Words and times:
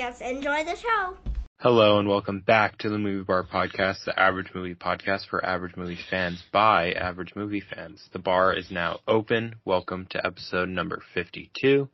podcast. 0.00 0.20
Enjoy 0.22 0.64
the 0.64 0.76
show. 0.76 1.16
Hello 1.58 1.98
and 1.98 2.08
welcome 2.08 2.40
back 2.40 2.78
to 2.78 2.88
the 2.88 2.98
Movie 2.98 3.24
Bar 3.24 3.44
Podcast, 3.44 4.04
the 4.06 4.18
average 4.18 4.48
movie 4.54 4.74
podcast 4.74 5.28
for 5.28 5.44
average 5.44 5.76
movie 5.76 5.98
fans 6.08 6.42
by 6.52 6.92
average 6.92 7.34
movie 7.36 7.60
fans. 7.60 8.08
The 8.12 8.18
bar 8.18 8.54
is 8.54 8.70
now 8.70 9.00
open. 9.06 9.56
Welcome 9.66 10.06
to 10.10 10.26
episode 10.26 10.70
number 10.70 11.02
52. 11.12 11.88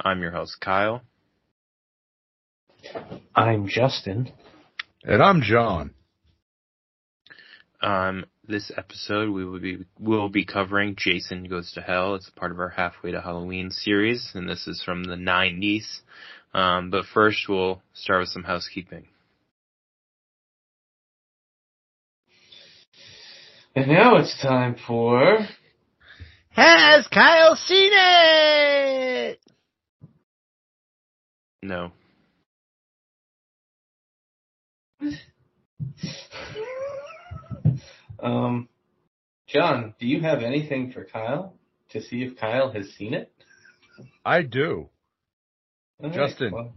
I'm 0.00 0.20
your 0.20 0.32
host, 0.32 0.56
Kyle. 0.60 1.02
I'm 3.34 3.68
Justin. 3.68 4.32
And 5.04 5.22
I'm 5.22 5.40
John. 5.42 5.94
Um, 7.80 8.24
this 8.48 8.72
episode 8.76 9.30
we 9.30 9.44
will 9.44 9.60
be 9.60 9.84
will 10.00 10.28
be 10.28 10.44
covering 10.44 10.96
Jason 10.96 11.44
Goes 11.44 11.70
to 11.72 11.82
Hell. 11.82 12.14
It's 12.16 12.30
part 12.30 12.50
of 12.50 12.58
our 12.58 12.70
Halfway 12.70 13.12
to 13.12 13.20
Halloween 13.20 13.70
series, 13.70 14.32
and 14.34 14.48
this 14.48 14.66
is 14.66 14.82
from 14.82 15.04
the 15.04 15.16
90s. 15.16 16.00
Um, 16.54 16.90
but 16.90 17.04
first, 17.12 17.46
we'll 17.48 17.82
start 17.94 18.20
with 18.20 18.28
some 18.28 18.44
housekeeping. 18.44 19.08
And 23.74 23.88
now 23.88 24.16
it's 24.16 24.40
time 24.40 24.76
for. 24.86 25.38
Has 26.50 27.08
Kyle 27.08 27.56
seen 27.56 27.90
it? 27.92 29.40
No. 31.60 31.90
Um, 38.22 38.68
John, 39.48 39.94
do 39.98 40.06
you 40.06 40.20
have 40.20 40.42
anything 40.42 40.92
for 40.92 41.04
Kyle 41.04 41.54
to 41.90 42.00
see 42.00 42.22
if 42.22 42.38
Kyle 42.38 42.70
has 42.70 42.90
seen 42.90 43.12
it? 43.12 43.32
I 44.24 44.42
do. 44.42 44.88
All 46.04 46.10
right, 46.10 46.28
Justin. 46.28 46.52
well, 46.52 46.72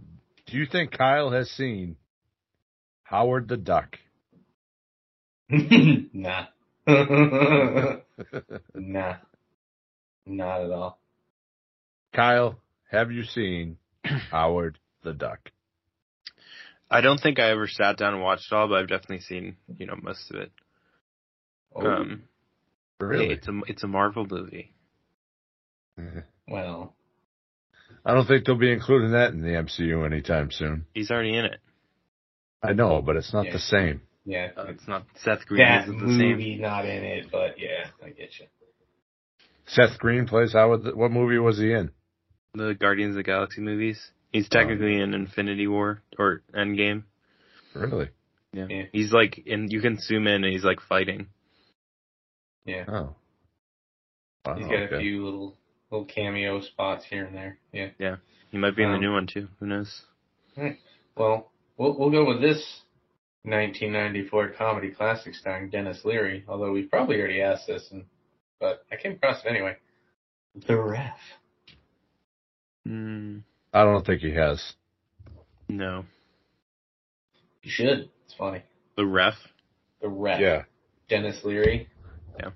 Do 0.46 0.58
you 0.58 0.66
think 0.66 0.92
Kyle 0.92 1.32
has 1.32 1.50
seen 1.52 1.98
Howard 3.04 3.48
the 3.50 3.58
Duck? 3.58 3.98
nah. 5.50 6.46
nah. 8.76 9.16
Not 10.26 10.62
at 10.62 10.72
all. 10.72 11.00
Kyle, 12.16 12.58
have 12.90 13.12
you 13.12 13.24
seen 13.24 13.78
Howard 14.32 14.80
the 15.04 15.14
Duck? 15.14 15.52
I 16.90 17.02
don't 17.02 17.20
think 17.20 17.38
I 17.40 17.50
ever 17.52 17.68
sat 17.68 17.98
down 17.98 18.14
and 18.14 18.24
watched 18.24 18.50
it 18.52 18.56
all, 18.56 18.70
but 18.70 18.76
I've 18.80 18.88
definitely 18.88 19.20
seen, 19.20 19.58
you 19.78 19.86
know, 19.86 19.96
most 20.02 20.32
of 20.32 20.38
it. 20.40 20.52
Oh, 21.76 21.86
Um, 21.86 22.24
Really? 23.00 23.30
it's 23.30 23.48
a 23.48 23.52
it's 23.68 23.84
a 23.84 23.88
Marvel 23.88 24.26
movie. 24.28 24.74
well, 26.48 26.96
I 28.08 28.14
don't 28.14 28.26
think 28.26 28.46
they'll 28.46 28.56
be 28.58 28.72
including 28.72 29.12
that 29.12 29.34
in 29.34 29.42
the 29.42 29.50
MCU 29.50 30.06
anytime 30.06 30.50
soon. 30.50 30.86
He's 30.94 31.12
already 31.12 31.36
in 31.38 31.44
it. 31.46 31.60
I 32.64 32.72
know, 32.72 33.02
but 33.02 33.18
it's 33.18 33.34
not 33.34 33.46
Yeah. 33.48 33.52
the 33.54 33.60
same. 33.60 34.02
yeah. 34.26 34.52
Uh, 34.56 34.68
it's 34.70 34.88
not 34.88 35.06
Seth 35.24 35.46
Green 35.46 35.60
that 35.60 35.84
isn't 35.84 36.00
the 36.00 36.06
movie 36.06 36.54
same. 36.54 36.62
not 36.62 36.86
in 36.86 37.04
it, 37.04 37.28
but 37.32 37.60
yeah, 37.60 37.88
I 38.02 38.10
get 38.10 38.30
you. 38.40 38.46
Seth 39.66 40.00
Green 40.00 40.26
plays 40.26 40.54
Howard. 40.54 40.84
The, 40.84 40.96
what 40.96 41.12
movie 41.12 41.38
was 41.38 41.58
he 41.58 41.74
in? 41.74 41.92
The 42.54 42.74
Guardians 42.80 43.12
of 43.12 43.18
the 43.18 43.24
Galaxy 43.24 43.60
movies. 43.62 44.00
He's 44.32 44.48
technically 44.50 45.00
in 45.02 45.14
Infinity 45.14 45.68
War 45.68 46.02
or 46.18 46.42
Endgame. 46.56 47.04
Really? 47.74 48.10
Yeah. 48.54 48.68
Yeah. 48.70 48.84
He's 48.94 49.12
like 49.12 49.38
in 49.46 49.70
you 49.70 49.82
can 49.82 50.00
zoom 50.00 50.28
in 50.28 50.44
and 50.46 50.54
he's 50.54 50.64
like 50.64 50.80
fighting. 50.82 51.28
Yeah. 52.66 52.86
Oh. 52.88 53.16
Wow, 54.46 54.56
He's 54.56 54.68
got 54.68 54.94
a 54.94 55.00
few 55.00 55.26
little 55.26 55.58
little 55.92 56.06
cameo 56.06 56.62
spots 56.62 57.06
here 57.10 57.26
and 57.26 57.36
there. 57.36 57.58
Yeah. 57.72 57.90
Yeah. 58.00 58.16
He 58.52 58.58
might 58.58 58.76
be 58.76 58.84
in 58.84 58.90
the 58.90 58.96
Um, 58.96 59.02
new 59.02 59.12
one 59.14 59.28
too. 59.28 59.48
Who 59.60 59.66
knows? 59.68 60.04
Well, 61.16 61.52
we'll 61.78 61.98
we'll 61.98 62.10
go 62.12 62.26
with 62.26 62.42
this 62.42 62.82
1994 63.44 64.50
comedy 64.58 64.92
classic 64.92 65.36
starring 65.36 65.70
Denis 65.70 66.04
Leary. 66.06 66.44
Although 66.48 66.72
we've 66.72 66.90
probably 66.90 67.18
already 67.20 67.42
asked 67.42 67.68
this, 67.68 67.90
and 67.92 68.06
but 68.60 68.86
I 68.92 68.96
came 68.96 69.14
across 69.14 69.44
it 69.46 69.48
anyway. 69.50 69.78
The 70.68 70.76
Ref. 70.78 71.18
Mm, 72.88 73.44
I 73.74 73.84
don't 73.84 74.06
think 74.06 74.22
he 74.22 74.32
has. 74.34 74.74
no. 75.68 76.06
You 77.64 77.72
should. 77.72 78.10
It's 78.26 78.34
funny. 78.38 78.64
The 78.96 79.06
ref. 79.06 79.34
The 80.02 80.08
Ref. 80.08 80.40
Yeah. 80.40 80.64
Denis 81.10 81.44
Leary. 81.44 81.90
Yeah. 82.40 82.52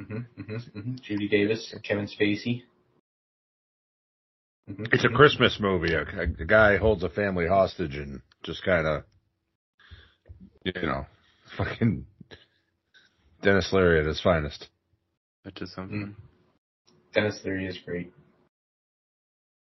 Mhm. 0.00 0.26
Mhm. 0.38 0.72
Mhm. 0.72 1.00
Judy 1.02 1.28
Davis. 1.28 1.74
Kevin 1.82 2.06
Spacey. 2.06 2.62
Mhm, 4.68 4.92
It's 4.92 5.04
a 5.04 5.08
mhm. 5.08 5.14
Christmas 5.16 5.58
movie. 5.60 5.92
A, 5.94 6.02
a 6.02 6.26
guy 6.26 6.76
holds 6.78 7.02
a 7.02 7.10
family 7.10 7.46
hostage 7.46 7.96
and 7.96 8.22
just 8.42 8.62
kind 8.64 8.86
of, 8.86 9.04
you 10.64 10.72
know, 10.82 11.06
fucking 11.56 12.06
Denis 13.42 13.72
Leary 13.72 14.00
at 14.00 14.06
his 14.06 14.20
finest. 14.20 14.68
Which 15.42 15.60
is 15.60 15.72
something. 15.74 16.14
Denis 17.12 17.40
Leary 17.44 17.66
is 17.66 17.78
great. 17.78 18.12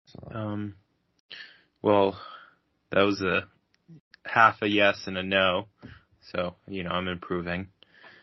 So, 0.06 0.28
Um. 0.32 0.74
Well, 1.82 2.20
that 2.90 3.02
was 3.02 3.22
a 3.22 3.48
half 4.26 4.60
a 4.62 4.68
yes 4.68 5.06
and 5.06 5.16
a 5.16 5.22
no. 5.22 5.66
So 6.32 6.54
you 6.68 6.84
know 6.84 6.90
I'm 6.90 7.08
improving. 7.08 7.68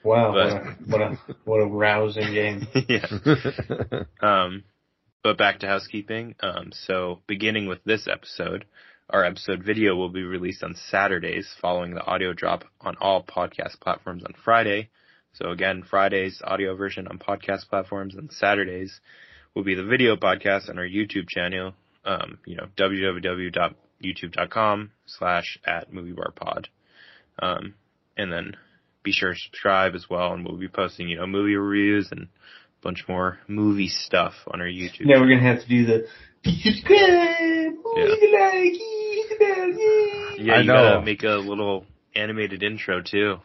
Wow, 0.08 0.32
But- 0.34 0.64
what 0.88 1.02
a 1.02 1.02
what 1.02 1.02
a 1.02 1.18
what 1.46 1.58
a 1.62 1.66
rousing 1.66 2.34
game. 2.34 2.68
yeah. 2.88 3.06
Um, 4.22 4.64
but 5.24 5.38
back 5.38 5.60
to 5.60 5.68
housekeeping. 5.68 6.36
Um, 6.40 6.72
so 6.72 7.20
beginning 7.28 7.68
with 7.68 7.84
this 7.84 8.08
episode, 8.08 8.64
our 9.10 9.26
episode 9.26 9.64
video 9.64 9.96
will 9.96 10.10
be 10.10 10.24
released 10.24 10.64
on 10.64 10.76
Saturdays 10.76 11.54
following 11.62 11.94
the 11.94 12.04
audio 12.06 12.32
drop 12.34 12.64
on 12.82 12.96
all 13.02 13.22
podcast 13.24 13.80
platforms 13.82 14.24
on 14.24 14.34
Friday. 14.44 14.90
So 15.34 15.52
again, 15.52 15.84
Friday's 15.84 16.42
audio 16.44 16.76
version 16.76 17.08
on 17.08 17.20
podcast 17.20 17.68
platforms 17.70 18.16
and 18.16 18.32
Saturdays 18.32 19.00
will 19.54 19.64
be 19.64 19.76
the 19.76 19.84
video 19.84 20.16
podcast 20.16 20.70
on 20.70 20.80
our 20.80 20.88
YouTube 20.88 21.28
channel. 21.28 21.74
Um, 22.06 22.38
you 22.46 22.56
know, 22.56 22.68
www.youtube.com 22.78 24.92
slash 25.06 25.60
at 25.66 25.92
moviebarpod. 25.92 26.68
Um, 27.40 27.74
and 28.16 28.32
then 28.32 28.56
be 29.08 29.14
sure 29.14 29.34
to 29.34 29.40
subscribe 29.40 29.96
as 29.96 30.10
well 30.10 30.34
and 30.34 30.46
we'll 30.46 30.58
be 30.58 30.68
posting, 30.68 31.08
you 31.08 31.16
know, 31.18 31.26
movie 31.26 31.56
reviews 31.56 32.10
and 32.12 32.24
a 32.24 32.28
bunch 32.84 33.06
more 33.08 33.40
movie 33.48 33.88
stuff 33.88 34.34
on 34.52 34.60
our 34.60 34.68
YouTube. 34.68 35.06
Now 35.06 35.22
we're 35.22 35.30
gonna 35.30 35.54
have 35.54 35.62
to 35.62 35.68
do 35.70 35.86
the 35.86 36.08
subscribe. 36.44 37.74
You 37.96 38.30
like 38.40 38.74
Yeah, 40.40 40.56
I 40.56 40.62
you 40.62 40.68
gotta 40.68 40.98
know. 40.98 41.02
make 41.02 41.24
a 41.24 41.38
little 41.38 41.86
animated 42.16 42.64
intro 42.64 43.02
too. 43.02 43.38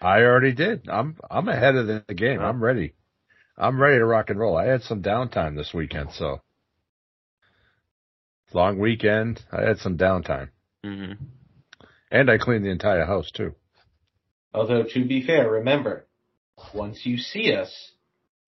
I 0.00 0.20
already 0.20 0.52
did. 0.52 0.88
I'm 0.88 1.16
I'm 1.28 1.48
ahead 1.48 1.74
of 1.74 1.86
the 1.88 2.04
the 2.06 2.14
game. 2.14 2.40
I'm 2.40 2.62
ready. 2.62 2.94
I'm 3.58 3.80
ready 3.80 3.98
to 3.98 4.04
rock 4.04 4.30
and 4.30 4.38
roll. 4.38 4.56
I 4.56 4.66
had 4.66 4.82
some 4.82 5.02
downtime 5.02 5.56
this 5.56 5.72
weekend, 5.74 6.12
so 6.12 6.42
long 8.52 8.78
weekend. 8.78 9.42
I 9.50 9.62
had 9.62 9.78
some 9.78 9.98
downtime, 9.98 10.50
hmm 10.84 11.12
and 12.10 12.30
I 12.30 12.38
cleaned 12.38 12.64
the 12.64 12.70
entire 12.70 13.04
house 13.04 13.30
too. 13.32 13.54
Although 14.54 14.84
to 14.94 15.04
be 15.04 15.22
fair, 15.26 15.50
remember, 15.50 16.06
once 16.74 17.04
you 17.04 17.18
see 17.18 17.52
us, 17.54 17.92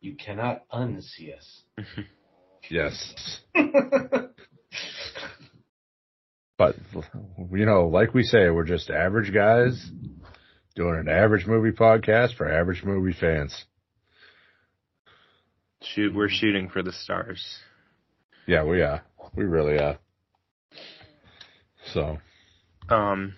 you 0.00 0.14
cannot 0.16 0.69
unsee 0.70 1.36
us. 1.36 1.62
Yes, 2.70 3.41
but 6.59 6.75
you 7.50 7.64
know, 7.64 7.88
like 7.88 8.12
we 8.12 8.22
say, 8.25 8.50
we're 8.50 8.64
just 8.64 8.91
average 8.91 9.32
guys 9.32 9.91
doing 10.75 10.98
an 10.98 11.09
average 11.09 11.47
movie 11.47 11.70
podcast 11.75 12.36
for 12.36 12.47
average 12.53 12.83
movie 12.84 13.16
fans. 13.18 13.65
Shoot, 15.83 16.15
we're 16.15 16.28
shooting 16.28 16.68
for 16.68 16.83
the 16.83 16.92
stars. 16.92 17.59
Yeah, 18.47 18.65
we 18.65 18.83
are. 18.83 19.03
We 19.34 19.44
really 19.44 19.78
are. 19.78 19.98
So, 21.94 22.18
Um, 22.91 23.34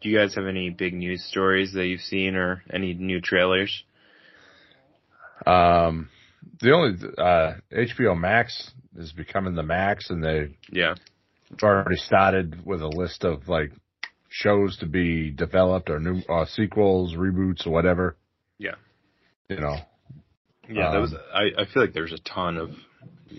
do 0.00 0.08
you 0.08 0.16
guys 0.18 0.34
have 0.34 0.46
any 0.46 0.70
big 0.70 0.94
news 0.94 1.24
stories 1.24 1.72
that 1.74 1.86
you've 1.86 2.00
seen 2.00 2.34
or 2.36 2.62
any 2.72 2.94
new 2.94 3.20
trailers? 3.20 3.84
um, 5.46 6.08
the 6.60 6.72
only 6.72 6.98
uh, 7.18 7.54
HBO 7.72 8.18
Max 8.18 8.70
is 8.96 9.12
becoming 9.12 9.54
the 9.54 9.62
Max, 9.62 10.10
and 10.10 10.22
they 10.22 10.56
Yeah. 10.70 10.94
already 11.62 11.96
started 11.96 12.64
with 12.66 12.82
a 12.82 12.88
list 12.88 13.24
of 13.24 13.48
like 13.48 13.72
shows 14.28 14.76
to 14.78 14.86
be 14.86 15.30
developed 15.30 15.90
or 15.90 15.98
new 15.98 16.20
uh, 16.28 16.44
sequels, 16.46 17.14
reboots, 17.14 17.66
or 17.66 17.70
whatever. 17.70 18.16
Yeah. 18.58 18.74
You 19.48 19.56
know, 19.56 19.76
Yeah, 20.68 20.90
that 20.90 20.96
Um, 20.96 21.02
was. 21.02 21.14
I, 21.34 21.62
I 21.62 21.64
feel 21.66 21.82
like 21.82 21.92
there's 21.94 22.12
a 22.12 22.18
ton 22.18 22.56
of 22.56 22.70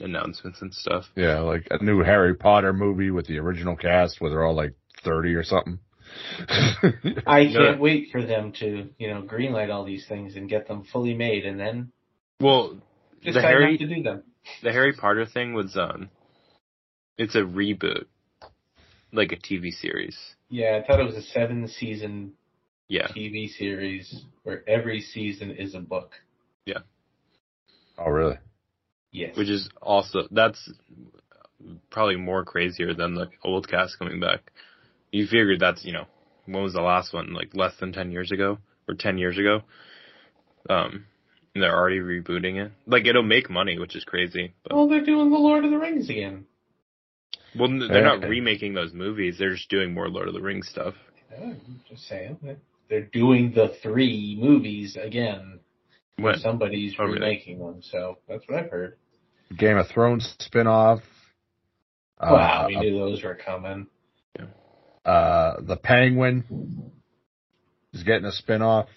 announcements 0.02 0.62
and 0.62 0.74
stuff. 0.74 1.06
yeah, 1.16 1.40
like 1.40 1.68
a 1.72 1.84
new 1.84 2.02
Harry 2.04 2.36
Potter 2.36 2.74
movie 2.74 3.12
with 3.12 3.28
the 3.28 3.38
original 3.40 3.76
cast 3.76 4.20
where 4.20 4.30
they're 4.32 4.44
all 4.44 4.56
like 4.56 4.74
thirty 5.04 5.34
or 5.36 5.44
something. 5.44 5.80
I 7.28 7.46
can't 7.46 7.80
wait 7.80 8.10
for 8.12 8.24
them 8.24 8.52
to, 8.60 8.90
you 8.98 9.08
know, 9.10 9.22
greenlight 9.22 9.72
all 9.74 9.86
these 9.86 10.08
things 10.08 10.36
and 10.36 10.50
get 10.50 10.68
them 10.68 10.84
fully 10.92 11.14
made, 11.14 11.46
and 11.46 11.60
then 11.60 11.92
Well, 12.40 12.78
just 13.22 13.24
the 13.24 13.32
decide 13.34 13.48
Harry 13.50 13.72
not 13.72 13.80
to 13.80 13.96
do 13.96 14.04
them. 14.04 14.24
the 14.64 14.72
Harry 14.72 14.94
Potter 14.94 15.26
thing 15.26 15.54
was 15.54 15.76
um, 15.78 16.10
it's 17.18 17.36
a 17.36 17.40
reboot. 17.42 18.06
like 19.14 19.32
a 19.32 19.38
TV 19.38 19.72
series. 19.72 20.18
Yeah, 20.50 20.80
I 20.82 20.88
thought 20.88 21.00
it 21.00 21.06
was 21.06 21.16
a 21.16 21.22
seven 21.22 21.68
season 21.68 22.34
Yeah. 22.88 23.08
TV 23.08 23.48
series 23.50 24.24
where 24.44 24.68
every 24.68 25.02
season 25.02 25.52
is 25.52 25.76
a 25.76 25.80
book. 25.80 26.12
Yeah. 26.66 26.80
Oh, 27.98 28.10
really? 28.10 28.38
Yes. 29.14 29.36
which 29.38 29.50
is 29.50 29.70
also 29.82 30.28
that's 30.32 30.72
probably 31.90 32.16
more 32.16 32.46
crazier 32.46 32.94
than 32.94 33.14
the 33.14 33.30
old 33.44 33.68
cast 33.68 34.00
coming 34.00 34.20
back. 34.22 34.52
You 35.12 35.26
figured 35.28 35.60
that's 35.60 35.84
you 35.86 35.94
know 35.94 36.06
when 36.46 36.64
was 36.64 36.74
the 36.74 36.82
last 36.82 37.14
one 37.14 37.34
like 37.34 37.50
less 37.54 37.74
than 37.80 37.92
ten 37.94 38.12
years 38.12 38.32
ago 38.32 38.58
or 38.88 38.96
ten 38.96 39.18
years 39.18 39.38
ago. 39.38 39.62
Um, 40.70 41.06
and 41.54 41.62
they're 41.64 41.76
already 41.76 42.00
rebooting 42.00 42.64
it. 42.66 42.72
Like 42.86 43.06
it'll 43.06 43.24
make 43.24 43.50
money, 43.50 43.78
which 43.78 43.96
is 43.96 44.04
crazy. 44.06 44.54
But, 44.64 44.74
well, 44.76 44.88
they're 44.88 45.04
doing 45.06 45.30
the 45.32 45.38
Lord 45.38 45.66
of 45.66 45.72
the 45.72 45.78
Rings 45.78 46.10
again. 46.10 46.46
well, 47.58 47.68
they're 47.90 48.04
not 48.04 48.22
remaking 48.28 48.74
those 48.74 48.94
movies. 48.94 49.38
They're 49.38 49.56
just 49.56 49.70
doing 49.70 49.94
more 49.94 50.08
Lord 50.08 50.28
of 50.28 50.34
the 50.34 50.42
Rings 50.42 50.70
stuff. 50.70 50.94
Yeah, 51.32 51.44
I'm 51.46 51.82
just 51.90 52.08
saying 52.08 52.38
they're 52.90 53.02
doing 53.02 53.52
the 53.54 53.76
three 53.82 54.38
movies 54.40 54.98
again. 55.02 55.60
When? 56.18 56.38
Somebody's 56.40 56.94
Oh, 57.00 57.04
really? 57.06 57.16
remaking 57.16 57.60
them, 57.60 57.82
so 57.82 58.18
that's 58.30 58.48
what 58.48 58.60
I've 58.64 58.70
heard. 58.70 58.98
Game 59.58 59.78
of 59.78 59.88
Thrones 59.88 60.36
spinoff. 60.40 61.02
wow, 62.22 62.64
Uh, 62.64 62.68
we 62.68 62.76
knew 62.78 63.00
those 63.00 63.24
were 63.24 63.36
coming. 63.36 63.88
Uh, 65.06 65.62
the 65.62 65.78
Penguin 65.78 66.92
is 67.94 68.04
getting 68.04 68.26
a 68.26 68.32
spinoff. 68.32 68.88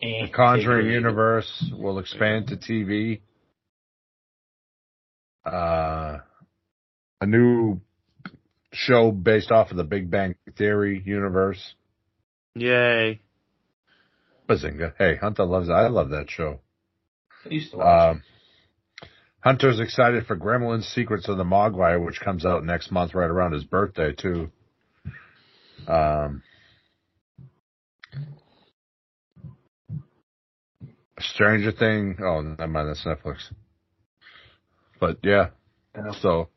Eh, 0.00 0.26
The 0.26 0.32
Conjuring 0.32 0.86
universe 0.90 1.72
will 1.76 1.98
expand 1.98 2.48
to 2.48 2.56
TV. 2.56 3.20
Uh, 5.44 6.18
a 7.20 7.26
new 7.26 7.80
show 8.72 9.10
based 9.10 9.50
off 9.50 9.70
of 9.70 9.76
the 9.76 9.84
Big 9.84 10.10
Bang 10.10 10.34
Theory 10.56 11.02
universe. 11.04 11.74
Yay! 12.54 13.20
Bazinga. 14.48 14.92
Hey, 14.98 15.16
Hunter 15.16 15.44
loves. 15.44 15.70
I 15.70 15.88
love 15.88 16.10
that 16.10 16.30
show. 16.30 16.60
I 17.44 17.48
used 17.50 17.70
to 17.72 17.78
watch 17.78 18.10
Um, 18.16 18.22
Hunter's 19.40 19.80
excited 19.80 20.26
for 20.26 20.36
Gremlins 20.36 20.84
Secrets 20.94 21.28
of 21.28 21.36
the 21.38 21.44
Mogwai, 21.44 22.04
which 22.04 22.20
comes 22.20 22.44
out 22.44 22.64
next 22.64 22.90
month 22.90 23.14
right 23.14 23.30
around 23.30 23.52
his 23.52 23.64
birthday 23.64 24.12
too. 24.12 24.50
Um, 25.86 26.42
Stranger 31.20 31.72
Thing. 31.72 32.16
Oh, 32.20 32.40
never 32.40 32.66
mind. 32.66 32.88
That's 32.88 33.04
Netflix. 33.04 33.52
But 35.00 35.18
yeah, 35.22 35.46
it. 35.46 35.52
You 35.98 36.02
know, 36.04 36.12
so 36.20 36.48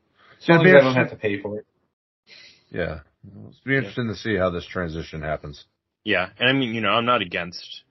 As 0.42 0.48
long 0.48 0.66
as 0.66 0.74
I 0.74 0.80
don't 0.80 0.94
have 0.94 1.10
to 1.10 1.16
pay 1.16 1.40
for 1.40 1.58
it. 1.58 1.66
yeah, 2.70 3.00
it'll 3.26 3.54
be 3.64 3.76
interesting 3.76 4.08
to 4.08 4.14
see 4.16 4.36
how 4.36 4.50
this 4.50 4.66
transition 4.66 5.22
happens. 5.22 5.64
Yeah, 6.04 6.28
and 6.38 6.48
I 6.48 6.52
mean, 6.52 6.74
you 6.74 6.80
know, 6.80 6.90
I'm 6.90 7.04
not 7.04 7.22
against 7.22 7.82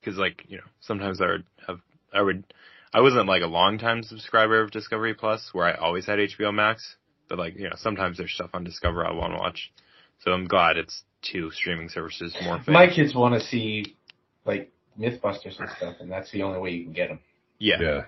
because, 0.00 0.18
like, 0.18 0.44
you 0.48 0.58
know, 0.58 0.64
sometimes 0.80 1.20
I 1.20 1.26
would 1.26 1.44
have, 1.66 1.80
I 2.12 2.20
would, 2.20 2.44
I 2.92 3.00
wasn't 3.00 3.26
like 3.26 3.42
a 3.42 3.46
long 3.46 3.78
time 3.78 4.02
subscriber 4.02 4.60
of 4.60 4.70
Discovery 4.70 5.14
Plus 5.14 5.50
where 5.52 5.66
I 5.66 5.74
always 5.74 6.06
had 6.06 6.18
HBO 6.18 6.54
Max, 6.54 6.96
but 7.28 7.38
like, 7.38 7.56
you 7.56 7.64
know, 7.64 7.76
sometimes 7.76 8.18
there's 8.18 8.32
stuff 8.32 8.50
on 8.52 8.64
Discover 8.64 9.06
I 9.06 9.12
want 9.12 9.32
to 9.32 9.38
watch. 9.38 9.72
So 10.20 10.32
I'm 10.32 10.46
glad 10.46 10.76
it's 10.76 11.04
two 11.22 11.50
streaming 11.50 11.88
services 11.88 12.34
more. 12.44 12.62
My 12.66 12.86
kids 12.88 13.14
want 13.14 13.34
to 13.34 13.40
see 13.46 13.96
like 14.44 14.72
MythBusters 14.98 15.58
and 15.58 15.68
stuff, 15.76 15.96
and 16.00 16.10
that's 16.10 16.30
the 16.32 16.42
only 16.42 16.58
way 16.58 16.70
you 16.70 16.84
can 16.84 16.92
get 16.92 17.08
them. 17.08 17.20
yeah, 17.58 17.80
Yeah, 17.80 18.00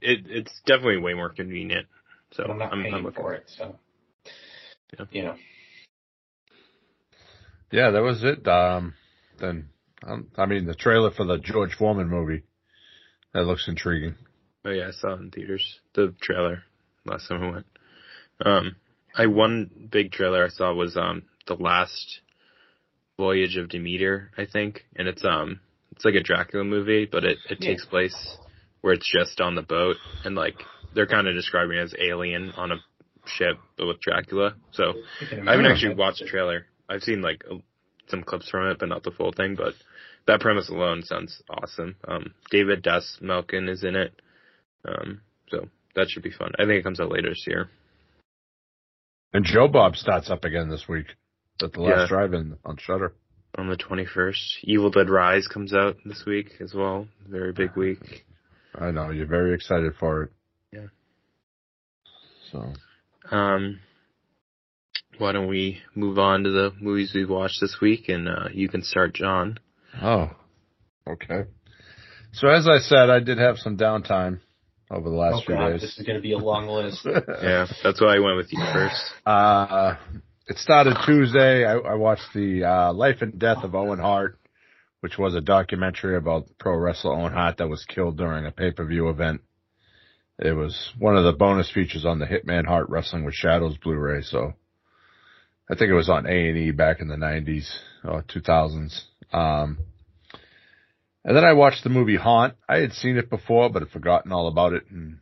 it 0.00 0.20
it's 0.26 0.60
definitely 0.66 0.98
way 0.98 1.14
more 1.14 1.30
convenient. 1.30 1.86
So 2.32 2.44
But 2.44 2.52
I'm 2.52 2.58
not 2.58 2.72
I'm, 2.72 2.82
paying 2.82 2.94
I'm 2.94 3.12
for 3.12 3.34
it, 3.34 3.44
so 3.56 3.76
Yeah. 4.98 5.06
you 5.10 5.22
know. 5.22 5.34
yeah, 7.70 7.90
that 7.90 8.02
was 8.02 8.22
it. 8.24 8.46
Um, 8.46 8.94
then 9.38 9.68
um, 10.06 10.28
I 10.36 10.46
mean 10.46 10.66
the 10.66 10.74
trailer 10.74 11.10
for 11.10 11.24
the 11.24 11.38
George 11.38 11.74
Foreman 11.74 12.08
movie 12.08 12.42
that 13.32 13.44
looks 13.44 13.68
intriguing. 13.68 14.16
Oh 14.64 14.70
yeah, 14.70 14.88
I 14.88 14.90
saw 14.90 15.14
it 15.14 15.20
in 15.20 15.30
theaters. 15.30 15.80
The 15.94 16.14
trailer 16.20 16.62
last 17.04 17.28
time 17.28 17.42
I 17.42 17.50
went. 17.50 17.66
Um, 18.44 18.76
I 19.16 19.26
one 19.26 19.88
big 19.90 20.12
trailer 20.12 20.44
I 20.44 20.48
saw 20.48 20.72
was 20.72 20.96
um 20.96 21.22
the 21.46 21.54
last 21.54 22.20
voyage 23.16 23.56
of 23.56 23.68
Demeter, 23.68 24.30
I 24.36 24.46
think, 24.46 24.84
and 24.96 25.08
it's 25.08 25.24
um 25.24 25.60
it's 25.92 26.04
like 26.04 26.14
a 26.14 26.22
Dracula 26.22 26.64
movie, 26.64 27.06
but 27.10 27.24
it 27.24 27.38
it 27.50 27.58
Yeah. 27.60 27.70
takes 27.70 27.84
place 27.84 28.36
where 28.80 28.92
it's 28.94 29.10
just 29.10 29.40
on 29.40 29.54
the 29.54 29.62
boat 29.62 29.96
and 30.24 30.34
like 30.34 30.62
they're 30.94 31.06
kind 31.06 31.26
of 31.26 31.34
describing 31.34 31.76
it 31.76 31.82
as 31.82 31.94
alien 31.98 32.50
on 32.52 32.72
a 32.72 32.76
ship, 33.26 33.58
but 33.76 33.86
with 33.86 34.00
Dracula. 34.00 34.54
So 34.72 34.94
I 35.46 35.50
haven't 35.50 35.66
actually 35.66 35.94
watched 35.94 36.20
the 36.20 36.26
trailer. 36.26 36.66
I've 36.88 37.02
seen 37.02 37.20
like 37.20 37.44
a- 37.50 37.60
some 38.08 38.22
clips 38.22 38.48
from 38.48 38.68
it, 38.68 38.78
but 38.78 38.88
not 38.88 39.02
the 39.02 39.10
full 39.10 39.32
thing. 39.32 39.54
But 39.54 39.74
that 40.26 40.40
premise 40.40 40.68
alone 40.70 41.02
sounds 41.02 41.42
awesome. 41.50 41.96
Um, 42.06 42.34
David 42.50 42.82
Dastmalchian 42.82 43.68
is 43.68 43.84
in 43.84 43.96
it, 43.96 44.12
um, 44.84 45.20
so 45.50 45.68
that 45.94 46.08
should 46.08 46.22
be 46.22 46.30
fun. 46.30 46.52
I 46.58 46.62
think 46.64 46.78
it 46.80 46.84
comes 46.84 47.00
out 47.00 47.10
later 47.10 47.28
this 47.28 47.44
year. 47.46 47.68
And 49.32 49.44
Joe 49.44 49.68
Bob 49.68 49.96
starts 49.96 50.30
up 50.30 50.44
again 50.44 50.68
this 50.68 50.88
week 50.88 51.06
at 51.62 51.72
the 51.72 51.80
last 51.80 52.00
Yeah. 52.02 52.06
drive-in 52.08 52.58
on 52.64 52.76
Shutter. 52.78 53.14
On 53.56 53.68
the 53.68 53.76
21st, 53.76 54.58
Evil 54.64 54.90
Dead 54.90 55.10
Rise 55.10 55.48
comes 55.48 55.74
out 55.74 55.96
this 56.04 56.24
week 56.24 56.60
as 56.60 56.74
well. 56.74 57.08
Very 57.26 57.52
big 57.52 57.76
week. 57.76 58.24
I 58.74 58.90
know 58.90 59.10
you're 59.10 59.26
very 59.26 59.54
excited 59.54 59.94
for 59.96 60.24
it. 60.24 60.30
Yeah. 60.72 60.86
So 62.52 62.72
Um, 63.30 63.80
why 65.18 65.32
don't 65.32 65.48
we 65.48 65.82
move 65.94 66.18
on 66.18 66.44
to 66.44 66.50
the 66.50 66.72
movies 66.80 67.12
we've 67.14 67.28
watched 67.28 67.60
this 67.60 67.80
week, 67.80 68.08
and 68.08 68.28
uh, 68.28 68.48
you 68.52 68.68
can 68.68 68.82
start, 68.82 69.14
John. 69.14 69.58
oh, 70.00 70.30
okay. 71.06 71.44
So 72.32 72.48
as 72.48 72.68
I 72.68 72.78
said, 72.78 73.10
I 73.10 73.20
did 73.20 73.38
have 73.38 73.58
some 73.58 73.76
downtime 73.76 74.40
over 74.90 75.08
the 75.08 75.16
last 75.16 75.42
Oh 75.42 75.46
few 75.46 75.54
god, 75.54 75.70
days. 75.72 75.80
this 75.82 75.98
is 75.98 76.06
going 76.06 76.16
to 76.16 76.22
be 76.22 76.32
a 76.32 76.38
long 76.38 76.66
list. 76.68 77.04
Yeah, 77.42 77.66
that's 77.82 78.00
why 78.00 78.16
I 78.16 78.18
went 78.20 78.36
with 78.36 78.52
you 78.52 78.60
first. 78.72 79.02
Uh, 79.26 79.96
it 80.46 80.56
started 80.58 80.96
Tuesday. 81.04 81.64
I, 81.64 81.74
I 81.76 81.94
watched 81.94 82.32
the 82.34 82.64
uh, 82.64 82.92
Life 82.92 83.18
and 83.20 83.38
Death 83.38 83.64
of 83.64 83.74
Owen 83.74 83.98
Hart, 83.98 84.38
which 85.00 85.18
was 85.18 85.34
a 85.34 85.40
documentary 85.42 86.16
about 86.16 86.46
pro 86.58 86.74
wrestler 86.76 87.12
Owen 87.12 87.32
Hart 87.32 87.58
that 87.58 87.68
was 87.68 87.84
killed 87.84 88.16
during 88.16 88.46
a 88.46 88.50
pay 88.50 88.70
per 88.70 88.84
view 88.86 89.08
event. 89.10 89.42
It 90.38 90.52
was 90.52 90.92
one 90.98 91.16
of 91.16 91.24
the 91.24 91.32
bonus 91.32 91.70
features 91.70 92.04
on 92.04 92.18
the 92.20 92.26
Hitman 92.26 92.64
Hart 92.64 92.88
Wrestling 92.88 93.24
with 93.24 93.34
Shadows 93.34 93.76
Blu-ray. 93.76 94.22
So 94.22 94.54
I 95.70 95.74
think 95.74 95.90
it 95.90 95.94
was 95.94 96.08
on 96.08 96.26
A 96.26 96.48
and 96.48 96.56
E 96.56 96.70
back 96.70 97.00
in 97.00 97.08
the 97.08 97.16
'90s 97.16 97.68
or 98.04 98.22
2000s. 98.22 99.00
Um, 99.32 99.78
and 101.28 101.36
then 101.36 101.44
I 101.44 101.52
watched 101.52 101.84
the 101.84 101.90
movie 101.90 102.16
Haunt. 102.16 102.54
I 102.66 102.78
had 102.78 102.94
seen 102.94 103.18
it 103.18 103.28
before, 103.28 103.68
but 103.68 103.82
had 103.82 103.90
forgotten 103.90 104.32
all 104.32 104.48
about 104.48 104.72
it. 104.72 104.84
And 104.90 105.18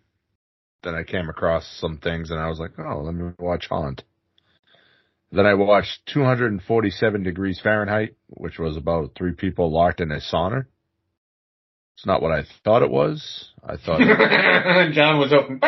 then 0.84 0.94
I 0.94 1.02
came 1.02 1.28
across 1.28 1.66
some 1.80 1.98
things 1.98 2.30
and 2.30 2.38
I 2.38 2.48
was 2.48 2.60
like, 2.60 2.78
oh, 2.78 3.00
let 3.00 3.12
me 3.12 3.32
watch 3.40 3.66
Haunt. 3.68 4.04
Then 5.32 5.46
I 5.46 5.54
watched 5.54 5.98
247 6.14 7.24
degrees 7.24 7.60
Fahrenheit, 7.60 8.14
which 8.28 8.56
was 8.56 8.76
about 8.76 9.16
three 9.18 9.32
people 9.32 9.72
locked 9.72 10.00
in 10.00 10.12
a 10.12 10.20
sauna. 10.20 10.66
It's 11.96 12.06
not 12.06 12.22
what 12.22 12.30
I 12.30 12.44
thought 12.62 12.82
it 12.82 12.90
was. 12.90 13.50
I 13.64 13.76
thought, 13.76 13.98
John 14.94 15.18
was 15.18 15.32
open. 15.32 15.58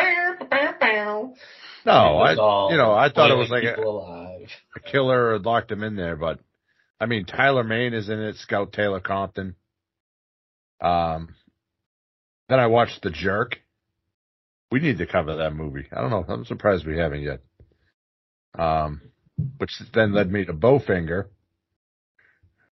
No, 1.85 1.91
I, 1.91 2.31
you 2.71 2.77
know, 2.77 2.93
I 2.93 3.11
thought 3.11 3.31
it 3.31 3.37
was 3.37 3.49
like 3.49 3.65
a, 3.65 3.81
alive. 3.81 4.47
a 4.73 4.79
killer 4.79 5.33
had 5.33 5.45
locked 5.45 5.69
him 5.69 5.83
in 5.83 5.97
there, 5.97 6.15
but 6.15 6.39
I 6.97 7.07
mean, 7.07 7.25
Tyler 7.25 7.65
Mane 7.65 7.93
is 7.93 8.07
in 8.07 8.21
it, 8.21 8.37
Scout 8.37 8.71
Taylor 8.71 9.01
Compton. 9.01 9.55
Um, 10.81 11.35
then 12.47 12.59
I 12.59 12.67
watched 12.67 13.01
The 13.01 13.09
Jerk. 13.09 13.59
We 14.71 14.79
need 14.79 14.97
to 14.99 15.05
cover 15.05 15.37
that 15.37 15.55
movie. 15.55 15.87
I 15.91 16.01
don't 16.01 16.11
know. 16.11 16.25
I'm 16.27 16.45
surprised 16.45 16.85
we 16.85 16.97
haven't 16.97 17.21
yet. 17.21 17.41
Um, 18.57 19.01
which 19.57 19.71
then 19.93 20.13
led 20.13 20.31
me 20.31 20.45
to 20.45 20.53
Bowfinger, 20.53 21.25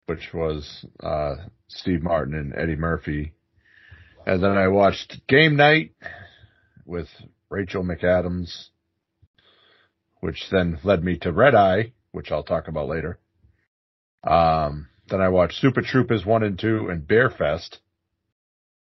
which 0.05 0.33
was, 0.33 0.85
uh, 1.01 1.35
Steve 1.67 2.03
Martin 2.03 2.35
and 2.35 2.53
Eddie 2.55 2.75
Murphy. 2.75 3.33
And 4.25 4.41
then 4.41 4.57
I 4.57 4.67
watched 4.69 5.21
Game 5.27 5.55
Night 5.55 5.91
with 6.85 7.09
Rachel 7.49 7.83
McAdams, 7.83 8.67
which 10.21 10.49
then 10.51 10.79
led 10.83 11.03
me 11.03 11.17
to 11.19 11.31
Red 11.31 11.55
Eye, 11.55 11.93
which 12.11 12.31
I'll 12.31 12.43
talk 12.43 12.67
about 12.67 12.87
later. 12.87 13.19
Um, 14.23 14.87
then 15.09 15.19
I 15.19 15.29
watched 15.29 15.59
Super 15.59 15.81
Troopers 15.81 16.25
1 16.25 16.43
and 16.43 16.57
2 16.57 16.87
and 16.89 17.07
Beerfest 17.07 17.79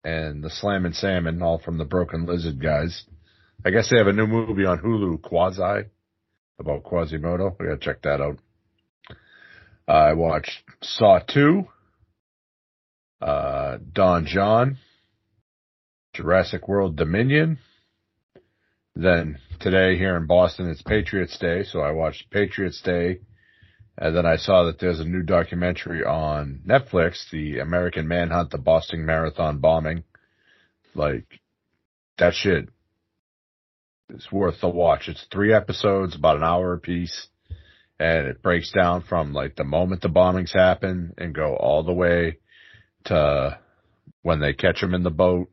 and 0.05 0.43
the 0.43 0.51
Slammin' 0.51 0.93
Salmon, 0.95 1.43
all 1.43 1.59
from 1.59 1.79
the 1.79 1.85
Broken 1.85 2.27
Lizard 2.27 2.61
guys. 2.61 3.05
I 3.65 3.71
guess 3.71 3.91
they 3.91 3.99
have 3.99 4.09
a 4.09 4.13
new 4.13 4.27
movie 4.27 4.65
on 4.65 4.79
Hulu, 4.79 5.23
Quasi, 5.23 5.89
about 6.59 6.83
Quasimodo. 6.83 7.57
We 7.59 7.67
gotta 7.67 7.79
check 7.79 8.03
that 8.03 8.21
out. 8.21 8.39
Uh, 9.89 9.93
I 9.93 10.13
watched 10.15 10.63
Saw 10.83 11.21
2, 11.21 11.65
uh, 13.21 13.79
Don 13.93 14.27
Jon, 14.27 14.79
Jurassic 16.15 16.69
World 16.69 16.97
Dominion, 16.97 17.59
Then 18.95 19.39
today 19.61 19.97
here 19.97 20.17
in 20.17 20.27
Boston, 20.27 20.69
it's 20.69 20.83
Patriots 20.83 21.39
Day, 21.39 21.65
so 21.65 21.81
I 21.81 21.93
watched 21.93 22.31
Patriots 22.31 22.83
Day. 22.83 23.21
And 23.99 24.17
then 24.17 24.25
I 24.25 24.37
saw 24.37 24.65
that 24.65 24.79
there's 24.79 25.01
a 25.01 25.05
new 25.05 25.23
documentary 25.23 26.03
on 26.05 26.63
Netflix, 26.67 27.31
the 27.31 27.59
American 27.59 28.09
Manhunt, 28.09 28.51
the 28.51 28.59
Boston 28.59 29.05
Marathon 29.05 29.59
bombing. 29.59 30.05
Like, 30.95 31.27
that 32.19 32.35
shit 32.35 32.69
is 34.09 34.31
worth 34.33 34.61
the 34.61 34.69
watch. 34.69 35.09
It's 35.09 35.27
three 35.31 35.53
episodes, 35.53 36.17
about 36.17 36.37
an 36.37 36.45
hour 36.45 36.73
apiece. 36.73 37.29
And 37.99 38.27
it 38.27 38.43
breaks 38.43 38.73
down 38.73 39.03
from 39.03 39.33
like 39.33 39.55
the 39.57 39.65
moment 39.65 40.01
the 40.03 40.09
bombings 40.09 40.53
happen 40.53 41.15
and 41.19 41.35
go 41.35 41.55
all 41.55 41.85
the 41.85 41.93
way 41.93 42.39
to 43.05 43.59
when 44.23 44.41
they 44.41 44.55
catch 44.55 44.81
them 44.81 44.95
in 44.95 45.03
the 45.03 45.11
boat 45.11 45.51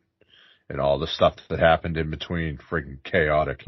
and 0.69 0.79
all 0.79 0.97
the 0.97 1.07
stuff 1.07 1.35
that 1.49 1.59
happened 1.59 1.97
in 1.97 2.09
between. 2.09 2.57
Freaking 2.57 3.03
chaotic. 3.03 3.63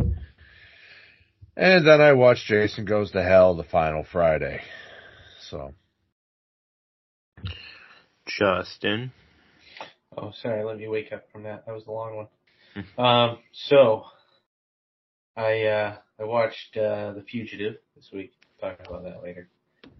And 1.61 1.85
then 1.85 2.01
I 2.01 2.13
watched 2.13 2.47
Jason 2.47 2.85
Goes 2.85 3.11
to 3.11 3.21
Hell 3.21 3.53
the 3.55 3.63
final 3.63 4.03
Friday. 4.03 4.61
So. 5.47 5.75
Justin. 8.25 9.11
Oh, 10.17 10.31
sorry. 10.41 10.63
Let 10.63 10.77
me 10.77 10.87
wake 10.87 11.13
up 11.13 11.25
from 11.31 11.43
that. 11.43 11.67
That 11.67 11.75
was 11.75 11.85
a 11.85 11.91
long 11.91 12.15
one. 12.15 12.85
um, 12.97 13.37
so 13.51 14.05
I 15.37 15.61
uh, 15.65 15.97
I 16.19 16.23
watched 16.23 16.75
uh, 16.77 17.13
The 17.13 17.23
Fugitive 17.29 17.75
this 17.95 18.09
week. 18.11 18.33
Talk 18.59 18.79
about 18.83 19.03
that 19.03 19.21
later. 19.21 19.47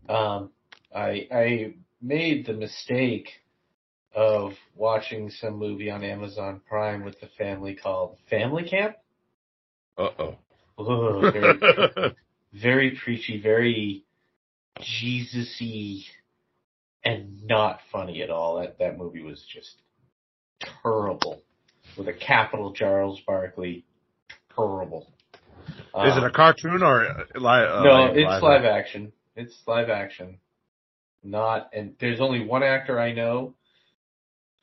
Um, 0.10 0.50
I 0.96 1.28
I 1.32 1.74
made 2.02 2.48
the 2.48 2.54
mistake 2.54 3.30
of 4.16 4.54
watching 4.76 5.30
some 5.30 5.58
movie 5.58 5.92
on 5.92 6.04
Amazon 6.04 6.60
Prime 6.68 7.06
with 7.06 7.20
the 7.22 7.30
family 7.38 7.76
called 7.76 8.18
Family 8.32 8.68
Camp. 8.68 8.96
Uh 9.96 10.10
oh. 10.18 10.36
Oh, 10.88 11.32
very, 11.32 11.60
very 12.54 13.00
preachy, 13.04 13.42
very 13.42 14.04
Jesus-y, 14.80 16.04
and 17.04 17.44
not 17.46 17.80
funny 17.92 18.22
at 18.22 18.30
all. 18.30 18.60
That 18.60 18.80
that 18.80 18.98
movie 18.98 19.22
was 19.22 19.44
just 19.52 19.82
terrible, 20.84 21.42
with 21.98 22.08
a 22.08 22.14
capital 22.14 22.74
Charles 22.74 23.20
Barkley. 23.26 23.86
Terrible. 24.56 25.08
Is 25.70 26.18
it 26.18 26.24
a 26.24 26.26
Um, 26.26 26.32
cartoon 26.34 26.84
or 26.84 27.26
live? 27.36 27.70
Uh, 27.70 27.84
no, 27.84 27.94
like 28.06 28.16
it's 28.16 28.44
live 28.44 28.66
action. 28.66 29.12
It's 29.36 29.56
live 29.68 29.90
action. 29.90 30.40
Not, 31.24 31.70
and 31.74 31.96
there's 32.00 32.20
only 32.20 32.44
one 32.44 32.64
actor 32.64 33.00
I 33.00 33.12
know, 33.12 33.54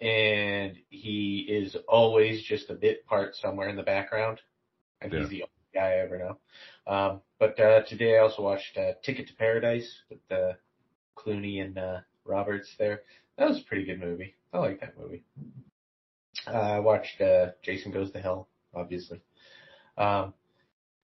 and 0.01 0.77
he 0.91 1.47
is 1.49 1.77
always 1.89 2.43
just 2.43 2.69
a 2.71 2.75
bit 2.75 3.07
part 3.07 3.37
somewhere 3.37 3.69
in 3.69 3.77
the 3.77 3.83
background, 3.83 4.41
and 5.01 5.13
Yeah. 5.13 5.21
he's 5.21 5.29
the 5.29 5.45
guy 5.75 5.93
I 5.93 6.05
ever 6.05 6.19
know. 6.19 6.93
Um, 6.93 7.21
but 7.39 7.59
uh, 7.61 7.83
today 7.89 8.17
I 8.17 8.21
also 8.21 8.43
watched 8.43 8.77
uh, 8.77 8.93
Ticket 9.05 9.29
to 9.29 9.35
Paradise 9.35 9.89
with 10.11 10.19
uh, 10.31 10.55
Clooney 11.17 11.63
and 11.63 11.79
uh, 11.79 11.99
Roberts 12.25 12.69
there. 12.79 13.03
That 13.37 13.49
was 13.49 13.61
a 13.61 13.65
pretty 13.65 13.85
good 13.85 14.01
movie. 14.01 14.35
I 14.53 14.59
like 14.59 14.81
that 14.81 14.99
movie. 14.99 15.23
Uh, 16.47 16.51
I 16.51 16.81
watched 16.81 17.21
uh, 17.21 17.49
Jason 17.63 17.93
Goes 17.93 18.11
to 18.13 18.21
Hell, 18.21 18.49
obviously. 18.75 19.21
Um, 19.97 20.35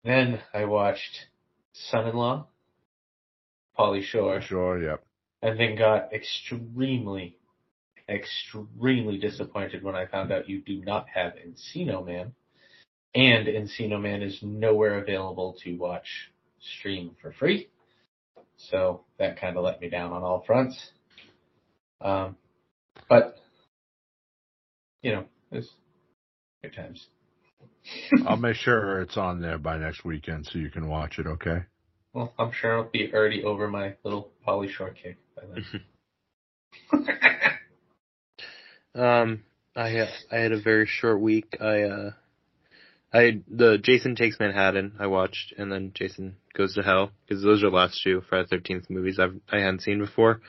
then 0.05 0.41
I 0.53 0.65
watched 0.65 1.27
Son-in-Law, 1.73 2.47
Pauly 3.79 4.03
Shore, 4.03 4.41
Sure, 4.41 4.83
yep. 4.83 5.05
and 5.43 5.59
then 5.59 5.77
got 5.77 6.13
extremely, 6.13 7.37
extremely 8.09 9.19
disappointed 9.19 9.83
when 9.83 9.95
I 9.97 10.07
found 10.07 10.31
out 10.33 10.49
you 10.49 10.61
do 10.63 10.83
not 10.85 11.07
have 11.13 11.33
Encino 11.35 12.05
Man, 12.07 12.35
and 13.15 13.47
Encino 13.47 14.01
Man 14.01 14.23
is 14.23 14.39
nowhere 14.43 14.99
available 14.99 15.57
to 15.65 15.77
watch 15.77 16.07
stream 16.79 17.17
for 17.21 17.33
free. 17.33 17.69
So 18.57 19.03
that 19.19 19.41
kind 19.41 19.57
of 19.57 19.65
let 19.65 19.81
me 19.81 19.89
down 19.89 20.13
on 20.13 20.23
all 20.23 20.45
fronts. 20.47 20.91
Um, 22.01 22.37
but 23.09 23.37
you 25.03 25.13
know, 25.13 25.25
it's 25.53 25.69
good 26.63 26.75
times. 26.75 27.07
I'll 28.27 28.37
make 28.37 28.57
sure 28.57 29.01
it's 29.03 29.17
on 29.17 29.41
there 29.41 29.59
by 29.59 29.77
next 29.77 30.05
weekend 30.05 30.47
so 30.47 30.59
you 30.59 30.71
can 30.71 30.89
watch 30.89 31.19
it, 31.19 31.27
okay? 31.27 31.65
Well, 32.13 32.33
I'm 32.39 32.53
sure 32.53 32.79
I'll 32.79 32.91
be 32.91 33.11
already 33.13 33.43
over 33.45 33.69
my 33.69 33.95
little 34.05 34.31
Pauly 34.47 34.71
Shore 34.71 34.91
kick 34.91 35.19
by 35.37 35.43
then. 35.53 35.65
Um, 38.95 39.43
I 39.75 39.89
had 39.89 40.09
I 40.31 40.37
had 40.37 40.53
a 40.53 40.61
very 40.61 40.87
short 40.87 41.21
week. 41.21 41.57
I 41.61 41.83
uh, 41.83 42.11
I 43.15 43.41
the 43.49 43.79
Jason 43.79 44.17
Takes 44.17 44.41
Manhattan 44.41 44.95
I 44.99 45.07
watched, 45.07 45.55
and 45.57 45.71
then 45.71 45.93
Jason 45.95 46.37
Goes 46.53 46.75
to 46.75 46.83
Hell 46.83 47.13
because 47.27 47.43
those 47.45 47.63
are 47.63 47.71
the 47.71 47.77
last 47.77 48.01
two 48.03 48.23
Friday 48.29 48.45
the 48.51 48.57
Thirteenth 48.57 48.91
movies 48.91 49.19
I've 49.21 49.37
I 49.51 49.59
hadn't 49.59 49.83
seen 49.83 50.01
before. 50.01 50.41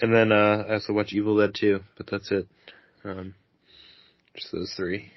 And 0.00 0.12
then 0.12 0.32
uh, 0.32 0.64
I 0.68 0.72
also 0.74 0.92
watched 0.92 1.12
Evil 1.12 1.38
Dead 1.38 1.54
2, 1.54 1.78
but 1.96 2.08
that's 2.10 2.32
it. 2.32 2.48
Um, 3.04 3.36
just 4.34 4.50
those 4.50 4.74
three. 4.76 5.12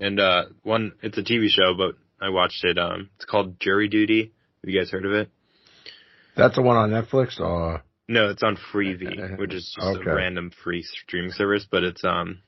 And 0.00 0.18
uh, 0.18 0.46
one, 0.64 0.94
it's 1.00 1.16
a 1.16 1.22
TV 1.22 1.46
show, 1.48 1.74
but 1.78 1.94
I 2.20 2.30
watched 2.30 2.64
it. 2.64 2.76
Um, 2.76 3.10
it's 3.14 3.24
called 3.24 3.60
Jury 3.60 3.86
Duty. 3.88 4.32
Have 4.62 4.68
you 4.70 4.80
guys 4.80 4.90
heard 4.90 5.06
of 5.06 5.12
it? 5.12 5.30
That's 6.36 6.56
the 6.56 6.62
one 6.62 6.76
on 6.76 6.90
Netflix 6.90 7.38
or 7.38 7.84
No, 8.08 8.30
it's 8.30 8.42
on 8.42 8.56
Freevee, 8.72 9.38
which 9.38 9.54
is 9.54 9.72
just 9.76 9.98
Okay. 10.00 10.10
a 10.10 10.14
random 10.14 10.50
free 10.64 10.82
streaming 10.82 11.30
service. 11.30 11.64
But 11.70 11.84
it's 11.84 12.02
um, 12.04 12.40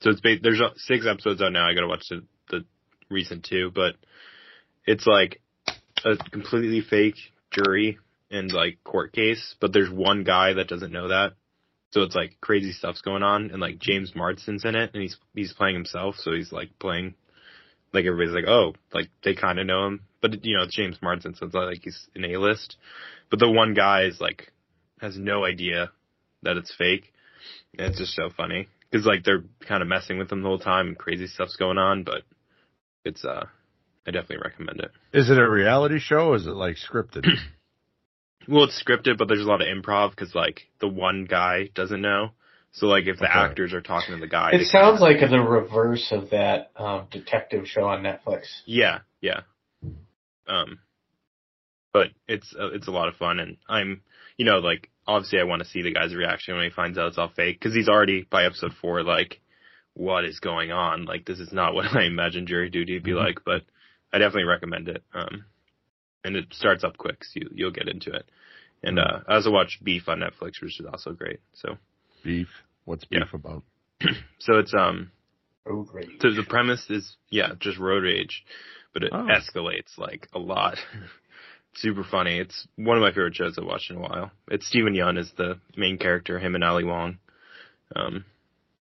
so 0.00 0.08
it's 0.10 0.20
ba- 0.22 0.36
there's 0.42 0.62
six 0.76 1.06
episodes 1.06 1.42
out 1.42 1.52
now. 1.52 1.68
I 1.68 1.74
gotta 1.74 1.86
watch 1.88 2.06
the 2.08 2.24
recent 3.10 3.44
two, 3.44 3.70
but 3.74 3.94
it's 4.86 5.06
like 5.06 5.40
a 6.04 6.16
completely 6.30 6.80
fake 6.80 7.16
jury 7.50 7.98
and 8.30 8.52
like 8.52 8.82
court 8.84 9.12
case. 9.12 9.54
But 9.60 9.72
there's 9.72 9.90
one 9.90 10.24
guy 10.24 10.54
that 10.54 10.68
doesn't 10.68 10.92
know 10.92 11.08
that, 11.08 11.34
so 11.90 12.02
it's 12.02 12.14
like 12.14 12.40
crazy 12.40 12.72
stuff's 12.72 13.02
going 13.02 13.22
on. 13.22 13.50
And 13.50 13.60
like 13.60 13.78
James 13.78 14.12
Marsden's 14.14 14.64
in 14.64 14.74
it, 14.74 14.90
and 14.94 15.02
he's 15.02 15.16
he's 15.34 15.52
playing 15.52 15.74
himself, 15.74 16.16
so 16.18 16.32
he's 16.32 16.52
like 16.52 16.70
playing. 16.78 17.14
Like 17.92 18.06
everybody's 18.06 18.34
like, 18.34 18.48
oh, 18.48 18.74
like 18.92 19.08
they 19.22 19.34
kind 19.34 19.60
of 19.60 19.66
know 19.66 19.86
him, 19.86 20.00
but 20.20 20.44
you 20.44 20.56
know 20.56 20.64
it's 20.64 20.76
James 20.76 20.98
Marsden, 21.00 21.34
so 21.36 21.46
it's 21.46 21.54
like 21.54 21.80
he's 21.82 22.08
an 22.16 22.24
A 22.24 22.38
list. 22.38 22.76
But 23.30 23.38
the 23.38 23.50
one 23.50 23.72
guy 23.74 24.04
is 24.04 24.20
like 24.20 24.52
has 25.00 25.16
no 25.16 25.44
idea 25.44 25.90
that 26.42 26.56
it's 26.56 26.74
fake. 26.76 27.12
And 27.76 27.88
it's 27.88 27.98
just 27.98 28.14
so 28.14 28.30
funny 28.36 28.68
because 28.90 29.06
like 29.06 29.24
they're 29.24 29.44
kind 29.66 29.82
of 29.82 29.88
messing 29.88 30.18
with 30.18 30.30
him 30.30 30.42
the 30.42 30.48
whole 30.48 30.58
time 30.58 30.88
and 30.88 30.98
crazy 30.98 31.26
stuff's 31.26 31.56
going 31.56 31.78
on, 31.78 32.04
but 32.04 32.22
it's 33.04 33.24
uh, 33.24 33.46
I 34.06 34.10
definitely 34.10 34.38
recommend 34.44 34.80
it. 34.80 34.90
is 35.12 35.30
it 35.30 35.38
a 35.38 35.48
reality 35.48 35.98
show 35.98 36.28
or 36.30 36.36
is 36.36 36.46
it 36.46 36.50
like 36.54 36.76
scripted? 36.76 37.24
Well, 38.46 38.64
it's 38.64 38.82
scripted, 38.84 39.16
but 39.16 39.26
there's 39.28 39.40
a 39.40 39.48
lot 39.48 39.62
of 39.62 39.68
improv 39.68 40.10
because 40.10 40.34
like 40.34 40.62
the 40.78 40.86
one 40.86 41.24
guy 41.24 41.70
doesn't 41.74 42.02
know. 42.02 42.32
So 42.72 42.86
like 42.88 43.06
if 43.06 43.16
the 43.18 43.24
Okay. 43.24 43.32
actors 43.38 43.72
are 43.72 43.80
talking 43.80 44.14
to 44.16 44.20
the 44.20 44.26
guy, 44.26 44.50
It 44.52 44.66
sounds 44.66 45.00
like 45.00 45.18
the 45.20 45.40
reverse 45.40 46.08
of 46.12 46.28
that 46.30 46.70
um, 46.76 47.06
detective 47.10 47.66
show 47.66 47.84
on 47.84 48.02
Netflix. 48.02 48.42
yeah, 48.66 48.98
yeah. 49.22 49.40
Um, 50.46 50.80
but 51.92 52.08
it's 52.28 52.54
uh, 52.58 52.72
it's 52.72 52.88
a 52.88 52.90
lot 52.90 53.08
of 53.08 53.14
fun, 53.16 53.38
and 53.38 53.56
I'm 53.68 54.02
you 54.36 54.44
know 54.44 54.58
like 54.58 54.90
obviously 55.06 55.40
I 55.40 55.44
want 55.44 55.62
to 55.62 55.68
see 55.68 55.80
the 55.80 55.94
guy's 55.94 56.14
reaction 56.14 56.54
when 56.56 56.64
he 56.64 56.70
finds 56.70 56.98
out 56.98 57.08
it's 57.08 57.18
all 57.18 57.30
fake 57.34 57.58
because 57.58 57.74
he's 57.74 57.88
already 57.88 58.26
by 58.28 58.44
episode 58.44 58.72
four 58.80 59.02
like 59.02 59.40
what 59.94 60.24
is 60.24 60.40
going 60.40 60.72
on 60.72 61.04
like 61.04 61.24
this 61.24 61.38
is 61.40 61.52
not 61.52 61.74
what 61.74 61.94
I 61.96 62.04
imagined 62.04 62.48
jury 62.48 62.68
duty 62.70 62.98
to 62.98 63.04
be 63.04 63.12
Mhm. 63.12 63.24
like, 63.24 63.44
but 63.44 63.62
I 64.12 64.18
definitely 64.18 64.44
recommend 64.44 64.88
it. 64.88 65.02
Um, 65.12 65.44
and 66.24 66.36
it 66.36 66.52
starts 66.52 66.84
up 66.84 66.96
quick, 66.96 67.22
so 67.24 67.40
you 67.40 67.50
you'll 67.52 67.70
get 67.70 67.88
into 67.88 68.12
it. 68.12 68.28
And 68.82 68.98
uh, 68.98 69.20
I 69.28 69.34
also 69.36 69.50
watched 69.50 69.82
Beef 69.84 70.08
on 70.08 70.20
Netflix, 70.20 70.60
which 70.60 70.78
is 70.80 70.86
also 70.86 71.12
great. 71.12 71.40
So 71.54 71.76
beef. 72.22 72.48
What's 72.84 73.04
Yeah. 73.10 73.20
beef 73.20 73.34
about? 73.34 73.62
so 74.38 74.58
it's 74.58 74.74
um 74.74 75.10
Oh, 75.66 75.82
great. 75.82 76.20
so 76.20 76.30
the 76.30 76.42
premise 76.46 76.90
is 76.90 77.16
yeah, 77.30 77.52
just 77.58 77.78
road 77.78 78.02
rage, 78.04 78.44
but 78.92 79.02
it 79.04 79.12
Oh. 79.12 79.26
escalates 79.30 79.96
like 79.96 80.28
a 80.34 80.38
lot. 80.38 80.76
Super 81.76 82.04
funny. 82.04 82.38
It's 82.38 82.68
one 82.76 82.96
of 82.96 83.00
my 83.02 83.10
favorite 83.10 83.34
shows 83.34 83.56
I've 83.58 83.64
watched 83.66 83.90
in 83.90 83.96
a 83.96 84.00
while. 84.00 84.30
It's 84.48 84.66
Steven 84.66 84.94
Yeun 84.94 85.18
is 85.18 85.32
the 85.36 85.58
main 85.76 85.98
character, 85.98 86.38
him 86.38 86.54
and 86.54 86.62
Ali 86.62 86.84
Wong. 86.84 87.18
Um, 87.96 88.24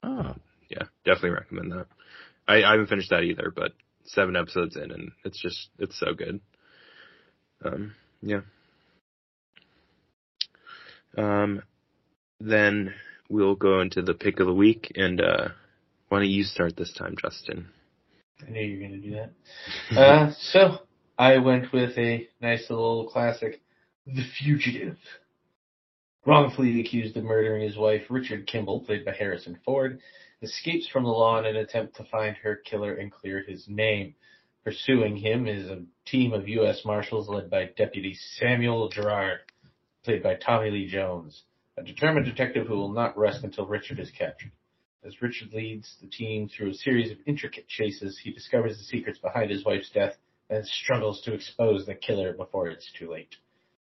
Oh. 0.03 0.35
Yeah, 0.69 0.85
definitely 1.05 1.31
recommend 1.31 1.73
that. 1.73 1.87
I, 2.47 2.63
I 2.63 2.71
haven't 2.73 2.89
finished 2.89 3.11
that 3.11 3.23
either, 3.23 3.53
but 3.55 3.73
seven 4.05 4.37
episodes 4.37 4.77
in 4.77 4.91
and 4.91 5.13
it's 5.25 5.41
just 5.41 5.69
it's 5.79 5.99
so 5.99 6.15
good. 6.15 6.41
Um, 7.65 7.95
yeah. 8.23 8.41
Um, 11.17 11.63
then 12.41 12.95
we'll 13.29 13.57
go 13.57 13.81
into 13.81 14.03
the 14.03 14.15
pick 14.15 14.41
of 14.41 14.47
the 14.47 14.55
week 14.55 14.93
and 14.95 15.21
uh, 15.21 15.49
why 16.09 16.21
don't 16.21 16.29
you 16.29 16.45
start 16.45 16.77
this 16.77 16.93
time, 16.93 17.17
Justin? 17.21 17.69
I 18.47 18.51
knew 18.51 18.61
you 18.61 18.81
were 18.81 18.89
going 18.89 19.03
to 19.03 19.09
do 19.09 19.17
that. 19.17 19.99
Uh, 19.99 20.33
so 20.39 20.79
I 21.19 21.39
went 21.39 21.73
with 21.73 21.99
a 21.99 22.29
nice 22.41 22.71
little 22.71 23.09
classic, 23.09 23.61
The 24.07 24.25
Fugitive. 24.39 24.97
Wrongfully 26.25 26.81
accused 26.81 27.17
of 27.17 27.25
murdering 27.25 27.63
his 27.63 27.77
wife, 27.77 28.03
Richard 28.11 28.47
Kimball, 28.47 28.81
played 28.81 29.05
by 29.05 29.13
Harrison 29.13 29.59
Ford, 29.65 30.01
escapes 30.43 30.89
from 30.89 31.05
the 31.05 31.11
law 31.11 31.39
in 31.39 31.47
an 31.47 31.57
attempt 31.57 31.97
to 31.97 32.05
find 32.05 32.37
her 32.37 32.57
killer 32.57 32.95
and 32.95 33.13
clear 33.13 33.43
his 33.47 33.67
name. 33.69 34.15
Pursuing 34.65 35.17
him 35.17 35.47
is 35.47 35.69
a 35.69 35.85
team 36.07 36.33
of 36.33 36.49
U.S. 36.49 36.83
Marshals 36.85 37.29
led 37.29 37.51
by 37.51 37.71
Deputy 37.77 38.15
Samuel 38.39 38.89
Gerard, 38.89 39.41
played 40.05 40.23
by 40.23 40.35
Tommy 40.35 40.71
Lee 40.71 40.89
Jones, 40.89 41.43
a 41.77 41.83
determined 41.83 42.27
detective 42.27 42.67
who 42.67 42.77
will 42.77 42.93
not 42.93 43.17
rest 43.17 43.45
until 43.45 43.67
Richard 43.67 43.99
is 43.99 44.11
captured. 44.11 44.53
As 45.05 45.23
Richard 45.23 45.53
leads 45.53 45.97
the 46.01 46.09
team 46.09 46.49
through 46.49 46.71
a 46.71 46.75
series 46.75 47.11
of 47.11 47.19
intricate 47.25 47.69
chases, 47.69 48.19
he 48.23 48.33
discovers 48.33 48.77
the 48.77 48.85
secrets 48.85 49.19
behind 49.19 49.51
his 49.51 49.65
wife's 49.65 49.91
death 49.91 50.17
and 50.51 50.67
struggles 50.67 51.23
to 51.23 51.35
expose 51.35 51.87
the 51.87 51.95
killer 51.95 52.33
before 52.33 52.69
it's 52.69 52.91
too 52.99 53.11
late. 53.11 53.37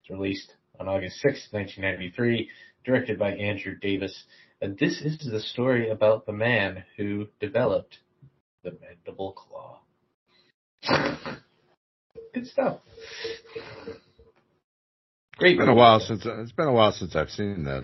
It's 0.01 0.09
released 0.09 0.55
on 0.79 0.87
August 0.87 1.19
6, 1.21 1.49
1993, 1.51 2.49
directed 2.85 3.19
by 3.19 3.33
Andrew 3.33 3.75
Davis. 3.75 4.23
And 4.61 4.77
this 4.77 5.01
is 5.01 5.17
the 5.19 5.39
story 5.39 5.89
about 5.89 6.25
the 6.25 6.31
man 6.33 6.83
who 6.95 7.27
developed 7.39 7.97
the 8.63 8.77
mandible 8.79 9.33
claw. 9.33 9.79
Good 12.33 12.45
stuff. 12.47 12.79
Great. 15.37 15.53
It's 15.53 15.59
been 15.59 15.69
a 15.69 15.73
while 15.75 15.99
since 15.99 16.21
it's 16.25 16.51
been 16.51 16.67
a 16.67 16.73
while 16.73 16.91
since 16.91 17.15
I've 17.15 17.29
seen 17.31 17.63
that. 17.63 17.83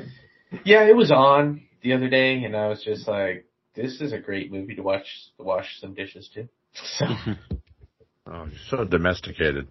Yeah, 0.64 0.88
it 0.88 0.96
was 0.96 1.12
on 1.12 1.64
the 1.82 1.94
other 1.94 2.08
day, 2.10 2.44
and 2.44 2.56
I 2.56 2.68
was 2.68 2.84
just 2.84 3.08
like, 3.08 3.46
"This 3.76 4.00
is 4.00 4.14
a 4.14 4.20
great 4.20 4.52
movie 4.52 4.76
to 4.76 4.84
watch. 4.84 5.06
To 5.38 5.44
wash 5.44 5.80
some 5.82 5.94
dishes 5.96 6.30
too." 6.34 6.48
So, 6.74 7.06
Oh, 8.28 8.46
you're 8.46 8.60
so 8.70 8.84
domesticated. 8.86 9.68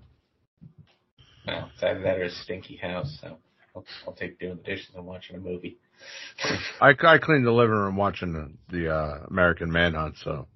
no, 1.46 1.68
it's 1.72 1.82
either 1.82 2.00
that 2.02 2.18
or 2.18 2.25
a 2.25 2.30
stinky 2.30 2.76
house. 2.76 3.18
So, 3.20 3.38
I'll, 3.76 3.85
I'll 4.06 4.14
take 4.14 4.38
doing 4.38 4.56
the 4.56 4.62
dishes 4.62 4.88
and 4.95 5.04
watching 5.04 5.37
a 5.37 5.40
movie. 5.40 5.78
I, 6.80 6.95
I 6.99 7.18
cleaned 7.18 7.47
the 7.47 7.52
living 7.52 7.76
room 7.76 7.97
watching 7.97 8.33
the, 8.33 8.50
the 8.71 8.95
uh, 8.95 9.26
American 9.28 9.71
Manhunt, 9.71 10.16
so 10.25 10.49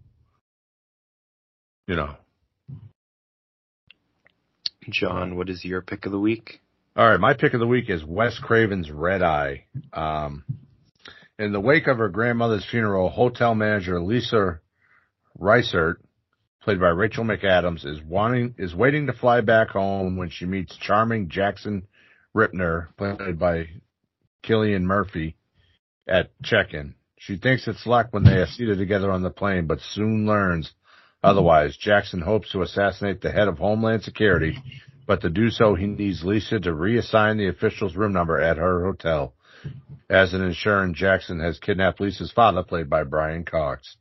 you 1.87 1.97
know. 1.97 2.17
John, 4.89 5.37
what 5.37 5.51
is 5.51 5.65
your 5.65 5.83
pick 5.83 6.07
of 6.07 6.13
the 6.13 6.19
week? 6.19 6.61
All 6.97 7.09
right, 7.09 7.21
my 7.21 7.35
pick 7.35 7.55
of 7.55 7.61
the 7.61 7.67
week 7.67 7.91
is 7.91 8.05
Wes 8.05 8.39
Craven's 8.39 8.91
Red 8.91 9.23
Eye. 9.23 9.67
Um, 9.93 10.45
in 11.39 11.53
the 11.53 11.61
wake 11.61 11.87
of 11.87 11.99
her 11.99 12.09
grandmother's 12.09 12.67
funeral, 12.71 13.11
hotel 13.11 13.55
manager 13.55 14.01
Lisa 14.01 14.61
Reisert, 15.39 15.97
played 16.63 16.81
by 16.81 16.89
Rachel 16.89 17.25
McAdams, 17.25 17.87
is 17.87 18.01
wanting 18.03 18.55
is 18.59 18.75
waiting 18.75 19.07
to 19.07 19.13
fly 19.13 19.41
back 19.41 19.69
home 19.69 20.17
when 20.17 20.31
she 20.31 20.47
meets 20.47 20.77
charming 20.77 21.29
Jackson 21.29 21.87
Rippner, 22.35 22.89
played 22.97 23.39
by 23.39 23.69
Cillian 24.45 24.83
Murphy, 24.83 25.37
at 26.07 26.31
check-in. 26.43 26.95
She 27.19 27.37
thinks 27.37 27.69
it's 27.69 27.87
luck 27.87 28.09
when 28.11 28.25
they 28.25 28.39
are 28.39 28.47
seated 28.47 28.79
together 28.79 29.11
on 29.11 29.23
the 29.23 29.31
plane, 29.31 29.67
but 29.67 29.81
soon 29.81 30.27
learns 30.27 30.73
otherwise. 31.23 31.77
Jackson 31.77 32.21
hopes 32.21 32.53
to 32.53 32.63
assassinate 32.63 33.21
the 33.21 33.31
head 33.31 33.49
of 33.49 33.59
Homeland 33.59 34.03
Security, 34.03 34.57
but 35.07 35.21
to 35.23 35.29
do 35.29 35.51
so, 35.51 35.75
he 35.75 35.87
needs 35.87 36.25
Lisa 36.25 36.61
to 36.61 36.71
reassign 36.71 37.37
the 37.37 37.49
official's 37.49 37.97
room 37.97 38.13
number 38.13 38.41
at 38.41 38.57
her 38.57 38.85
hotel. 38.85 39.35
As 40.09 40.33
an 40.33 40.43
insurance, 40.43 40.97
Jackson 40.97 41.41
has 41.41 41.59
kidnapped 41.59 42.01
Lisa's 42.01 42.33
father, 42.33 42.63
played 42.63 42.89
by 42.89 43.05
Brian 43.05 43.45
Cox. 43.45 43.97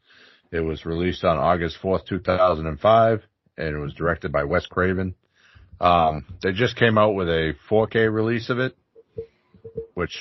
It 0.52 0.62
was 0.62 0.86
released 0.86 1.24
on 1.24 1.38
August 1.38 1.78
4th, 1.82 2.06
2005, 2.06 3.24
and 3.58 3.76
it 3.76 3.80
was 3.80 3.94
directed 3.94 4.32
by 4.32 4.46
Wes 4.46 4.66
Craven. 4.66 5.16
Um, 5.80 6.26
they 6.44 6.52
just 6.52 6.76
came 6.76 6.98
out 6.98 7.16
with 7.16 7.30
a 7.30 7.54
4K 7.70 8.14
release 8.14 8.50
of 8.50 8.60
it, 8.60 8.76
which, 9.94 10.18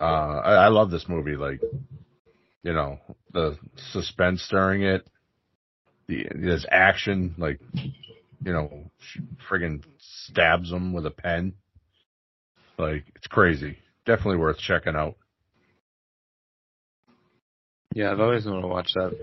uh, 0.00 0.04
I, 0.04 0.54
I 0.54 0.68
love 0.68 0.90
this 0.90 1.06
movie. 1.08 1.36
Like, 1.36 1.60
you 2.62 2.72
know, 2.72 2.98
the 3.32 3.58
suspense 3.92 4.46
during 4.50 4.82
it, 4.82 5.06
the, 6.08 6.26
there's 6.34 6.66
action, 6.70 7.34
like, 7.36 7.60
you 7.74 8.52
know, 8.52 8.90
friggin' 9.48 9.84
stabs 9.98 10.70
him 10.70 10.92
with 10.92 11.06
a 11.06 11.10
pen. 11.10 11.54
Like, 12.78 13.04
it's 13.16 13.26
crazy. 13.26 13.78
Definitely 14.06 14.38
worth 14.38 14.58
checking 14.58 14.96
out. 14.96 15.16
Yeah, 17.94 18.10
I've 18.10 18.20
always 18.20 18.46
wanted 18.46 18.62
to 18.62 18.68
watch 18.68 18.92
that. 18.94 19.16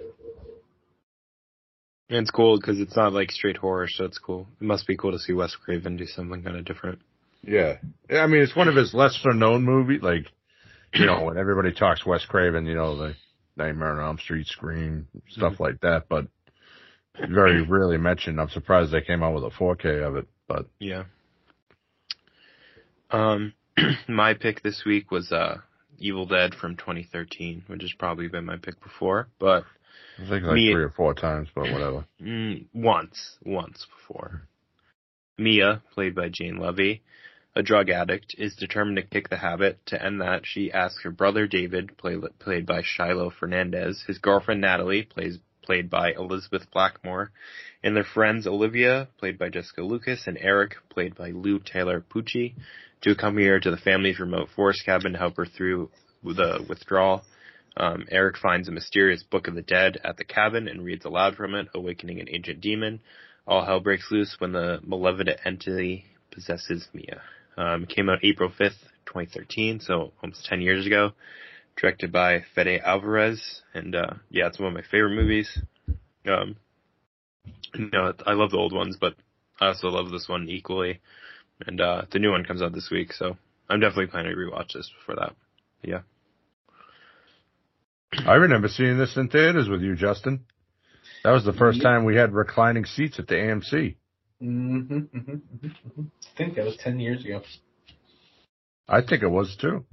And 2.09 2.19
it's 2.19 2.31
cool 2.31 2.57
because 2.57 2.79
it's 2.79 2.95
not 2.95 3.13
like 3.13 3.31
straight 3.31 3.57
horror, 3.57 3.87
so 3.87 4.05
it's 4.05 4.17
cool. 4.17 4.47
It 4.59 4.63
must 4.63 4.87
be 4.87 4.97
cool 4.97 5.11
to 5.11 5.19
see 5.19 5.33
Wes 5.33 5.55
Craven 5.55 5.95
do 5.95 6.07
something 6.07 6.41
kind 6.41 6.57
of 6.57 6.65
different. 6.65 6.99
Yeah. 7.43 7.77
I 8.09 8.25
mean, 8.27 8.41
it's 8.41 8.55
one 8.55 8.67
of 8.67 8.75
his 8.75 8.93
lesser 8.93 9.33
known 9.33 9.63
movies. 9.63 10.01
Like, 10.01 10.25
you 10.93 11.05
know, 11.05 11.25
when 11.25 11.37
everybody 11.37 11.71
talks 11.71 12.05
Wes 12.05 12.25
Craven, 12.25 12.65
you 12.65 12.75
know, 12.75 12.97
the 12.97 13.15
Nightmare 13.55 13.91
on 13.91 13.99
Elm 13.99 14.17
Street, 14.17 14.47
Scream, 14.47 15.07
stuff 15.29 15.59
like 15.59 15.81
that, 15.81 16.05
but 16.09 16.27
very 17.29 17.61
rarely 17.61 17.97
mentioned. 17.97 18.39
I'm 18.39 18.49
surprised 18.49 18.91
they 18.91 19.01
came 19.01 19.21
out 19.21 19.35
with 19.35 19.43
a 19.43 19.55
4K 19.55 20.07
of 20.07 20.15
it, 20.15 20.27
but 20.47 20.65
Yeah. 20.79 21.03
Um, 23.11 23.53
my 24.07 24.33
pick 24.33 24.61
this 24.61 24.83
week 24.85 25.11
was 25.11 25.31
uh 25.31 25.57
Evil 25.97 26.25
Dead 26.25 26.55
from 26.55 26.77
2013, 26.77 27.63
which 27.67 27.81
has 27.81 27.91
probably 27.93 28.27
been 28.27 28.45
my 28.45 28.57
pick 28.57 28.81
before, 28.81 29.27
but 29.37 29.65
I 30.19 30.29
think 30.29 30.43
like 30.43 30.55
Me- 30.55 30.71
three 30.73 30.83
or 30.83 30.89
four 30.89 31.13
times, 31.13 31.49
but 31.53 31.71
whatever. 31.71 32.05
Mm, 32.21 32.65
once, 32.73 33.37
once 33.45 33.87
before. 33.97 34.41
Mia, 35.37 35.81
played 35.93 36.13
by 36.15 36.27
Jane 36.29 36.57
Levy, 36.57 37.01
a 37.55 37.63
drug 37.63 37.89
addict, 37.89 38.35
is 38.37 38.55
determined 38.55 38.97
to 38.97 39.03
kick 39.03 39.29
the 39.29 39.37
habit. 39.37 39.79
To 39.87 40.03
end 40.03 40.19
that, 40.19 40.41
she 40.45 40.71
asks 40.71 41.03
her 41.03 41.11
brother 41.11 41.47
David, 41.47 41.97
play, 41.97 42.17
played 42.39 42.65
by 42.65 42.81
Shiloh 42.83 43.29
Fernandez, 43.29 44.03
his 44.05 44.17
girlfriend 44.17 44.59
Natalie, 44.59 45.03
plays, 45.03 45.39
played 45.61 45.89
by 45.89 46.11
Elizabeth 46.11 46.69
Blackmore, 46.71 47.31
and 47.81 47.95
their 47.95 48.03
friends 48.03 48.45
Olivia, 48.45 49.07
played 49.17 49.39
by 49.39 49.49
Jessica 49.49 49.81
Lucas, 49.81 50.27
and 50.27 50.37
Eric, 50.39 50.75
played 50.89 51.15
by 51.15 51.29
Lou 51.29 51.59
Taylor 51.59 52.01
Pucci, 52.01 52.55
to 53.01 53.11
accompany 53.11 53.47
her 53.47 53.59
to 53.59 53.71
the 53.71 53.77
family's 53.77 54.19
remote 54.19 54.49
forest 54.55 54.85
cabin 54.85 55.13
to 55.13 55.17
help 55.19 55.37
her 55.37 55.45
through 55.45 55.89
the 56.23 56.65
withdrawal. 56.67 57.23
Um, 57.79 58.05
Eric 58.11 58.37
finds 58.37 58.67
a 58.67 58.71
mysterious 58.71 59.23
Book 59.23 59.47
of 59.47 59.55
the 59.55 59.61
Dead 59.61 59.99
at 60.03 60.17
the 60.17 60.25
cabin 60.25 60.67
and 60.67 60.83
reads 60.83 61.05
aloud 61.05 61.35
from 61.35 61.55
it, 61.55 61.69
awakening 61.73 62.19
an 62.19 62.27
ancient 62.29 62.59
demon. 62.59 62.99
All 63.47 63.65
hell 63.65 63.79
breaks 63.79 64.11
loose 64.11 64.35
when 64.39 64.51
the 64.51 64.79
malevolent 64.85 65.39
entity 65.45 66.05
possesses 66.31 66.87
Mia. 66.93 67.21
Um, 67.57 67.85
came 67.85 68.09
out 68.09 68.19
April 68.23 68.49
5th, 68.49 68.81
2013, 69.05 69.79
so 69.79 70.11
almost 70.21 70.45
10 70.45 70.61
years 70.61 70.85
ago. 70.85 71.11
Directed 71.77 72.11
by 72.11 72.43
Fede 72.53 72.81
Alvarez, 72.83 73.61
and 73.73 73.95
uh, 73.95 74.15
yeah, 74.29 74.47
it's 74.47 74.59
one 74.59 74.67
of 74.67 74.73
my 74.73 74.83
favorite 74.91 75.15
movies. 75.15 75.57
Um, 76.27 76.57
I 77.73 78.33
love 78.33 78.51
the 78.51 78.57
old 78.57 78.73
ones, 78.73 78.97
but 78.99 79.15
I 79.61 79.67
also 79.67 79.87
love 79.87 80.11
this 80.11 80.27
one 80.27 80.49
equally. 80.49 80.99
And 81.65 81.79
uh, 81.79 82.03
the 82.11 82.19
new 82.19 82.31
one 82.31 82.43
comes 82.43 82.61
out 82.61 82.73
this 82.73 82.89
week, 82.91 83.13
so 83.13 83.37
I'm 83.69 83.79
definitely 83.79 84.07
planning 84.07 84.33
to 84.33 84.37
rewatch 84.37 84.73
this 84.73 84.91
before 84.99 85.15
that. 85.21 85.35
Yeah. 85.81 86.01
I 88.25 88.33
remember 88.35 88.67
seeing 88.67 88.97
this 88.97 89.15
in 89.17 89.29
theaters 89.29 89.69
with 89.69 89.81
you, 89.81 89.95
Justin. 89.95 90.45
That 91.23 91.31
was 91.31 91.45
the 91.45 91.53
first 91.53 91.81
time 91.81 92.05
we 92.05 92.15
had 92.15 92.33
reclining 92.33 92.85
seats 92.85 93.19
at 93.19 93.27
the 93.27 93.35
AMC. 93.35 93.95
Mm-hmm, 94.41 94.93
mm-hmm, 94.93 95.17
mm-hmm, 95.17 95.67
mm-hmm. 95.67 96.01
I 96.01 96.37
think 96.37 96.55
that 96.55 96.65
was 96.65 96.77
10 96.77 96.99
years 96.99 97.25
ago. 97.25 97.41
I 98.87 99.01
think 99.01 99.21
it 99.21 99.27
was 99.27 99.55
too. 99.59 99.85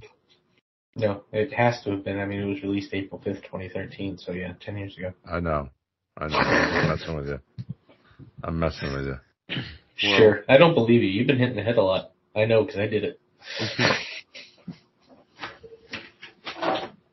No, 0.95 1.25
it 1.33 1.53
has 1.53 1.83
to 1.83 1.91
have 1.91 2.05
been. 2.05 2.19
I 2.19 2.25
mean, 2.25 2.41
it 2.41 2.47
was 2.47 2.63
released 2.63 2.95
April 2.95 3.21
5th, 3.21 3.43
2013, 3.43 4.19
so 4.19 4.33
yeah, 4.33 4.53
10 4.61 4.77
years 4.79 4.97
ago. 4.97 5.13
I 5.31 5.41
know. 5.41 5.69
I 6.17 6.29
know. 6.29 6.39
I'm 6.39 6.89
messing 6.89 7.17
with 7.17 7.29
you. 7.29 7.41
I'm 8.43 8.59
messing 8.59 8.93
with 8.93 9.07
you. 9.07 9.17
Well- 9.49 10.19
Sure. 10.19 10.45
I 10.47 10.59
don't 10.59 10.75
believe 10.75 11.03
you. 11.03 11.09
You've 11.09 11.27
been 11.27 11.39
hitting 11.39 11.57
the 11.57 11.63
head 11.63 11.79
a 11.79 11.83
lot. 11.83 12.13
I 12.35 12.45
know 12.45 12.65
because 12.65 12.79
I 12.79 12.87
did 12.87 13.03
it. 13.03 13.21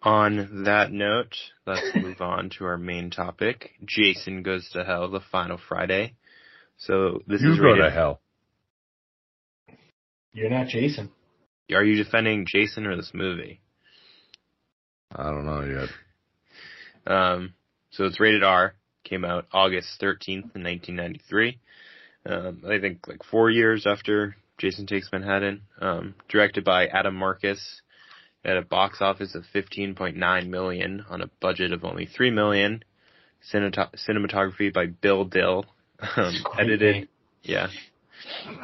On 0.03 0.63
that 0.65 0.91
note, 0.91 1.35
let's 1.65 1.89
move 1.95 2.21
on 2.21 2.49
to 2.57 2.65
our 2.65 2.77
main 2.77 3.09
topic. 3.09 3.71
Jason 3.85 4.43
Goes 4.43 4.69
to 4.73 4.83
Hell, 4.83 5.09
the 5.09 5.21
final 5.31 5.57
Friday. 5.69 6.15
So 6.77 7.21
this 7.27 7.41
You 7.41 7.53
is 7.53 7.59
go 7.59 7.65
rated. 7.67 7.85
to 7.85 7.91
hell. 7.91 8.19
You're 10.33 10.49
not 10.49 10.67
Jason. 10.67 11.11
Are 11.73 11.83
you 11.83 12.03
defending 12.03 12.45
Jason 12.47 12.85
or 12.85 12.95
this 12.97 13.11
movie? 13.13 13.61
I 15.15 15.23
don't 15.29 15.45
know 15.45 15.63
yet. 17.05 17.13
Um, 17.15 17.53
so 17.91 18.05
it's 18.05 18.19
rated 18.19 18.43
R. 18.43 18.73
Came 19.03 19.23
out 19.23 19.45
August 19.53 20.01
13th, 20.01 20.55
1993. 20.55 21.59
Um, 22.25 22.63
I 22.67 22.79
think 22.79 23.07
like 23.07 23.23
four 23.29 23.49
years 23.49 23.85
after 23.85 24.35
Jason 24.57 24.87
Takes 24.87 25.09
Manhattan. 25.11 25.61
Um, 25.79 26.15
directed 26.29 26.63
by 26.63 26.87
Adam 26.87 27.15
Marcus. 27.15 27.81
At 28.45 28.57
a 28.57 28.61
box 28.61 28.97
office 29.01 29.35
of 29.35 29.43
15.9 29.55 30.47
million 30.49 31.05
on 31.09 31.21
a 31.21 31.29
budget 31.39 31.71
of 31.71 31.85
only 31.85 32.05
3 32.05 32.29
million. 32.31 32.83
Cineto- 33.51 33.93
cinematography 34.07 34.73
by 34.73 34.87
Bill 34.87 35.25
Dill. 35.25 35.65
Um, 36.17 36.33
edited, 36.59 37.07
yeah. 37.43 37.67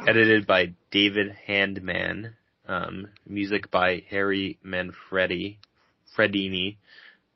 Edited 0.06 0.46
by 0.46 0.74
David 0.90 1.34
Handman. 1.48 2.32
Um, 2.68 3.08
music 3.26 3.70
by 3.70 4.02
Harry 4.10 4.58
Manfredi, 4.62 5.58
Fredini, 6.16 6.76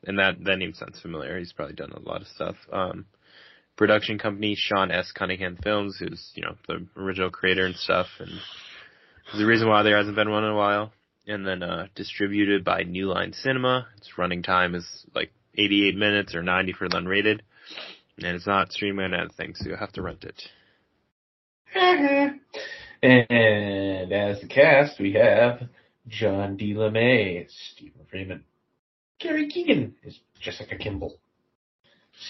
and 0.07 0.19
that 0.19 0.37
that 0.45 0.59
name 0.59 0.75
sounds 0.75 1.01
familiar. 1.01 1.39
He's 1.39 1.53
probably 1.53 1.75
done 1.75 1.93
a 1.93 2.01
lot 2.01 2.21
of 2.21 2.29
stuff. 2.29 2.57
Um, 2.73 3.07
production 3.77 4.19
company 4.19 4.55
Sean 4.57 4.91
S. 4.91 5.11
Cunningham 5.13 5.57
Films, 5.63 5.97
who's 5.99 6.31
you 6.35 6.43
know 6.43 6.55
the 6.69 6.87
original 6.97 7.31
creator 7.31 7.67
and 7.67 7.75
stuff, 7.75 8.07
and 8.21 8.31
the 9.37 9.47
reason 9.47 9.69
why 9.69 9.83
there 9.83 9.97
hasn't 9.97 10.17
been 10.17 10.31
one 10.31 10.45
in 10.45 10.51
a 10.51 10.57
while. 10.57 10.93
And 11.27 11.47
then 11.47 11.63
uh, 11.63 11.87
distributed 11.95 12.65
by 12.65 12.83
New 12.83 13.07
Line 13.07 13.33
Cinema. 13.33 13.87
Its 13.97 14.19
running 14.19 14.43
time 14.43 14.75
is 14.75 15.07
like 15.15 15.31
88 15.57 15.97
minutes 15.97 16.35
or 16.35 16.43
90 16.43 16.73
for 16.75 16.89
the 16.89 16.97
unrated, 16.97 17.41
and 18.19 18.37
it's 18.37 18.47
not 18.47 18.73
streaming 18.73 19.15
anything, 19.15 19.55
so 19.55 19.69
you'll 19.69 19.79
have 19.79 19.93
to 19.93 20.03
rent 20.03 20.25
it. 20.25 20.43
and 23.03 24.13
as 24.13 24.41
the 24.41 24.49
cast, 24.49 25.01
we 25.01 25.15
have 25.15 25.63
John 26.09 26.57
D. 26.57 26.75
LeMay 26.75 27.47
Stephen 27.73 28.07
Freeman. 28.11 28.45
Kari 29.19 29.49
Keegan 29.49 29.95
is 30.03 30.19
Jessica 30.41 30.77
Kimball. 30.77 31.19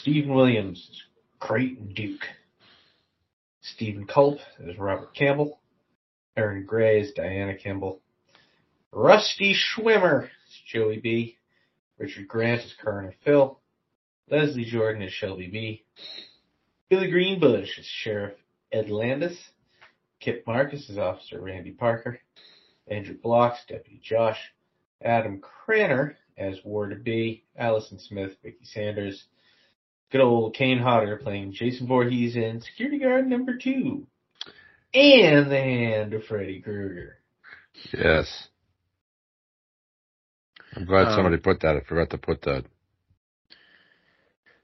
Stephen 0.00 0.34
Williams 0.34 0.78
is 0.78 1.02
Creighton 1.40 1.92
Duke. 1.94 2.24
Stephen 3.60 4.06
Culp 4.06 4.38
is 4.60 4.78
Robert 4.78 5.14
Campbell. 5.14 5.58
Erin 6.36 6.64
Gray 6.66 7.00
is 7.00 7.12
Diana 7.12 7.54
Kimball. 7.54 8.00
Rusty 8.96 9.56
Schwimmer 9.56 10.26
is 10.26 10.60
Joey 10.72 11.00
B. 11.00 11.36
Richard 11.98 12.28
Grant 12.28 12.62
is 12.62 12.72
Coroner 12.80 13.12
Phil. 13.24 13.58
Leslie 14.30 14.64
Jordan 14.64 15.02
is 15.02 15.12
Shelby 15.12 15.48
B. 15.48 15.84
Billy 16.88 17.10
Greenbush 17.10 17.76
is 17.76 17.86
Sheriff 17.86 18.34
Ed 18.70 18.90
Landis. 18.90 19.36
Kip 20.20 20.46
Marcus 20.46 20.88
is 20.88 20.96
Officer 20.96 21.40
Randy 21.40 21.72
Parker. 21.72 22.20
Andrew 22.86 23.16
Blocks, 23.20 23.58
Deputy 23.66 24.00
Josh. 24.00 24.38
Adam 25.02 25.40
Cranner 25.40 26.16
as 26.38 26.60
Ward 26.64 27.02
B. 27.02 27.42
Allison 27.58 27.98
Smith, 27.98 28.36
Vicky 28.44 28.64
Sanders. 28.64 29.24
Good 30.12 30.20
old 30.20 30.54
Kane 30.54 30.78
Hodder 30.78 31.16
playing 31.16 31.52
Jason 31.52 31.88
Voorhees 31.88 32.36
in 32.36 32.60
Security 32.60 33.00
Guard 33.00 33.26
number 33.26 33.58
two. 33.58 34.06
And 34.94 35.50
the 35.50 35.58
hand 35.58 36.14
of 36.14 36.24
Freddy 36.26 36.60
Krueger. 36.60 37.18
Yes. 37.92 38.48
I'm 40.76 40.84
glad 40.84 41.08
Um, 41.08 41.14
somebody 41.14 41.36
put 41.38 41.60
that. 41.60 41.76
I 41.76 41.80
forgot 41.80 42.10
to 42.10 42.18
put 42.18 42.42
that. 42.42 42.64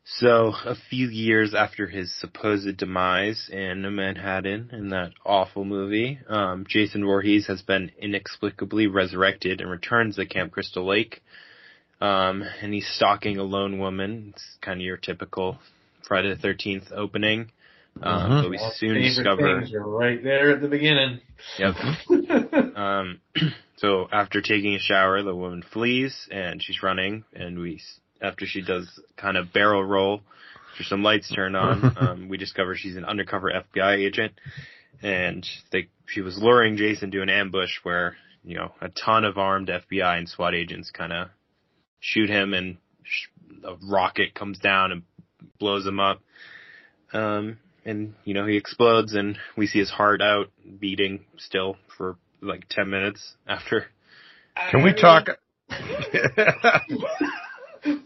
So, 0.05 0.53
a 0.65 0.75
few 0.89 1.09
years 1.09 1.55
after 1.55 1.87
his 1.87 2.13
supposed 2.19 2.77
demise 2.79 3.49
in 3.53 3.83
Manhattan, 3.95 4.71
in 4.73 4.89
that 4.89 5.13
awful 5.25 5.65
movie, 5.65 6.19
um, 6.29 6.65
Jason 6.69 7.05
Voorhees 7.05 7.47
has 7.47 7.63
been 7.63 7.93
inexplicably 7.99 8.87
resurrected 8.89 9.61
and 9.61 9.71
returns 9.71 10.17
to 10.17 10.27
Camp 10.27 10.53
Crystal 10.53 10.85
Lake. 10.85 11.23
Um, 12.01 12.43
and 12.63 12.73
he's 12.73 12.89
stalking 12.89 13.37
a 13.37 13.43
lone 13.43 13.79
woman. 13.79 14.33
It's 14.35 14.45
kind 14.63 14.81
of 14.81 14.85
your 14.85 14.97
typical 14.97 15.59
Friday 16.09 16.35
the 16.35 16.41
13th 16.49 16.91
opening. 16.93 17.53
Um, 18.03 18.31
Mhm. 18.31 18.43
but 18.43 18.51
we 18.51 18.59
All 18.59 18.71
soon 18.73 18.95
discover. 19.03 19.61
things 19.61 19.75
are 19.75 19.81
right 19.87 20.23
there 20.25 20.51
at 20.51 20.61
the 20.63 20.69
beginning. 20.69 21.21
Yep. 21.59 21.77
Um, 22.77 23.21
so 23.81 24.09
after 24.13 24.43
taking 24.43 24.75
a 24.75 24.79
shower, 24.79 25.23
the 25.23 25.35
woman 25.35 25.63
flees 25.63 26.29
and 26.31 26.63
she's 26.63 26.83
running 26.83 27.25
and 27.33 27.59
we, 27.59 27.81
after 28.21 28.45
she 28.45 28.61
does 28.61 29.01
kind 29.17 29.39
of 29.39 29.55
barrel 29.55 29.83
roll, 29.83 30.21
after 30.73 30.85
some 30.85 31.03
lights 31.03 31.33
turn 31.35 31.55
on, 31.57 31.97
um, 32.01 32.29
we 32.29 32.37
discover 32.37 32.77
she's 32.77 32.97
an 32.97 33.07
undercover 33.07 33.51
FBI 33.51 33.97
agent 33.97 34.35
and 35.03 35.47
they, 35.73 35.89
she 36.07 36.21
was 36.21 36.37
luring 36.37 36.77
Jason 36.77 37.11
to 37.13 37.23
an 37.23 37.31
ambush 37.31 37.71
where, 37.83 38.17
you 38.45 38.55
know, 38.55 38.73
a 38.83 38.91
ton 38.91 39.25
of 39.25 39.39
armed 39.39 39.69
FBI 39.69 40.19
and 40.19 40.29
SWAT 40.29 40.55
agents 40.55 40.91
kind 40.91 41.15
of 41.15 41.29
shoot 42.01 42.29
him 42.29 42.53
and 42.53 42.77
sh- 43.03 43.29
a 43.65 43.77
rocket 43.91 44.35
comes 44.35 44.59
down 44.59 44.93
and 44.93 45.03
blows 45.59 45.87
him 45.87 46.01
up. 46.01 46.21
Um, 47.15 47.57
and 47.87 48.15
you 48.25 48.35
know 48.35 48.47
he 48.47 48.57
explodes 48.57 49.15
and 49.15 49.39
we 49.57 49.67
see 49.67 49.79
his 49.79 49.91
heart 49.91 50.21
out 50.21 50.51
beating 50.79 51.25
still 51.39 51.77
for 51.97 52.17
like 52.43 52.69
10 52.69 52.91
minutes 52.91 53.37
after 53.47 53.87
Can 54.71 54.83
we 54.83 54.95
talk? 54.95 55.29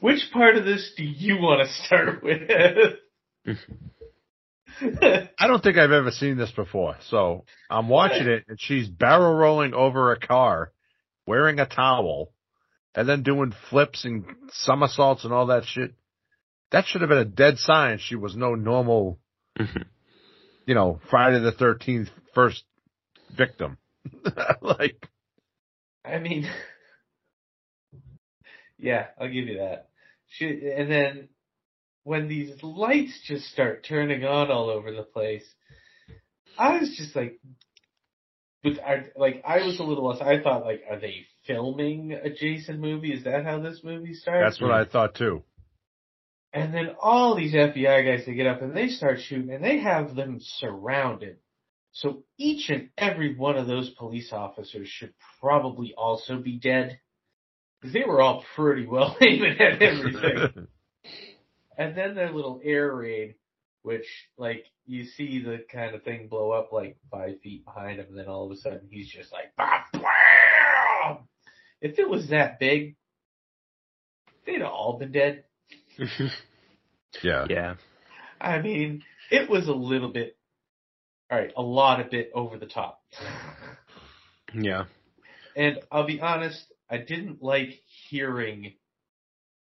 Which 0.01 0.29
part 0.33 0.57
of 0.57 0.64
this 0.64 0.92
do 0.97 1.05
you 1.05 1.37
want 1.37 1.66
to 1.66 1.73
start 1.85 2.23
with? 2.23 2.49
I 4.81 5.47
don't 5.47 5.62
think 5.62 5.79
I've 5.79 5.92
ever 5.92 6.11
seen 6.11 6.37
this 6.37 6.51
before. 6.51 6.97
So 7.09 7.44
I'm 7.70 7.88
watching 7.88 8.27
it 8.27 8.44
and 8.49 8.61
she's 8.61 8.88
barrel 8.88 9.35
rolling 9.35 9.75
over 9.75 10.12
a 10.12 10.18
car, 10.18 10.73
wearing 11.27 11.61
a 11.61 11.66
towel, 11.66 12.33
and 12.94 13.09
then 13.09 13.23
doing 13.23 13.55
flips 13.70 14.05
and 14.05 14.25
somersaults 14.51 15.25
and 15.25 15.33
all 15.33 15.47
that 15.47 15.64
shit. 15.64 15.94
That 16.70 16.87
should 16.87 17.03
have 17.03 17.11
been 17.11 17.18
a 17.18 17.25
dead 17.25 17.59
sign 17.59 17.99
she 17.99 18.16
was 18.16 18.37
no 18.37 18.55
normal, 18.55 19.18
mm-hmm. 19.59 19.83
you 20.66 20.75
know, 20.75 21.01
Friday 21.11 21.40
the 21.40 21.53
13th 21.53 22.09
first 22.35 22.64
victim. 23.37 23.79
like, 24.61 25.09
I 26.05 26.19
mean, 26.19 26.51
yeah, 28.79 29.07
I'll 29.19 29.29
give 29.29 29.47
you 29.47 29.59
that. 29.59 29.88
She, 30.29 30.47
and 30.47 30.90
then 30.90 31.29
when 32.03 32.29
these 32.29 32.62
lights 32.62 33.19
just 33.27 33.47
start 33.47 33.85
turning 33.88 34.25
on 34.25 34.51
all 34.51 34.71
over 34.71 34.93
the 34.93 35.03
place, 35.03 35.45
I 36.59 36.79
was 36.79 36.95
just 36.97 37.17
like, 37.17 37.40
but 38.62 38.79
I, 38.85 39.07
like 39.17 39.43
I 39.47 39.59
was 39.59 39.79
a 39.79 39.83
little 39.83 40.05
lost. 40.05 40.23
I 40.23 40.43
thought 40.43 40.64
like, 40.64 40.83
are 40.90 40.99
they 40.99 41.27
filming 41.47 42.12
a 42.12 42.31
Jason 42.31 42.81
movie? 42.81 43.12
Is 43.12 43.25
that 43.25 43.45
how 43.45 43.61
this 43.61 43.81
movie 43.85 44.14
starts? 44.14 44.57
that's 44.57 44.61
what 44.61 44.71
I 44.71 44.85
thought 44.85 45.14
too. 45.14 45.43
And 46.53 46.73
then 46.73 46.95
all 47.01 47.35
these 47.35 47.53
FBI 47.53 48.05
guys, 48.05 48.27
they 48.27 48.35
get 48.35 48.47
up 48.47 48.62
and 48.62 48.77
they 48.77 48.88
start 48.88 49.19
shooting 49.21 49.53
and 49.53 49.64
they 49.64 49.81
have 49.81 50.14
them 50.14 50.38
surrounded. 50.40 51.38
So 51.95 52.25
each 52.37 52.71
and 52.71 52.91
every 52.99 53.37
one 53.37 53.57
of 53.57 53.69
those 53.69 53.89
police 53.91 54.33
officers 54.33 54.89
should 54.89 55.15
probably 55.41 55.95
also 55.97 56.39
be 56.39 56.59
dead. 56.59 56.99
Because 57.81 57.95
they 57.95 58.03
were 58.05 58.21
all 58.21 58.45
pretty 58.57 58.85
well 58.85 59.17
aiming 59.23 59.61
at 59.61 59.81
everything. 59.81 60.67
and 61.79 61.97
then 61.97 62.17
their 62.17 62.33
little 62.33 62.61
air 62.65 62.95
raid, 62.95 63.37
which 63.83 64.07
like 64.37 64.65
you 64.87 65.05
see 65.05 65.43
the 65.43 65.65
kind 65.73 65.95
of 65.95 66.03
thing 66.03 66.27
blow 66.27 66.51
up 66.51 66.73
like 66.73 66.97
five 67.11 67.41
feet 67.43 67.65
behind 67.65 68.01
him 68.01 68.07
and 68.11 68.19
then 68.19 68.27
all 68.27 68.47
of 68.47 68.51
a 68.51 68.57
sudden 68.57 68.89
he's 68.91 69.09
just 69.09 69.33
like 69.33 69.55
"Bah, 69.57 69.85
blam!" 69.93 71.19
If 71.81 71.99
it 71.99 72.09
was 72.09 72.31
that 72.31 72.59
big, 72.59 72.97
they'd 74.47 74.63
all 74.63 74.99
been 74.99 75.13
dead. 75.13 75.45
yeah. 77.23 77.47
yeah 77.49 77.75
I 78.41 78.61
mean, 78.61 79.03
it 79.31 79.49
was 79.49 79.69
a 79.69 79.73
little 79.73 80.13
bit, 80.13 80.37
alright, 81.35 81.53
a 81.57 81.62
lot 81.62 82.01
of 82.01 82.11
bit 82.11 82.31
over 82.35 82.59
the 82.59 82.66
top. 82.66 83.03
yeah 84.55 84.85
And 85.57 85.81
I'll 85.90 86.07
be 86.07 86.20
honest, 86.20 86.64
I 86.88 86.99
didn't 86.99 87.42
like 87.42 87.81
hearing 88.09 88.75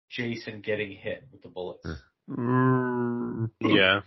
Jason 0.09 0.61
getting 0.61 0.91
hit 0.91 1.27
with 1.31 1.41
the 1.41 1.49
bullets. 1.49 1.87
Mm. 2.29 3.49
yeah 3.61 4.01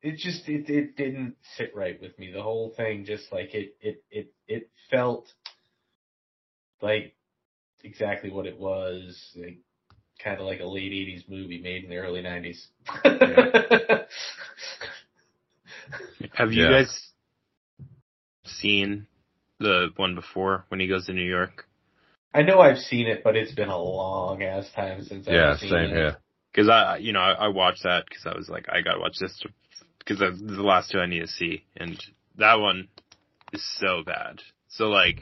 It 0.00 0.16
just, 0.18 0.48
it, 0.48 0.70
it 0.70 0.96
didn't 0.96 1.34
sit 1.56 1.74
right 1.74 2.00
with 2.00 2.16
me. 2.18 2.30
The 2.30 2.40
whole 2.40 2.72
thing 2.76 3.04
just 3.04 3.32
like 3.32 3.52
it, 3.52 3.76
it, 3.80 4.04
it, 4.10 4.32
it 4.46 4.70
felt 4.90 5.26
like 6.80 7.16
exactly 7.82 8.30
what 8.30 8.46
it 8.46 8.58
was. 8.58 9.20
Like, 9.36 9.58
kind 10.22 10.40
of 10.40 10.46
like 10.46 10.60
a 10.60 10.66
late 10.66 10.92
80s 10.92 11.28
movie 11.28 11.60
made 11.60 11.84
in 11.84 11.90
the 11.90 11.96
early 11.96 12.22
90s. 12.22 12.66
have 16.34 16.52
you 16.52 16.62
Yeah. 16.64 16.70
guys 16.70 17.10
seen 18.44 19.06
the 19.58 19.88
one 19.96 20.14
before 20.14 20.64
when 20.68 20.80
he 20.80 20.86
goes 20.86 21.06
to 21.06 21.12
new 21.12 21.22
york 21.22 21.66
I 22.34 22.42
know 22.42 22.60
I've 22.60 22.78
seen 22.78 23.06
it, 23.06 23.24
but 23.24 23.36
it's 23.36 23.52
been 23.54 23.70
a 23.70 23.78
long 23.78 24.42
ass 24.42 24.70
time 24.76 25.02
since 25.02 25.26
Yeah, 25.26 25.52
I've 25.52 25.58
seen 25.60 25.70
same 25.70 25.90
it. 25.90 25.96
here. 25.96 26.16
because 26.52 26.68
i 26.68 26.96
you 26.98 27.12
know 27.12 27.20
I, 27.20 27.32
I 27.32 27.48
watched 27.48 27.82
that 27.84 28.04
because 28.08 28.26
i 28.26 28.36
was 28.36 28.48
like 28.48 28.66
i 28.68 28.80
gotta 28.80 29.00
watch 29.00 29.16
this 29.20 29.42
because 29.98 30.18
that's 30.18 30.40
the 30.40 30.62
last 30.62 30.90
two 30.90 30.98
i 31.00 31.06
need 31.06 31.20
to 31.20 31.28
see 31.28 31.64
and 31.76 31.98
that 32.36 32.54
one 32.56 32.88
is 33.52 33.64
so 33.78 34.02
bad 34.04 34.40
so 34.68 34.88
like 34.88 35.20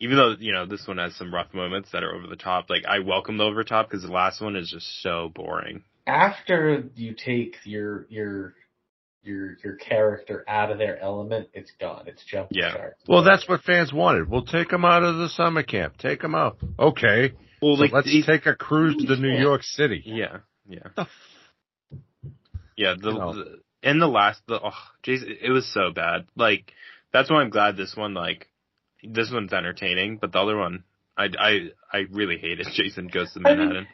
even 0.00 0.16
though 0.16 0.34
you 0.38 0.52
know 0.52 0.66
this 0.66 0.86
one 0.88 0.98
has 0.98 1.14
some 1.16 1.32
rough 1.32 1.52
moments 1.54 1.90
that 1.92 2.02
are 2.02 2.14
over 2.14 2.26
the 2.26 2.36
top 2.36 2.68
like 2.70 2.84
i 2.88 2.98
welcome 2.98 3.36
the 3.38 3.44
over 3.44 3.62
top 3.64 3.88
because 3.88 4.02
the 4.04 4.10
last 4.12 4.40
one 4.40 4.56
is 4.56 4.70
just 4.70 5.02
so 5.02 5.30
boring 5.34 5.82
After 6.06 6.84
you 6.96 7.14
take 7.14 7.56
your 7.64 8.06
your 8.08 8.54
your 9.22 9.56
your 9.62 9.74
character 9.76 10.44
out 10.48 10.70
of 10.72 10.78
their 10.78 10.98
element, 10.98 11.50
it's 11.52 11.70
gone. 11.78 12.04
It's 12.06 12.24
jumping 12.24 12.56
Yeah. 12.58 12.72
sharks. 12.72 13.02
Well, 13.06 13.22
that's 13.22 13.46
what 13.46 13.60
fans 13.60 13.92
wanted. 13.92 14.30
We'll 14.30 14.46
take 14.46 14.70
them 14.70 14.86
out 14.86 15.02
of 15.02 15.16
the 15.18 15.28
summer 15.28 15.62
camp. 15.62 15.98
Take 15.98 16.22
them 16.22 16.34
out. 16.34 16.56
Okay. 16.78 17.32
well 17.60 17.76
So 17.76 17.82
like 17.82 17.92
let's 17.92 18.10
he- 18.10 18.22
take 18.22 18.46
a 18.46 18.54
cruise 18.54 18.96
to 18.96 19.16
New 19.16 19.36
York 19.38 19.62
City. 19.62 20.02
yeah 20.06 20.38
yeah 20.66 20.88
The 20.96 21.02
f- 21.02 21.08
Yeah, 22.76 22.94
the, 23.00 23.12
No. 23.12 23.34
the 23.34 23.60
in 23.82 23.98
the 23.98 24.08
last 24.08 24.40
the 24.46 24.58
oh, 24.62 24.70
geez, 25.02 25.22
it 25.22 25.50
was 25.50 25.70
so 25.72 25.90
bad. 25.94 26.26
Like 26.36 26.72
that's 27.12 27.30
why 27.30 27.42
I'm 27.42 27.50
glad 27.50 27.76
this 27.76 27.94
one 27.96 28.14
like 28.14 28.48
this 29.02 29.30
one's 29.32 29.52
entertaining, 29.52 30.18
but 30.20 30.32
the 30.32 30.38
other 30.38 30.56
one 30.56 30.84
I 31.16 31.28
I 31.38 31.58
I 31.92 31.98
really 32.10 32.38
hated 32.38 32.66
Jason 32.74 33.08
Goes 33.08 33.32
to 33.32 33.40
I 33.44 33.48
mean, 33.50 33.58
Manhattan. 33.58 33.86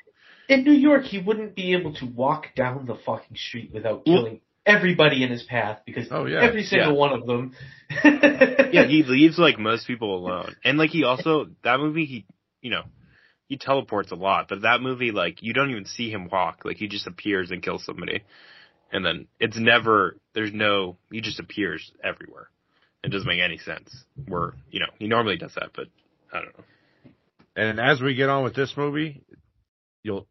In 0.49 0.62
New 0.64 0.73
York, 0.73 1.05
he 1.05 1.19
wouldn't 1.19 1.57
be 1.57 1.75
able 1.75 1.95
to 1.95 2.07
walk 2.07 2.55
down 2.55 2.87
the 2.87 2.95
fucking 2.95 3.37
street 3.37 3.73
without 3.75 4.05
killing 4.05 4.40
everybody 4.64 5.25
in 5.25 5.31
his 5.31 5.42
path 5.42 5.81
because 5.85 6.07
Oh, 6.11 6.25
yeah. 6.27 6.40
every 6.42 6.62
single 6.64 6.92
Yeah. 6.92 6.99
one 6.99 7.12
of 7.12 7.27
them. 7.27 7.55
yeah, 8.05 8.87
he 8.87 9.03
leaves 9.07 9.38
like 9.38 9.59
most 9.59 9.87
people 9.87 10.16
alone. 10.16 10.55
And 10.64 10.79
like 10.79 10.90
he 10.90 11.05
also 11.05 11.47
that 11.64 11.79
movie 11.81 12.05
he 12.05 12.27
you 12.61 12.71
know, 12.71 12.83
he 13.49 13.57
teleports 13.59 14.11
a 14.12 14.16
lot, 14.16 14.47
but 14.49 14.62
that 14.62 14.81
movie 14.81 15.11
like 15.12 15.42
you 15.42 15.53
don't 15.53 15.71
even 15.71 15.85
see 15.85 16.11
him 16.11 16.29
walk. 16.31 16.64
Like 16.64 16.77
he 16.77 16.88
just 16.88 17.07
appears 17.07 17.51
and 17.51 17.62
kills 17.62 17.85
somebody. 17.85 18.23
And 18.92 19.05
then 19.05 19.27
it's 19.40 19.59
never 19.59 20.16
there's 20.35 20.53
no 20.53 20.97
he 21.11 21.21
just 21.21 21.40
appears 21.40 21.90
everywhere. 22.03 22.49
It 23.04 23.11
doesn't 23.11 23.26
make 23.28 23.40
any 23.40 23.59
sense. 23.59 24.04
Where, 24.26 24.54
you 24.70 24.80
know, 24.80 24.87
he 24.98 25.06
normally 25.06 25.37
does 25.37 25.54
that, 25.54 25.70
but 25.74 25.87
I 26.32 26.40
don't 26.40 26.59
know. 26.59 26.64
And 27.54 27.80
as 27.80 28.00
we 28.00 28.14
get 28.14 28.28
on 28.28 28.44
with 28.44 28.54
this 28.54 28.74
movie, 28.76 29.22
you'll 30.02 30.26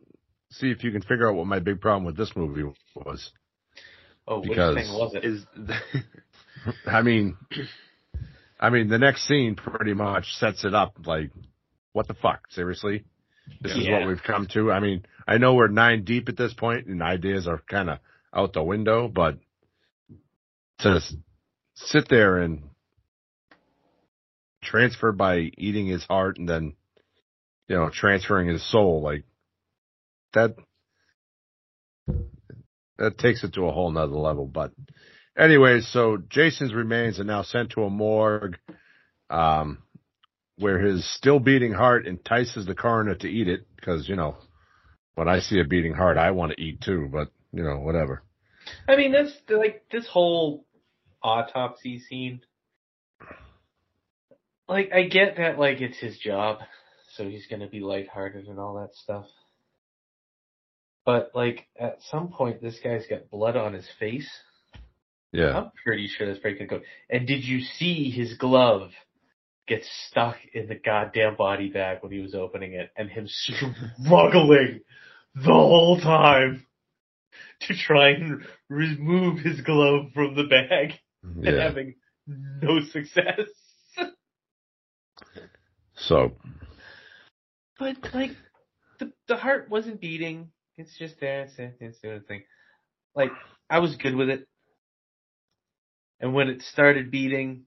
see 0.52 0.70
if 0.72 0.84
you 0.84 0.92
can 0.92 1.02
figure 1.02 1.28
out 1.30 1.36
what 1.36 1.48
my 1.48 1.60
big 1.60 1.82
problem 1.82 2.04
with 2.06 2.18
this 2.18 2.32
movie 2.36 2.64
was. 2.96 3.32
oh, 4.28 4.40
which 4.40 4.50
Because- 4.50 4.76
thing 4.76 4.90
was 4.94 5.16
it? 5.16 5.24
Is 5.26 5.46
I 6.86 7.02
mean, 7.02 7.38
I 8.60 8.70
mean, 8.70 8.88
the 8.90 8.98
next 8.98 9.28
scene 9.28 9.56
pretty 9.56 9.94
much 9.94 10.26
sets 10.34 10.66
it 10.66 10.74
up. 10.74 10.96
Like, 11.06 11.32
what 11.94 12.08
the 12.08 12.14
fuck? 12.16 12.42
Seriously, 12.52 13.06
this 13.62 13.74
is 13.74 13.88
what 13.88 14.08
we've 14.08 14.24
come 14.24 14.48
to. 14.54 14.72
I 14.72 14.80
mean, 14.80 15.06
I 15.28 15.38
know 15.38 15.54
we're 15.54 15.68
nine 15.68 16.04
deep 16.04 16.28
at 16.30 16.38
this 16.38 16.54
point, 16.54 16.88
and 16.88 17.02
ideas 17.04 17.48
are 17.48 17.62
kind 17.70 17.90
of 17.90 18.00
out 18.34 18.54
the 18.54 18.64
window. 18.64 19.08
But 19.08 19.38
to 20.80 20.90
s- 20.96 21.16
sit 21.76 22.08
there 22.10 22.38
and 22.38 22.64
transfer 24.64 25.12
by 25.12 25.52
eating 25.58 25.88
his 25.88 26.04
heart 26.04 26.38
and 26.38 26.50
then, 26.50 26.74
you 27.68 27.76
know, 27.76 27.90
transferring 27.94 28.48
his 28.48 28.70
soul, 28.70 29.02
like 29.02 29.24
that. 30.34 30.56
That 32.98 33.18
takes 33.18 33.44
it 33.44 33.54
to 33.56 33.66
a 33.66 33.74
whole 33.74 33.92
nother 33.92 34.16
level, 34.16 34.46
but 34.46 34.72
Anyways, 35.38 35.88
so 35.92 36.18
Jason's 36.30 36.74
remains 36.74 37.20
are 37.20 37.26
now 37.26 37.42
sent 37.42 37.72
to 37.72 37.84
a 37.84 37.90
morgue, 37.90 38.58
um, 39.30 39.80
where 40.58 40.80
his 40.80 41.06
still 41.16 41.40
beating 41.40 41.74
heart 41.74 42.08
entices 42.08 42.66
the 42.66 42.76
coroner 42.76 43.16
to 43.16 43.28
eat 43.28 43.50
it 43.50 43.68
because 43.76 44.08
you 44.08 44.16
know 44.16 44.38
when 45.16 45.28
I 45.28 45.40
see 45.40 45.60
a 45.60 45.66
beating 45.66 45.94
heart, 45.94 46.18
I 46.18 46.32
want 46.32 46.54
to 46.54 46.62
eat 46.62 46.80
too. 46.80 47.10
But 47.12 47.30
you 47.52 47.64
know, 47.64 47.80
whatever. 47.80 48.24
I 48.88 48.96
mean, 48.96 49.12
this 49.12 49.34
like 49.50 49.84
this 49.92 50.08
whole 50.08 50.66
autopsy 51.26 52.00
scene. 52.00 52.42
Like, 54.70 54.92
I 54.94 55.04
get 55.04 55.38
that, 55.38 55.58
like, 55.60 55.82
it's 55.82 55.98
his 55.98 56.18
job, 56.20 56.60
so 57.16 57.28
he's 57.28 57.48
gonna 57.48 57.68
be 57.68 57.80
lighthearted 57.80 58.48
and 58.48 58.60
all 58.60 58.76
that 58.76 58.96
stuff. 58.96 59.26
But, 61.04 61.32
like, 61.34 61.68
at 61.80 62.02
some 62.10 62.30
point, 62.30 62.62
this 62.62 62.80
guy's 62.84 63.08
got 63.08 63.30
blood 63.30 63.56
on 63.56 63.74
his 63.74 63.90
face. 64.00 64.30
Yeah, 65.32 65.58
I'm 65.58 65.72
pretty 65.84 66.08
sure 66.08 66.28
that's 66.28 66.40
breaking 66.40 66.68
code. 66.68 66.84
And 67.10 67.28
did 67.28 67.44
you 67.44 67.60
see 67.62 68.10
his 68.10 68.38
glove 68.38 68.92
get 69.68 69.84
stuck 69.84 70.38
in 70.54 70.68
the 70.68 70.76
goddamn 70.76 71.36
body 71.36 71.70
bag 71.70 71.98
when 72.02 72.12
he 72.12 72.20
was 72.20 72.36
opening 72.36 72.74
it, 72.74 72.92
and 72.96 73.10
him 73.10 73.28
struggling 73.28 74.82
the 75.36 75.54
whole 75.54 76.00
time 76.00 76.66
to 77.62 77.76
try 77.76 78.10
and 78.10 78.46
remove 78.70 79.40
his 79.40 79.62
glove 79.62 80.12
from 80.14 80.36
the 80.36 80.44
bag 80.44 80.94
and 81.36 81.48
having 81.60 81.96
no 82.28 82.80
success. 82.92 83.48
So 85.96 86.34
But 87.80 87.98
like, 88.14 88.32
the 89.00 89.12
the 89.28 89.38
heart 89.38 89.70
wasn't 89.70 90.02
beating. 90.02 90.52
It's 90.78 90.98
just 90.98 91.20
there. 91.20 91.44
It's 91.44 91.54
it's 91.58 92.00
doing 92.00 92.18
its 92.18 92.28
thing. 92.28 92.44
Like 93.16 93.32
I 93.70 93.80
was 93.80 93.96
good 93.96 94.16
with 94.16 94.30
it, 94.30 94.48
and 96.20 96.34
when 96.34 96.50
it 96.50 96.62
started 96.62 97.12
beating, 97.12 97.66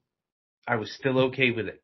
I 0.67 0.77
was 0.77 0.93
still 0.93 1.19
okay 1.27 1.51
with 1.51 1.69
it. 1.69 1.83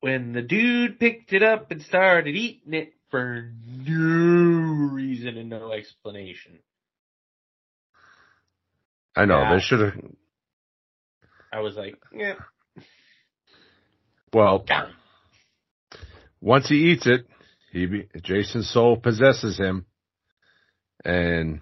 When 0.00 0.32
the 0.32 0.42
dude 0.42 0.98
picked 1.00 1.32
it 1.32 1.42
up 1.42 1.70
and 1.70 1.82
started 1.82 2.36
eating 2.36 2.74
it 2.74 2.92
for 3.10 3.52
no 3.66 4.92
reason 4.92 5.38
and 5.38 5.48
no 5.50 5.72
explanation, 5.72 6.58
I 9.16 9.24
know 9.26 9.38
Yeah. 9.40 9.54
they 9.54 9.60
should 9.60 9.80
have. 9.80 9.94
I 11.52 11.60
was 11.60 11.76
like, 11.76 11.96
yeah, 12.12 12.34
Well, 14.32 14.64
once 16.40 16.68
he 16.68 16.90
eats 16.92 17.06
it, 17.06 17.26
he 17.70 17.86
be, 17.86 18.08
Jason's 18.22 18.68
soul 18.70 18.96
possesses 18.96 19.56
him, 19.56 19.86
and 21.04 21.60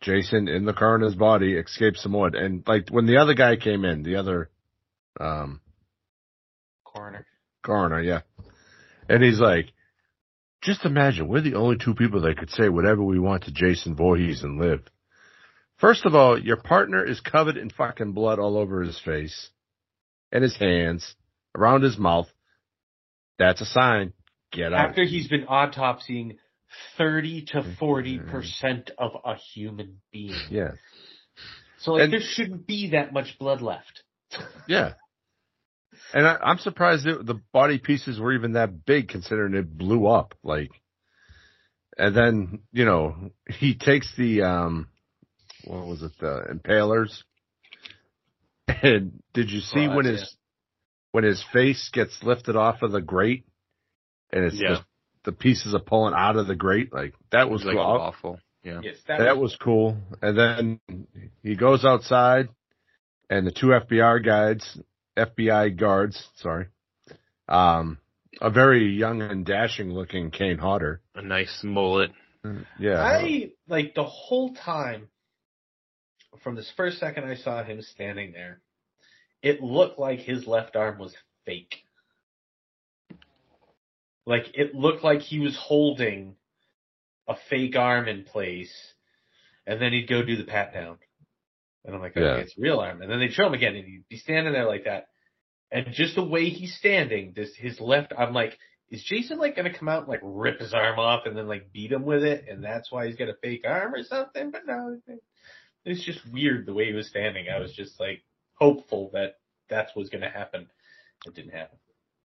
Jason 0.00 0.48
in 0.48 0.64
the 0.64 0.72
coroner's 0.72 1.14
body 1.14 1.54
escapes 1.54 2.02
some 2.02 2.12
wood. 2.12 2.34
And 2.34 2.64
like 2.66 2.88
when 2.90 3.06
the 3.06 3.18
other 3.18 3.34
guy 3.34 3.54
came 3.56 3.84
in, 3.84 4.02
the 4.02 4.16
other 4.16 4.50
um, 5.20 5.60
Corner. 6.84 7.24
coroner, 7.64 8.00
yeah, 8.02 8.20
and 9.08 9.22
he's 9.22 9.38
like, 9.40 9.66
just 10.62 10.84
imagine 10.84 11.28
we're 11.28 11.40
the 11.40 11.54
only 11.54 11.76
two 11.78 11.94
people 11.94 12.22
that 12.22 12.36
could 12.36 12.50
say 12.50 12.68
whatever 12.68 13.04
we 13.04 13.20
want 13.20 13.44
to 13.44 13.52
Jason 13.52 13.94
Voorhees 13.94 14.42
and 14.42 14.60
live. 14.60 14.80
First 15.78 16.04
of 16.06 16.14
all, 16.14 16.38
your 16.38 16.56
partner 16.56 17.04
is 17.04 17.20
covered 17.20 17.56
in 17.56 17.70
fucking 17.70 18.12
blood 18.12 18.38
all 18.38 18.56
over 18.56 18.82
his 18.82 18.98
face 19.04 19.50
and 20.32 20.42
his 20.42 20.56
hands, 20.56 21.14
around 21.54 21.82
his 21.82 21.96
mouth. 21.98 22.26
That's 23.38 23.60
a 23.60 23.64
sign. 23.66 24.12
Get 24.52 24.72
out. 24.72 24.90
After 24.90 25.04
he's 25.04 25.28
been 25.28 25.46
autopsying 25.46 26.36
30 26.96 27.46
to 27.52 27.76
40% 27.80 28.90
of 28.98 29.12
a 29.24 29.36
human 29.36 30.00
being. 30.12 30.34
Yeah. 30.50 30.72
So 31.78 31.92
like 31.92 32.04
And- 32.04 32.12
there 32.12 32.20
shouldn't 32.22 32.66
be 32.66 32.90
that 32.90 33.12
much 33.12 33.38
blood 33.38 33.62
left. 33.62 34.02
Yeah. 34.66 34.94
And 36.12 36.26
I, 36.26 36.36
I'm 36.42 36.58
surprised 36.58 37.04
that 37.06 37.24
the 37.26 37.40
body 37.52 37.78
pieces 37.78 38.20
were 38.20 38.32
even 38.32 38.52
that 38.52 38.84
big 38.84 39.08
considering 39.08 39.54
it 39.54 39.76
blew 39.78 40.06
up. 40.06 40.34
Like, 40.42 40.70
and 41.96 42.14
then, 42.14 42.60
you 42.72 42.84
know, 42.84 43.30
he 43.48 43.74
takes 43.74 44.12
the, 44.16 44.42
um, 44.42 44.88
what 45.64 45.86
was 45.86 46.02
it, 46.02 46.12
the 46.20 46.44
impalers. 46.52 47.22
And 48.66 49.22
did 49.32 49.50
you 49.50 49.60
see 49.60 49.86
Rods, 49.86 49.96
when 49.96 50.04
his, 50.06 50.20
yeah. 50.20 50.26
when 51.12 51.24
his 51.24 51.42
face 51.52 51.88
gets 51.92 52.22
lifted 52.22 52.54
off 52.56 52.82
of 52.82 52.92
the 52.92 53.00
grate 53.00 53.44
and 54.30 54.44
it's 54.44 54.56
Yeah. 54.60 54.68
just 54.76 54.82
the 55.24 55.32
pieces 55.32 55.74
are 55.74 55.80
pulling 55.80 56.14
out 56.14 56.36
of 56.36 56.46
the 56.46 56.54
grate? 56.54 56.92
Like, 56.92 57.14
that 57.32 57.48
was 57.50 57.64
like 57.64 57.76
cool. 57.76 57.84
awful. 57.84 58.40
Yeah. 58.62 58.80
Yes, 58.82 58.96
That, 59.06 59.38
was 59.38 59.56
cool. 59.56 59.96
And 60.20 60.36
then 60.38 60.80
he 61.42 61.54
goes 61.54 61.84
outside, 61.84 62.48
and 63.30 63.46
the 63.46 63.52
two 63.52 63.68
FBI 63.68 64.24
guides, 64.24 64.78
FBI 65.16 65.76
guards, 65.78 66.28
sorry, 66.36 66.66
um, 67.48 67.98
a 68.40 68.50
very 68.50 68.92
young 68.92 69.22
and 69.22 69.46
dashing 69.46 69.90
looking 69.92 70.30
Kane 70.30 70.58
Hodder. 70.58 71.00
A 71.14 71.22
nice 71.22 71.60
mullet. 71.62 72.10
Yeah, 72.78 73.00
I 73.02 73.50
like 73.68 73.94
the 73.94 74.04
whole 74.04 74.54
time 74.54 75.08
from 76.42 76.54
this 76.54 76.70
first 76.76 76.98
second 76.98 77.24
I 77.24 77.36
saw 77.36 77.62
him 77.62 77.82
standing 77.82 78.32
there, 78.32 78.60
it 79.42 79.62
looked 79.62 79.98
like 79.98 80.20
his 80.20 80.46
left 80.46 80.76
arm 80.76 80.98
was 80.98 81.14
fake. 81.46 81.84
Like 84.26 84.46
it 84.54 84.74
looked 84.74 85.02
like 85.02 85.20
he 85.20 85.40
was 85.40 85.56
holding 85.56 86.36
a 87.26 87.34
fake 87.48 87.76
arm 87.76 88.08
in 88.08 88.24
place, 88.24 88.72
and 89.66 89.80
then 89.80 89.92
he'd 89.92 90.08
go 90.08 90.22
do 90.22 90.36
the 90.36 90.44
pat 90.44 90.72
down. 90.74 90.98
And 91.84 91.94
I'm 91.94 92.00
like, 92.02 92.12
okay, 92.16 92.20
Yeah. 92.20 92.36
it's 92.36 92.56
a 92.58 92.60
real 92.60 92.80
arm. 92.80 93.00
And 93.00 93.10
then 93.10 93.20
they'd 93.20 93.32
show 93.32 93.46
him 93.46 93.54
again, 93.54 93.74
and 93.76 93.84
he'd 93.84 94.08
be 94.08 94.18
standing 94.18 94.52
there 94.52 94.66
like 94.66 94.84
that. 94.84 95.08
And 95.70 95.86
just 95.92 96.14
the 96.14 96.24
way 96.24 96.48
he's 96.48 96.74
standing, 96.76 97.32
this 97.34 97.54
his 97.56 97.80
left, 97.80 98.12
I'm 98.16 98.32
like, 98.34 98.58
is 98.90 99.02
Jason 99.04 99.38
like 99.38 99.56
gonna 99.56 99.76
come 99.76 99.88
out 99.88 100.00
and 100.00 100.08
like 100.08 100.20
rip 100.22 100.60
his 100.60 100.72
arm 100.72 100.98
off 100.98 101.26
and 101.26 101.36
then 101.36 101.46
like 101.46 101.72
beat 101.72 101.92
him 101.92 102.04
with 102.04 102.24
it, 102.24 102.46
and 102.48 102.62
that's 102.64 102.90
why 102.90 103.06
he's 103.06 103.16
got 103.16 103.28
a 103.28 103.36
fake 103.42 103.64
arm 103.66 103.94
or 103.94 104.02
something? 104.02 104.50
But 104.50 104.66
no, 104.66 104.98
it's 105.84 106.04
just 106.04 106.20
weird 106.32 106.66
the 106.66 106.74
way 106.74 106.86
he 106.86 106.92
was 106.92 107.08
standing. 107.08 107.46
I 107.48 107.60
was 107.60 107.72
just 107.72 107.98
like 107.98 108.22
hopeful 108.54 109.10
that 109.12 109.36
that's 109.68 109.94
what's 109.94 110.10
gonna 110.10 110.30
happen. 110.30 110.68
It 111.26 111.34
didn't 111.34 111.52
happen. 111.52 111.78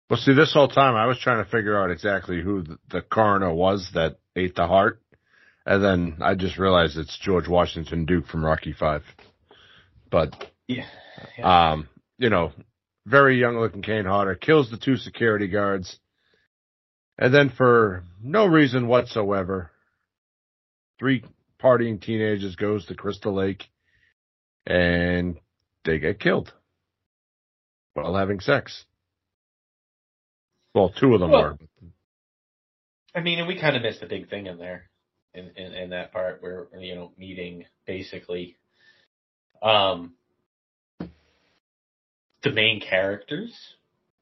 Well, 0.09 0.19
see, 0.19 0.33
this 0.33 0.53
whole 0.53 0.67
time 0.67 0.95
I 0.95 1.07
was 1.07 1.19
trying 1.19 1.43
to 1.43 1.49
figure 1.49 1.81
out 1.81 1.89
exactly 1.89 2.41
who 2.41 2.61
the, 2.61 2.77
the 2.89 3.01
coroner 3.01 3.53
was 3.53 3.89
that 3.95 4.19
ate 4.35 4.55
the 4.55 4.67
heart, 4.67 5.01
and 5.65 5.83
then 5.83 6.17
I 6.21 6.35
just 6.35 6.57
realized 6.57 6.97
it's 6.97 7.17
George 7.17 7.47
Washington 7.47 8.05
Duke 8.05 8.27
from 8.27 8.45
Rocky 8.45 8.73
Five. 8.73 9.03
But 10.11 10.51
Yeah. 10.67 10.85
Um, 11.43 11.89
you 12.17 12.29
know, 12.29 12.51
very 13.05 13.39
young 13.39 13.57
looking 13.57 13.81
Kane 13.81 14.05
Hodder 14.05 14.35
kills 14.35 14.69
the 14.69 14.77
two 14.77 14.97
security 14.97 15.47
guards. 15.47 15.99
And 17.17 17.33
then 17.33 17.49
for 17.49 18.03
no 18.21 18.45
reason 18.45 18.87
whatsoever, 18.87 19.71
three 20.99 21.23
partying 21.61 22.01
teenagers 22.01 22.55
goes 22.55 22.85
to 22.85 22.95
Crystal 22.95 23.33
Lake 23.33 23.65
and 24.65 25.37
they 25.83 25.99
get 25.99 26.19
killed 26.19 26.53
while 27.93 28.15
having 28.15 28.39
sex. 28.39 28.85
Well, 30.73 30.89
two 30.89 31.13
of 31.13 31.19
them 31.21 31.31
Well- 31.31 31.41
were. 31.41 31.57
I 33.13 33.21
mean, 33.21 33.39
and 33.39 33.47
we 33.47 33.57
kind 33.57 33.77
of 33.77 33.81
missed 33.81 34.01
a 34.03 34.07
big 34.07 34.29
thing 34.29 34.47
in 34.47 34.57
there, 34.57 34.89
in, 35.33 35.51
in 35.55 35.73
in 35.73 35.89
that 35.91 36.11
part 36.11 36.41
where 36.43 36.67
you 36.77 36.95
know 36.95 37.13
meeting 37.17 37.65
basically, 37.85 38.57
um, 39.61 40.15
the 40.99 42.51
main 42.51 42.81
characters. 42.81 43.57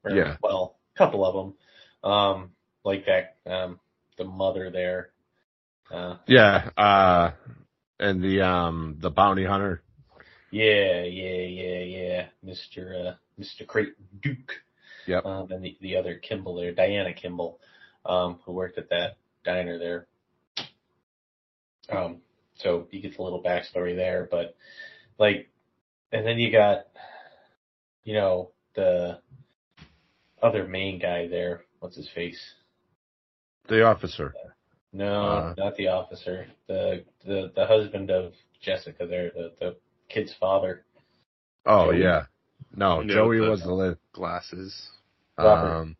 Or, 0.04 0.12
Yeah. 0.12 0.36
Well, 0.40 0.76
a 0.94 0.98
couple 0.98 1.24
of 1.26 1.34
them, 1.34 2.08
um, 2.08 2.50
like 2.84 3.06
that, 3.06 3.36
um, 3.46 3.80
the 4.16 4.24
mother 4.24 4.70
there. 4.70 5.10
Uh, 5.90 6.16
Yeah, 6.26 6.70
uh, 6.76 7.32
and 7.98 8.22
the 8.22 8.40
um 8.42 8.96
the 9.00 9.10
bounty 9.10 9.44
hunter. 9.44 9.82
yeah, 10.50 11.02
yeah, 11.02 11.42
yeah, 11.46 11.78
yeah, 11.80 12.26
Mister 12.42 12.94
uh, 13.08 13.14
Mister 13.38 13.64
Creighton 13.64 14.06
Duke. 14.22 14.52
Yep. 15.06 15.26
Um, 15.26 15.52
and 15.52 15.64
the 15.64 15.76
the 15.80 15.96
other 15.96 16.16
Kimble 16.16 16.56
there, 16.56 16.72
Diana 16.72 17.12
Kimble, 17.12 17.60
um, 18.06 18.40
who 18.44 18.52
worked 18.52 18.78
at 18.78 18.88
that 18.90 19.16
diner 19.44 19.78
there. 19.78 20.06
Um, 21.90 22.22
so 22.56 22.88
you 22.90 23.02
get 23.02 23.18
a 23.18 23.22
little 23.22 23.42
backstory 23.42 23.94
there, 23.94 24.26
but 24.30 24.56
like, 25.18 25.50
and 26.12 26.26
then 26.26 26.38
you 26.38 26.50
got, 26.50 26.86
you 28.04 28.14
know, 28.14 28.52
the 28.74 29.20
other 30.42 30.66
main 30.66 30.98
guy 30.98 31.28
there. 31.28 31.64
What's 31.80 31.96
his 31.96 32.08
face? 32.14 32.40
The 33.68 33.84
officer. 33.84 34.34
No, 34.94 35.22
Uh. 35.24 35.54
not 35.58 35.74
the 35.76 35.88
officer. 35.88 36.46
The 36.68 37.04
the 37.26 37.52
the 37.54 37.66
husband 37.66 38.10
of 38.10 38.32
Jessica 38.62 39.06
there, 39.06 39.30
the 39.30 39.52
the 39.58 39.76
kid's 40.08 40.32
father. 40.38 40.84
Oh 41.66 41.86
Joey? 41.90 42.02
yeah. 42.02 42.26
No, 42.76 43.02
No, 43.02 43.12
Joey 43.14 43.38
the- 43.40 43.50
was 43.50 43.62
the 43.62 43.72
lid. 43.72 43.98
Glasses. 44.12 44.90
Robert. 45.36 45.74
Um, 45.76 45.96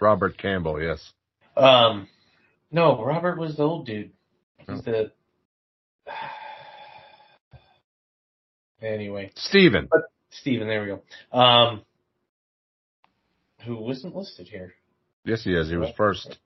Robert 0.00 0.38
Campbell. 0.38 0.80
Yes. 0.82 1.12
Um, 1.56 2.08
no, 2.72 3.04
Robert 3.04 3.38
was 3.38 3.56
the 3.56 3.62
old 3.64 3.86
dude. 3.86 4.12
He's 4.66 4.82
the. 4.82 5.12
Anyway, 8.80 9.32
Steven. 9.34 9.88
Steven, 10.30 10.68
there 10.68 10.80
we 10.82 10.86
go. 10.86 11.02
Um, 11.36 11.82
who 13.64 13.76
wasn't 13.76 14.14
listed 14.14 14.46
here? 14.46 14.72
Yes, 15.24 15.42
he 15.42 15.52
is. 15.52 15.68
He 15.68 15.76
was 15.76 15.90
first. 15.96 16.38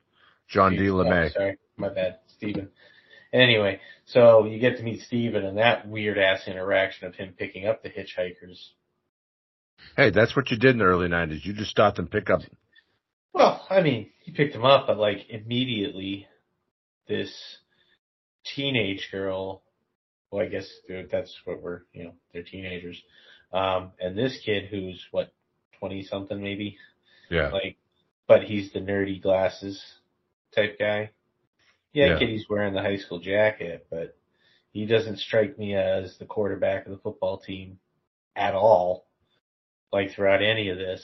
John 0.52 0.72
D. 0.72 0.78
Steve- 0.78 0.90
oh, 0.92 0.96
LeMay. 1.04 1.32
sorry, 1.32 1.58
my 1.76 1.88
bad, 1.88 2.18
Steven. 2.36 2.68
Anyway, 3.32 3.80
so 4.04 4.44
you 4.44 4.58
get 4.58 4.76
to 4.76 4.82
meet 4.82 5.00
Steven 5.02 5.44
and 5.44 5.56
that 5.58 5.88
weird 5.88 6.18
ass 6.18 6.46
interaction 6.46 7.06
of 7.06 7.14
him 7.14 7.34
picking 7.36 7.66
up 7.66 7.82
the 7.82 7.88
hitchhikers. 7.88 8.58
Hey, 9.96 10.10
that's 10.10 10.36
what 10.36 10.50
you 10.50 10.58
did 10.58 10.72
in 10.72 10.78
the 10.78 10.84
early 10.84 11.08
'90s. 11.08 11.44
You 11.44 11.54
just 11.54 11.70
stopped 11.70 11.98
and 11.98 12.10
pick 12.10 12.28
up. 12.30 12.40
Well, 13.32 13.66
I 13.70 13.80
mean, 13.80 14.10
he 14.20 14.32
picked 14.32 14.54
him 14.54 14.64
up, 14.64 14.86
but 14.86 14.98
like 14.98 15.28
immediately, 15.30 16.28
this 17.08 17.32
teenage 18.54 19.08
girl. 19.10 19.62
Well, 20.30 20.42
I 20.44 20.48
guess 20.48 20.68
dude, 20.88 21.10
that's 21.10 21.34
what 21.44 21.62
we're, 21.62 21.82
you 21.92 22.04
know, 22.04 22.14
they're 22.32 22.42
teenagers. 22.42 23.00
Um, 23.52 23.92
and 24.00 24.16
this 24.16 24.38
kid 24.44 24.66
who's 24.70 25.02
what, 25.10 25.32
twenty 25.78 26.02
something 26.04 26.40
maybe, 26.42 26.78
Yeah. 27.30 27.48
like, 27.48 27.76
but 28.26 28.42
he's 28.44 28.72
the 28.72 28.78
nerdy 28.80 29.20
glasses 29.20 29.82
type 30.54 30.78
guy. 30.78 31.10
Yeah, 31.92 32.08
Yeah. 32.08 32.18
kid, 32.18 32.28
he's 32.30 32.48
wearing 32.48 32.74
the 32.74 32.82
high 32.82 32.96
school 32.96 33.18
jacket, 33.20 33.86
but 33.90 34.16
he 34.72 34.86
doesn't 34.86 35.18
strike 35.18 35.58
me 35.58 35.74
as 35.74 36.16
the 36.18 36.24
quarterback 36.26 36.86
of 36.86 36.92
the 36.92 36.98
football 36.98 37.38
team 37.38 37.78
at 38.36 38.54
all. 38.54 39.06
Like 39.92 40.12
throughout 40.12 40.42
any 40.42 40.70
of 40.70 40.78
this, 40.78 41.02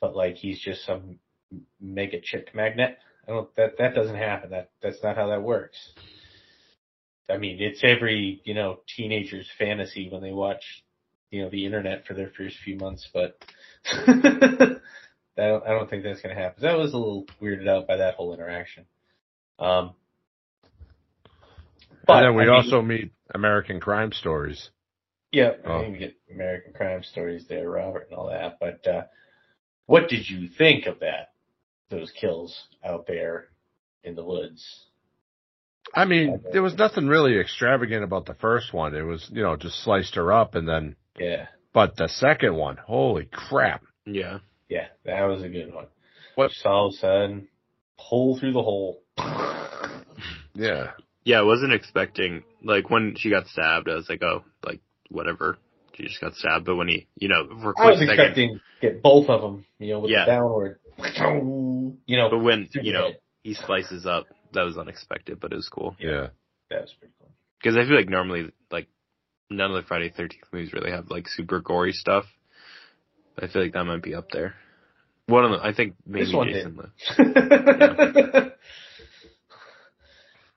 but 0.00 0.14
like 0.14 0.36
he's 0.36 0.60
just 0.60 0.84
some 0.86 1.18
mega 1.80 2.20
chick 2.20 2.54
magnet. 2.54 2.98
I 3.26 3.32
don't 3.32 3.54
that 3.56 3.78
that 3.78 3.94
doesn't 3.96 4.14
happen. 4.14 4.50
That 4.50 4.70
that's 4.80 5.02
not 5.02 5.16
how 5.16 5.26
that 5.28 5.42
works. 5.42 5.76
I 7.28 7.36
mean, 7.38 7.60
it's 7.60 7.80
every 7.82 8.40
you 8.44 8.54
know 8.54 8.80
teenager's 8.96 9.50
fantasy 9.58 10.08
when 10.08 10.22
they 10.22 10.30
watch 10.32 10.62
you 11.30 11.42
know 11.42 11.50
the 11.50 11.66
internet 11.66 12.06
for 12.06 12.14
their 12.14 12.30
first 12.36 12.56
few 12.64 12.76
months, 12.76 13.08
but 13.12 13.44
I 15.38 15.48
don't 15.48 15.66
I 15.66 15.70
don't 15.70 15.88
think 15.90 16.02
that's 16.02 16.20
gonna 16.20 16.34
happen. 16.34 16.62
So 16.62 16.68
I 16.68 16.74
was 16.76 16.92
a 16.92 16.96
little 16.96 17.26
weirded 17.40 17.68
out 17.68 17.86
by 17.86 17.96
that 17.96 18.14
whole 18.14 18.32
interaction. 18.34 18.86
Um, 19.58 19.94
and 22.08 22.24
then 22.24 22.34
we 22.36 22.42
I 22.44 22.46
mean, 22.46 22.54
also 22.54 22.82
meet 22.82 23.12
American 23.34 23.80
Crime 23.80 24.12
Stories. 24.12 24.70
yeah, 25.32 25.52
Oh. 25.64 25.78
I 25.78 25.84
didn't 25.84 25.98
get 25.98 26.14
American 26.32 26.72
Crime 26.72 27.02
Stories 27.02 27.46
there, 27.48 27.68
Robert, 27.68 28.08
and 28.10 28.18
all 28.18 28.28
that. 28.30 28.58
But 28.60 28.86
uh, 28.86 29.02
what 29.86 30.08
did 30.08 30.28
you 30.28 30.48
think 30.48 30.86
of 30.86 31.00
that? 31.00 31.32
Those 31.90 32.10
kills 32.12 32.66
out 32.84 33.06
there 33.06 33.48
in 34.04 34.14
the 34.14 34.24
woods. 34.24 34.84
I 35.94 36.04
mean, 36.04 36.42
there 36.52 36.62
was 36.62 36.74
nothing 36.74 37.06
really 37.06 37.38
extravagant 37.38 38.02
about 38.02 38.26
the 38.26 38.34
first 38.34 38.72
one. 38.72 38.94
It 38.94 39.02
was, 39.02 39.28
you 39.32 39.42
know, 39.42 39.56
just 39.56 39.82
sliced 39.84 40.16
her 40.16 40.32
up 40.32 40.56
and 40.56 40.68
then, 40.68 40.96
Yeah, 41.18 41.46
but 41.72 41.96
the 41.96 42.08
second 42.08 42.56
one, 42.56 42.76
holy 42.76 43.26
crap. 43.32 43.82
Yeah. 44.04 44.38
Yeah, 44.68 44.86
that 45.04 45.22
was 45.24 45.42
a 45.42 45.48
good 45.48 45.72
one. 45.74 45.86
What- 46.34 46.50
Just 46.50 46.66
all 46.66 46.88
of 46.88 46.94
a 46.94 46.96
sudden, 46.96 47.48
pull 47.98 48.38
through 48.38 48.52
the 48.52 48.62
hole. 48.62 49.02
Yeah. 50.54 50.92
Yeah, 51.24 51.40
I 51.40 51.42
wasn't 51.42 51.72
expecting 51.74 52.44
like 52.62 52.88
when 52.88 53.14
she 53.18 53.30
got 53.30 53.46
stabbed, 53.48 53.88
I 53.90 53.94
was 53.94 54.08
like, 54.08 54.22
oh, 54.22 54.44
like 54.64 54.80
whatever. 55.10 55.58
She 55.94 56.04
just 56.04 56.20
got 56.20 56.34
stabbed, 56.34 56.64
but 56.66 56.76
when 56.76 56.88
he, 56.88 57.06
you 57.16 57.28
know, 57.28 57.46
for 57.60 57.70
a 57.70 57.74
I 57.78 57.82
quick 57.84 57.86
was 57.90 57.98
second, 58.00 58.10
expecting 58.20 58.54
to 58.80 58.86
get 58.86 59.02
both 59.02 59.28
of 59.28 59.40
them, 59.40 59.66
you 59.78 59.92
know, 59.92 60.00
with 60.00 60.10
Yeah. 60.10 60.24
the 60.24 60.30
downward. 60.32 60.78
You 62.06 62.16
know, 62.16 62.30
but 62.30 62.38
when 62.38 62.68
you 62.74 62.92
know 62.92 63.08
head. 63.08 63.18
he 63.42 63.54
slices 63.54 64.06
up, 64.06 64.26
that 64.52 64.62
was 64.62 64.78
unexpected, 64.78 65.40
but 65.40 65.52
it 65.52 65.56
was 65.56 65.68
cool 65.68 65.94
Yeah. 66.00 66.28
that 66.70 66.80
was 66.82 66.94
pretty 66.98 67.12
cool. 67.18 67.30
because 67.62 67.76
I 67.76 67.84
feel 67.86 67.96
like 67.96 68.08
normally 68.08 68.50
like 68.70 68.86
none 69.50 69.70
of 69.70 69.76
the 69.76 69.86
Friday 69.86 70.08
Thirteenth 70.16 70.44
movies 70.52 70.72
really 70.72 70.90
have 70.90 71.10
like 71.10 71.28
super 71.28 71.60
gory 71.60 71.92
stuff. 71.92 72.24
I 73.40 73.46
feel 73.48 73.62
like 73.62 73.72
that 73.74 73.84
might 73.84 74.02
be 74.02 74.14
up 74.14 74.30
there. 74.32 74.54
One 75.26 75.44
of 75.44 75.50
them, 75.50 75.60
I 75.62 75.72
think 75.72 75.94
maybe 76.06 76.26
This 76.26 76.34
one 76.34 76.48
Jason. 76.48 76.90
did. 77.16 78.52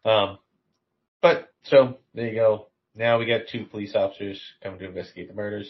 Um, 0.05 0.39
but 1.21 1.51
so 1.63 1.97
there 2.15 2.27
you 2.29 2.35
go. 2.35 2.67
Now 2.95 3.19
we 3.19 3.25
got 3.25 3.41
two 3.51 3.65
police 3.65 3.95
officers 3.95 4.41
coming 4.63 4.79
to 4.79 4.85
investigate 4.87 5.27
the 5.27 5.33
murders, 5.33 5.69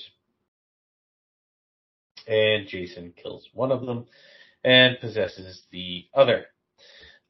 and 2.28 2.67
Jason 2.67 3.13
kills 3.22 3.48
one 3.54 3.72
of 3.72 3.82
them 3.86 4.06
and 4.63 5.00
possesses 5.00 5.63
the 5.72 6.06
other. 6.13 6.45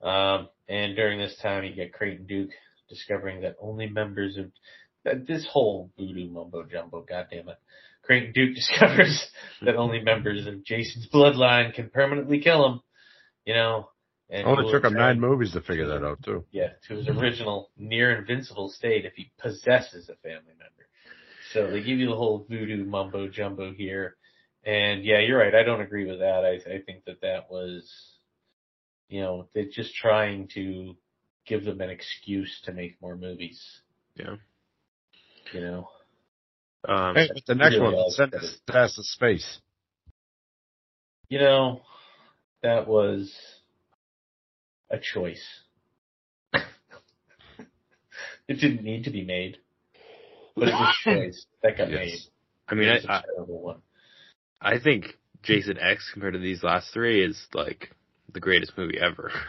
Um, 0.02 0.50
and 0.68 0.96
during 0.96 1.20
this 1.20 1.38
time, 1.42 1.64
you 1.64 1.74
get 1.74 1.94
Creighton 1.94 2.26
Duke 2.28 2.52
discovering 2.90 3.42
that 3.42 3.56
only 3.62 3.88
members 3.90 4.38
of 4.38 4.52
this 5.26 5.48
whole 5.50 5.90
voodoo 5.98 6.30
mumbo 6.30 6.64
jumbo, 6.64 7.02
goddamn 7.02 7.50
it. 7.50 7.58
Creighton 8.10 8.32
Duke 8.34 8.56
discovers 8.56 9.24
that 9.62 9.76
only 9.76 10.02
members 10.02 10.48
of 10.48 10.66
Jason's 10.66 11.08
bloodline 11.14 11.76
can 11.76 11.92
permanently 11.92 12.40
kill 12.42 12.66
him. 12.66 12.82
You 13.46 13.54
know, 13.54 13.90
and 14.32 14.48
Only 14.48 14.72
took 14.72 14.84
him 14.84 14.94
nine 14.94 15.20
movies 15.20 15.52
to 15.54 15.62
figure 15.62 15.88
that 15.88 16.04
out 16.04 16.24
too. 16.24 16.44
yeah, 16.52 16.70
to 16.88 16.96
his 16.96 17.08
original 17.08 17.70
near 17.78 18.18
invincible 18.18 18.70
state 18.70 19.06
if 19.06 19.14
he 19.14 19.32
possesses 19.40 20.10
a 20.10 20.16
family 20.28 20.54
member. 20.58 20.88
So 21.54 21.70
they 21.70 21.84
give 21.84 22.00
you 22.00 22.08
the 22.10 22.16
whole 22.16 22.46
voodoo 22.50 22.84
mumbo 22.84 23.28
jumbo 23.28 23.74
here. 23.74 24.18
And 24.64 25.04
yeah, 25.06 25.20
you're 25.20 25.38
right. 25.40 25.54
I 25.54 25.64
don't 25.64 25.82
agree 25.82 26.06
with 26.06 26.20
that. 26.20 26.44
I, 26.46 26.76
I 26.76 26.82
think 26.82 27.06
that 27.06 27.22
that 27.22 27.50
was, 27.52 27.92
you 29.08 29.22
know, 29.22 29.48
they're 29.54 29.66
just 29.72 29.94
trying 29.96 30.48
to 30.56 30.96
give 31.46 31.64
them 31.64 31.82
an 31.82 31.90
excuse 31.92 32.60
to 32.66 32.74
make 32.74 33.00
more 33.02 33.16
movies. 33.16 33.64
Yeah. 34.16 34.36
You 35.54 35.62
know, 35.62 35.90
Um, 36.88 37.16
Hey, 37.16 37.28
but 37.34 37.46
the 37.46 37.56
next 37.56 37.76
Really 37.76 37.86
one, 37.86 37.94
all 37.96 38.12
send 38.12 38.34
us 38.36 38.58
past 38.68 38.96
the 38.96 39.04
space. 39.04 39.60
you 41.30 41.40
know, 41.40 41.82
that 42.64 42.88
was 42.88 43.34
a 44.90 44.98
choice. 45.00 45.44
it 46.54 46.64
didn't 48.48 48.84
need 48.84 49.04
to 49.04 49.12
be 49.12 49.24
made, 49.24 49.58
but 50.56 50.70
it 50.70 50.74
was 50.74 50.96
a 51.06 51.10
choice 51.16 51.46
that 51.64 51.78
got 51.78 51.90
Yes. 51.92 52.00
made. 52.00 52.20
I 52.70 52.76
mean, 52.76 52.90
It 52.90 52.92
I, 52.92 52.96
was 52.96 53.04
a 53.06 53.08
I 53.08 53.22
terrible 53.34 53.62
one. 53.62 53.82
I 54.62 54.80
think 54.80 55.06
Jason 55.44 55.78
X 55.80 56.10
compared 56.14 56.34
to 56.34 56.40
these 56.40 56.64
last 56.64 56.94
three 56.94 57.24
is 57.24 57.48
like 57.54 57.92
the 58.34 58.40
greatest 58.40 58.78
movie 58.78 59.00
ever. 59.00 59.32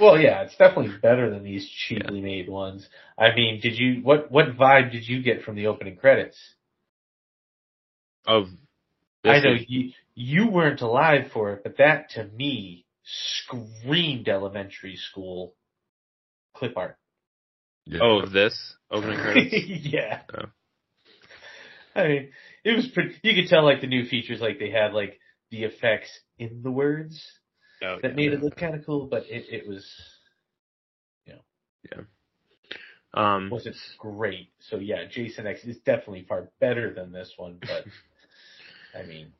Well, 0.00 0.18
yeah, 0.18 0.42
it's 0.42 0.56
definitely 0.56 0.96
better 1.02 1.28
than 1.28 1.42
these 1.44 1.68
cheaply 1.68 2.22
made 2.22 2.48
ones. 2.48 2.88
I 3.18 3.34
mean, 3.34 3.60
did 3.60 3.78
you 3.78 4.00
what 4.02 4.30
what 4.32 4.56
vibe 4.56 4.90
did 4.90 5.06
you 5.06 5.22
get 5.22 5.42
from 5.42 5.54
the 5.54 5.66
opening 5.66 5.96
credits? 5.96 6.38
Of 8.26 8.46
I 9.24 9.40
know 9.40 9.56
you 9.66 9.92
you 10.14 10.48
weren't 10.48 10.80
alive 10.80 11.30
for 11.32 11.52
it, 11.52 11.62
but 11.62 11.78
that 11.78 12.10
to 12.10 12.24
me 12.24 12.84
screamed 13.04 14.28
elementary 14.28 14.96
school 14.96 15.54
clip 16.54 16.76
art. 16.76 16.96
Yeah. 17.86 18.00
Oh, 18.02 18.20
of 18.20 18.32
this 18.32 18.74
opening 18.90 19.18
credits. 19.18 19.54
yeah. 19.84 20.20
Oh. 20.32 20.44
I 21.94 22.08
mean, 22.08 22.28
it 22.64 22.76
was 22.76 22.88
pretty. 22.88 23.16
You 23.22 23.34
could 23.34 23.50
tell 23.50 23.64
like 23.64 23.80
the 23.80 23.86
new 23.86 24.06
features, 24.06 24.40
like 24.40 24.58
they 24.58 24.70
had 24.70 24.92
like 24.92 25.18
the 25.50 25.64
effects 25.64 26.10
in 26.38 26.62
the 26.62 26.70
words 26.70 27.22
Oh, 27.82 27.98
that 28.00 28.10
yeah. 28.10 28.14
made 28.14 28.32
it 28.32 28.42
look 28.42 28.56
kind 28.56 28.74
of 28.74 28.86
cool, 28.86 29.06
but 29.06 29.24
it, 29.28 29.46
it 29.50 29.68
was 29.68 29.84
yeah, 31.90 32.02
Um, 33.14 33.50
wasn't 33.50 33.76
great. 33.98 34.50
So 34.60 34.76
yeah, 34.76 35.04
Jason 35.10 35.46
X 35.46 35.64
is 35.64 35.78
definitely 35.78 36.24
far 36.28 36.50
better 36.60 36.94
than 36.94 37.12
this 37.12 37.32
one, 37.36 37.58
but 37.60 37.84
I 38.94 39.02
mean, 39.02 39.32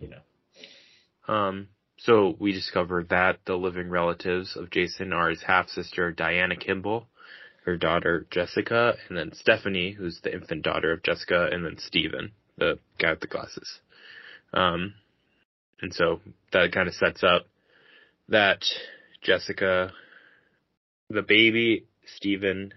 you 0.00 0.08
know, 0.08 1.32
Um, 1.32 1.68
so 1.98 2.34
we 2.38 2.52
discovered 2.52 3.10
that 3.10 3.40
the 3.44 3.56
living 3.56 3.90
relatives 3.90 4.56
of 4.56 4.70
Jason 4.70 5.12
are 5.12 5.28
his 5.30 5.42
half 5.42 5.68
sister 5.68 6.12
Diana 6.12 6.56
Kimble, 6.56 7.06
her 7.64 7.76
daughter 7.76 8.26
Jessica, 8.30 8.94
and 9.08 9.18
then 9.18 9.32
Stephanie, 9.34 9.92
who's 9.92 10.20
the 10.22 10.32
infant 10.32 10.62
daughter 10.62 10.92
of 10.92 11.02
Jessica, 11.02 11.48
and 11.52 11.64
then 11.64 11.76
Steven, 11.78 12.32
the 12.56 12.78
guy 12.98 13.10
with 13.10 13.20
the 13.20 13.26
glasses. 13.26 13.80
Um, 14.52 14.94
and 15.82 15.92
so 15.92 16.20
that 16.52 16.72
kind 16.72 16.88
of 16.88 16.94
sets 16.94 17.22
up 17.22 17.46
that 18.28 18.64
Jessica, 19.22 19.92
the 21.10 21.22
baby, 21.22 21.86
Steven, 22.16 22.72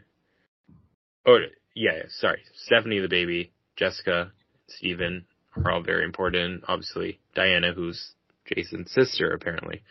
or 1.26 1.42
yeah, 1.74 2.04
sorry, 2.10 2.42
Stephanie 2.66 3.00
the 3.00 3.08
baby, 3.08 3.52
Jessica, 3.76 4.32
Steven 4.68 5.26
are 5.56 5.72
all 5.72 5.84
very 5.84 6.04
important. 6.04 6.64
Obviously, 6.68 7.20
Diana, 7.36 7.74
who's 7.74 8.14
Jason's 8.46 8.92
sister, 8.92 9.32
apparently. 9.32 9.82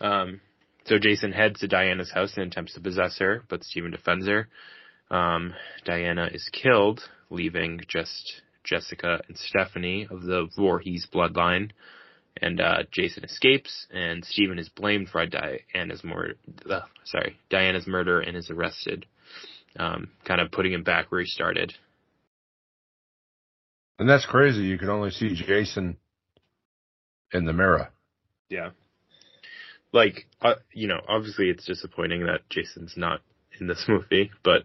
Um, 0.00 0.40
so 0.84 0.98
Jason 0.98 1.32
heads 1.32 1.60
to 1.60 1.68
Diana's 1.68 2.10
house 2.10 2.34
and 2.36 2.46
attempts 2.46 2.74
to 2.74 2.80
possess 2.80 3.18
her, 3.18 3.42
but 3.48 3.64
Steven 3.64 3.92
defends 3.92 4.26
her. 4.26 4.48
Um, 5.10 5.54
Diana 5.84 6.28
is 6.32 6.48
killed, 6.52 7.00
leaving 7.30 7.80
just 7.88 8.42
Jessica 8.64 9.20
and 9.28 9.36
Stephanie 9.36 10.08
of 10.10 10.22
the 10.22 10.48
Voorhees 10.56 11.06
bloodline. 11.12 11.70
And 12.40 12.60
uh, 12.60 12.84
Jason 12.90 13.24
escapes, 13.24 13.86
and 13.92 14.24
Steven 14.24 14.58
is 14.58 14.70
blamed 14.70 15.10
for 15.10 15.24
Diana's 15.26 16.02
murder. 16.02 16.34
Sorry, 17.04 17.38
Diana's 17.50 17.86
murder, 17.86 18.20
and 18.20 18.36
is 18.36 18.50
arrested, 18.50 19.04
um, 19.78 20.08
kind 20.24 20.40
of 20.40 20.50
putting 20.50 20.72
him 20.72 20.82
back 20.82 21.12
where 21.12 21.20
he 21.20 21.26
started. 21.26 21.74
And 24.02 24.10
that's 24.10 24.26
crazy. 24.26 24.62
You 24.62 24.78
can 24.78 24.88
only 24.90 25.12
see 25.12 25.32
Jason 25.32 25.96
in 27.32 27.44
the 27.44 27.52
mirror. 27.52 27.90
Yeah. 28.48 28.70
Like, 29.92 30.26
uh, 30.40 30.54
you 30.72 30.88
know, 30.88 31.00
obviously 31.06 31.50
it's 31.50 31.64
disappointing 31.64 32.26
that 32.26 32.40
Jason's 32.50 32.94
not 32.96 33.20
in 33.60 33.68
this 33.68 33.84
movie, 33.88 34.32
but, 34.42 34.64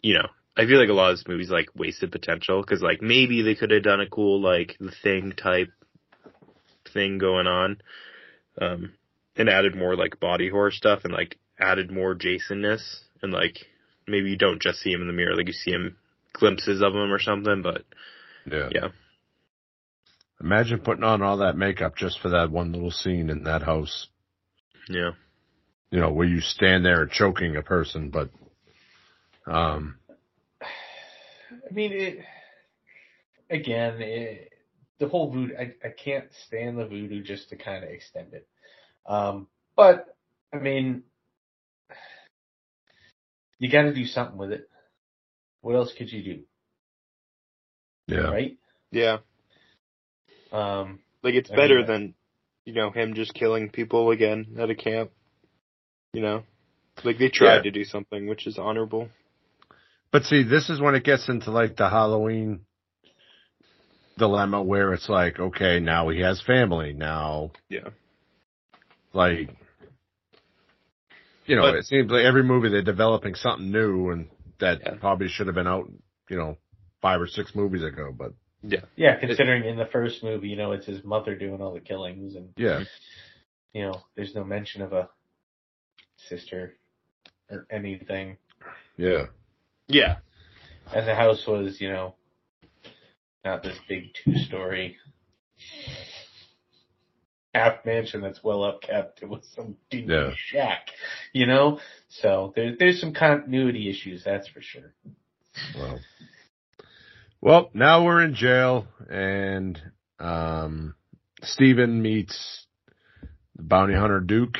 you 0.00 0.14
know, 0.14 0.26
I 0.56 0.64
feel 0.64 0.80
like 0.80 0.88
a 0.88 0.94
lot 0.94 1.10
of 1.10 1.18
this 1.18 1.28
movie's 1.28 1.50
like 1.50 1.66
wasted 1.74 2.12
potential 2.12 2.62
because 2.62 2.80
like 2.80 3.02
maybe 3.02 3.42
they 3.42 3.54
could 3.54 3.72
have 3.72 3.82
done 3.82 4.00
a 4.00 4.08
cool 4.08 4.40
like 4.40 4.74
the 4.80 4.92
thing 5.02 5.34
type 5.36 5.68
thing 6.94 7.18
going 7.18 7.46
on, 7.46 7.82
um, 8.58 8.94
and 9.36 9.50
added 9.50 9.76
more 9.76 9.96
like 9.96 10.18
body 10.18 10.48
horror 10.48 10.70
stuff 10.70 11.00
and 11.04 11.12
like 11.12 11.36
added 11.60 11.90
more 11.90 12.14
Jasonness 12.14 13.00
and 13.20 13.34
like 13.34 13.58
maybe 14.08 14.30
you 14.30 14.38
don't 14.38 14.62
just 14.62 14.78
see 14.78 14.92
him 14.92 15.02
in 15.02 15.08
the 15.08 15.12
mirror, 15.12 15.36
like 15.36 15.46
you 15.46 15.52
see 15.52 15.72
him 15.72 15.98
glimpses 16.32 16.80
of 16.80 16.94
him 16.94 17.12
or 17.12 17.18
something, 17.18 17.60
but 17.60 17.84
Yeah. 18.46 18.68
yeah, 18.72 18.88
Imagine 20.40 20.80
putting 20.80 21.04
on 21.04 21.22
all 21.22 21.38
that 21.38 21.56
makeup 21.56 21.96
just 21.96 22.20
for 22.20 22.30
that 22.30 22.50
one 22.50 22.72
little 22.72 22.90
scene 22.90 23.30
in 23.30 23.44
that 23.44 23.62
house. 23.62 24.08
yeah, 24.88 25.10
You 25.90 26.00
know, 26.00 26.12
where 26.12 26.26
you 26.26 26.40
stand 26.40 26.84
there 26.84 27.06
choking 27.06 27.56
a 27.56 27.62
person, 27.62 28.10
but 28.10 28.30
um 29.46 29.98
I 30.62 31.72
mean, 31.72 31.92
it 31.92 32.18
again, 33.50 34.00
it, 34.00 34.52
the 34.98 35.08
whole 35.08 35.30
voodoo. 35.32 35.54
I, 35.56 35.74
I 35.84 35.90
can't 35.90 36.26
stand 36.46 36.78
the 36.78 36.86
voodoo 36.86 37.22
just 37.22 37.50
to 37.50 37.56
kind 37.56 37.84
of 37.84 37.90
extend 37.90 38.34
it. 38.34 38.46
Um, 39.06 39.48
but 39.76 40.16
I 40.52 40.58
mean, 40.58 41.02
you 43.58 43.70
got 43.70 43.82
to 43.82 43.94
do 43.94 44.06
something 44.06 44.38
with 44.38 44.52
it. 44.52 44.68
What 45.62 45.74
else 45.76 45.92
could 45.96 46.10
you 46.10 46.22
do, 46.22 46.40
yeah. 48.10 48.30
right? 48.30 48.56
yeah. 48.90 49.18
Um, 50.52 51.00
Like 51.22 51.34
it's 51.34 51.50
I 51.50 51.56
better 51.56 51.78
mean, 51.78 51.86
than, 51.86 52.14
you 52.64 52.74
know, 52.74 52.90
him 52.90 53.14
just 53.14 53.34
killing 53.34 53.70
people 53.70 54.10
again 54.10 54.56
at 54.58 54.70
a 54.70 54.74
camp. 54.74 55.10
You 56.12 56.22
know, 56.22 56.42
like 57.04 57.18
they 57.18 57.28
tried 57.28 57.56
Yeah. 57.56 57.62
to 57.62 57.70
do 57.70 57.84
something 57.84 58.26
which 58.26 58.46
is 58.46 58.58
honorable. 58.58 59.08
But 60.10 60.24
see, 60.24 60.42
this 60.42 60.68
is 60.70 60.80
when 60.80 60.94
it 60.96 61.04
gets 61.04 61.28
into 61.28 61.50
like 61.52 61.76
the 61.76 61.88
Halloween 61.88 62.60
dilemma 64.18 64.62
where 64.62 64.92
it's 64.92 65.08
like, 65.08 65.38
okay, 65.38 65.78
now 65.80 66.08
he 66.08 66.20
has 66.20 66.42
family. 66.42 66.92
Now, 66.92 67.52
Yeah. 67.68 67.90
like, 69.12 69.50
you 71.46 71.56
know, 71.56 71.62
But- 71.62 71.76
it 71.76 71.84
seems 71.84 72.10
like 72.10 72.24
every 72.24 72.42
movie 72.42 72.68
they're 72.70 72.82
developing 72.82 73.34
something 73.34 73.70
new 73.70 74.10
and 74.10 74.28
that 74.58 74.80
Yeah. 74.84 74.94
probably 75.00 75.28
should 75.28 75.46
have 75.46 75.54
been 75.54 75.66
out, 75.68 75.90
you 76.28 76.36
know, 76.36 76.58
five 77.02 77.20
or 77.20 77.26
six 77.26 77.54
movies 77.54 77.82
ago. 77.82 78.12
But 78.16 78.32
Yeah. 78.62 78.84
yeah, 78.96 79.16
considering 79.18 79.64
in 79.64 79.76
the 79.76 79.86
first 79.86 80.22
movie, 80.22 80.48
you 80.48 80.56
know, 80.56 80.72
it's 80.72 80.86
his 80.86 81.02
mother 81.04 81.34
doing 81.34 81.60
all 81.60 81.72
the 81.74 81.80
killings, 81.80 82.34
and 82.36 82.52
yeah, 82.56 82.84
you 83.72 83.82
know, 83.82 84.02
there's 84.16 84.34
no 84.34 84.44
mention 84.44 84.82
of 84.82 84.92
a 84.92 85.08
sister 86.28 86.74
or 87.50 87.66
anything. 87.70 88.36
yeah, 88.96 89.26
Yeah. 89.88 90.18
And 90.94 91.06
the 91.06 91.14
house 91.14 91.46
was, 91.46 91.80
you 91.80 91.88
know, 91.90 92.14
not 93.44 93.62
this 93.62 93.78
big 93.88 94.12
two 94.14 94.34
story 94.34 94.96
half 97.54 97.84
mansion 97.84 98.20
that's 98.20 98.42
well 98.44 98.60
upkept. 98.60 99.22
It 99.22 99.28
was 99.28 99.44
some 99.54 99.76
dingy 99.90 100.12
Yeah. 100.12 100.30
shack, 100.36 100.88
you 101.32 101.46
know? 101.46 101.80
So 102.08 102.52
there, 102.54 102.76
there's 102.78 103.00
some 103.00 103.12
continuity 103.12 103.88
issues, 103.88 104.22
that's 104.24 104.48
for 104.48 104.60
sure. 104.60 104.92
well. 105.76 105.98
Well, 107.42 107.70
now 107.72 108.04
we're 108.04 108.22
in 108.22 108.34
jail 108.34 108.86
and, 109.08 109.80
um, 110.18 110.94
Steven 111.42 112.02
meets 112.02 112.66
the 113.56 113.62
bounty 113.62 113.94
hunter 113.94 114.20
Duke 114.20 114.56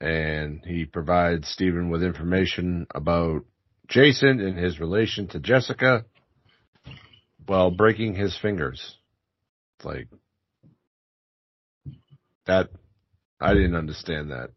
and 0.00 0.64
he 0.64 0.84
provides 0.84 1.48
Steven 1.48 1.90
with 1.90 2.04
information 2.04 2.86
about 2.94 3.44
Jason 3.88 4.40
and 4.40 4.56
his 4.56 4.78
relation 4.78 5.26
to 5.28 5.40
Jessica 5.40 6.04
while 7.46 7.72
breaking 7.72 8.14
his 8.14 8.38
fingers. 8.38 8.96
It's 9.76 9.84
like 9.84 10.08
that 12.46 12.68
I 13.40 13.54
didn't 13.54 13.74
understand 13.74 14.30
that. 14.30 14.50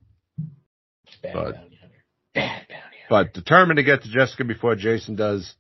Bad 1.24 1.34
But- 1.34 1.56
bounty 1.56 1.76
hunter. 1.82 2.04
Bad 2.36 2.68
bounty 2.70 2.70
hunter. 2.70 3.08
But 3.10 3.34
determined 3.34 3.78
to 3.78 3.84
get 3.84 4.04
to 4.04 4.10
Jessica 4.10 4.44
before 4.46 4.76
Jason 4.76 5.16
does, 5.16 5.56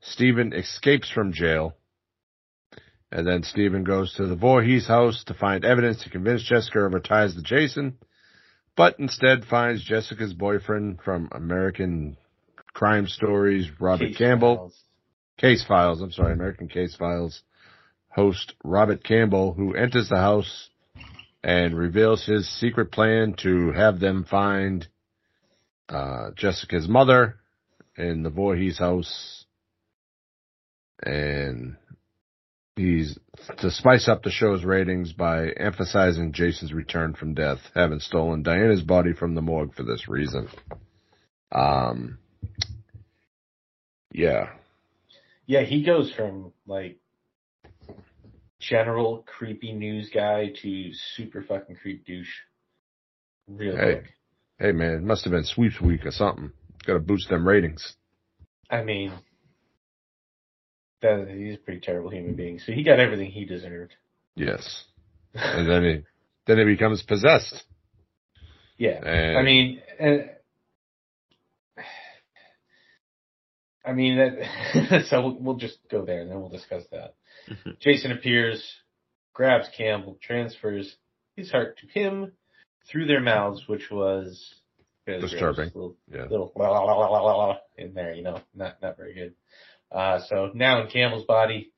Steven 0.00 0.52
escapes 0.52 1.10
from 1.10 1.32
jail. 1.32 1.76
And 3.10 3.26
then 3.26 3.42
Steven 3.42 3.84
goes 3.84 4.12
to 4.14 4.26
the 4.26 4.36
Voorhees 4.36 4.86
house 4.86 5.24
to 5.24 5.34
find 5.34 5.64
evidence 5.64 6.02
to 6.02 6.10
convince 6.10 6.42
Jessica 6.42 6.80
of 6.80 6.92
her 6.92 7.00
ties 7.00 7.34
to 7.34 7.42
Jason, 7.42 7.96
but 8.76 8.98
instead 8.98 9.44
finds 9.44 9.82
Jessica's 9.82 10.34
boyfriend 10.34 11.00
from 11.02 11.28
American 11.32 12.18
Crime 12.74 13.06
Stories, 13.06 13.66
Robert 13.80 14.08
Case 14.08 14.18
Campbell. 14.18 14.56
files. 14.56 14.82
Case 15.38 15.64
Files, 15.66 16.02
I'm 16.02 16.12
sorry, 16.12 16.32
American 16.32 16.68
Case 16.68 16.96
Files 16.96 17.42
host 18.10 18.54
Robert 18.64 19.04
Campbell, 19.04 19.52
who 19.52 19.74
enters 19.74 20.08
the 20.08 20.16
house 20.16 20.70
and 21.44 21.78
reveals 21.78 22.26
his 22.26 22.48
secret 22.58 22.90
plan 22.90 23.34
to 23.42 23.70
have 23.70 24.00
them 24.00 24.24
find 24.24 24.88
uh, 25.88 26.30
Jessica's 26.36 26.88
mother 26.88 27.36
in 27.96 28.24
the 28.24 28.30
Voorhees 28.30 28.78
house. 28.78 29.37
And 31.02 31.76
he's 32.76 33.18
to 33.58 33.70
spice 33.70 34.08
up 34.08 34.22
the 34.22 34.30
show's 34.30 34.64
ratings 34.64 35.12
by 35.12 35.48
emphasizing 35.50 36.32
Jason's 36.32 36.72
return 36.72 37.14
from 37.14 37.34
death, 37.34 37.58
having 37.74 38.00
stolen 38.00 38.42
Diana's 38.42 38.82
body 38.82 39.12
from 39.12 39.34
the 39.34 39.42
morgue 39.42 39.74
for 39.74 39.82
this 39.82 40.08
reason. 40.08 40.48
Um, 41.52 42.18
yeah. 44.12 44.50
Yeah, 45.46 45.62
he 45.62 45.82
goes 45.84 46.12
from 46.12 46.52
like 46.66 46.98
general 48.60 49.24
creepy 49.26 49.72
news 49.72 50.10
guy 50.12 50.52
to 50.62 50.90
super 51.14 51.42
fucking 51.42 51.76
creep 51.76 52.04
douche. 52.04 52.28
Real 53.46 53.76
Hey. 53.76 53.92
quick. 53.94 54.04
Hey 54.58 54.72
man, 54.72 54.94
it 54.94 55.02
must 55.02 55.24
have 55.24 55.30
been 55.30 55.44
sweeps 55.44 55.80
week 55.80 56.04
or 56.04 56.10
something. 56.10 56.50
Got 56.84 56.94
to 56.94 56.98
boost 56.98 57.28
them 57.28 57.46
ratings. 57.46 57.94
I 58.68 58.82
mean, 58.82 59.12
that 61.02 61.28
he's 61.28 61.54
a 61.54 61.58
pretty 61.58 61.80
terrible 61.80 62.10
human 62.10 62.34
being. 62.34 62.58
So 62.58 62.72
he 62.72 62.82
got 62.82 62.98
everything 63.00 63.30
he 63.30 63.44
deserved. 63.44 63.94
Yes. 64.34 64.84
And 65.34 65.68
then 65.68 65.84
he, 65.84 66.02
then 66.46 66.58
he 66.58 66.64
becomes 66.64 67.02
possessed. 67.02 67.64
yeah. 68.78 69.00
And 69.04 69.38
I 69.38 69.42
mean, 69.42 69.80
uh, 70.00 70.16
I 73.84 73.92
mean 73.92 74.16
that. 74.18 75.06
so 75.08 75.22
we'll, 75.22 75.38
we'll 75.38 75.56
just 75.56 75.78
go 75.90 76.04
there 76.04 76.20
and 76.20 76.30
then 76.30 76.40
we'll 76.40 76.50
discuss 76.50 76.84
that. 76.92 77.14
Jason 77.80 78.12
appears, 78.12 78.62
grabs 79.32 79.68
Campbell, 79.76 80.18
transfers 80.22 80.96
his 81.36 81.50
heart 81.50 81.78
to 81.78 81.86
him, 81.86 82.32
through 82.90 83.06
their 83.06 83.20
mouths, 83.20 83.62
which 83.66 83.90
was 83.90 84.54
really 85.06 85.20
gross. 85.20 85.30
Disturbing. 85.32 85.70
Little, 85.74 85.96
Yeah. 86.12 86.24
little 86.30 86.52
la, 86.56 86.68
la, 86.70 86.80
la, 86.82 86.94
la, 86.94 87.06
la, 87.08 87.20
la, 87.20 87.46
la 87.48 87.56
in 87.76 87.94
there, 87.94 88.14
you 88.14 88.22
know, 88.22 88.40
not 88.54 88.80
not 88.82 88.96
very 88.96 89.14
good. 89.14 89.34
Uh, 89.90 90.20
so 90.28 90.50
now 90.54 90.82
in 90.82 90.88
Campbell's 90.88 91.24
body, 91.24 91.72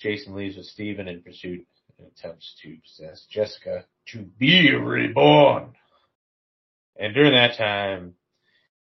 Jason 0.00 0.34
leaves 0.34 0.56
with 0.56 0.66
Steven 0.66 1.08
in 1.08 1.22
pursuit 1.22 1.66
and 1.98 2.08
attempts 2.08 2.54
to 2.62 2.76
possess 2.84 3.26
Jessica 3.30 3.84
to 4.08 4.22
be 4.38 4.72
reborn. 4.72 5.74
And 6.98 7.14
during 7.14 7.32
that 7.32 7.56
time, 7.56 8.14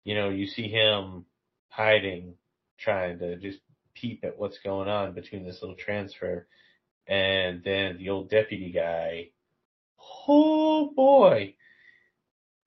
you 0.05 0.15
know, 0.15 0.29
you 0.29 0.47
see 0.47 0.69
him 0.69 1.25
hiding, 1.69 2.35
trying 2.79 3.19
to 3.19 3.37
just 3.37 3.59
peep 3.95 4.25
at 4.25 4.39
what's 4.39 4.59
going 4.59 4.89
on 4.89 5.15
between 5.15 5.45
this 5.45 5.61
little 5.63 5.77
transfer. 5.77 6.47
And 7.07 7.63
then 7.65 7.99
the 7.99 8.11
old 8.11 8.31
deputy 8.31 8.73
guy, 8.73 9.29
oh 10.29 10.93
boy. 10.95 11.55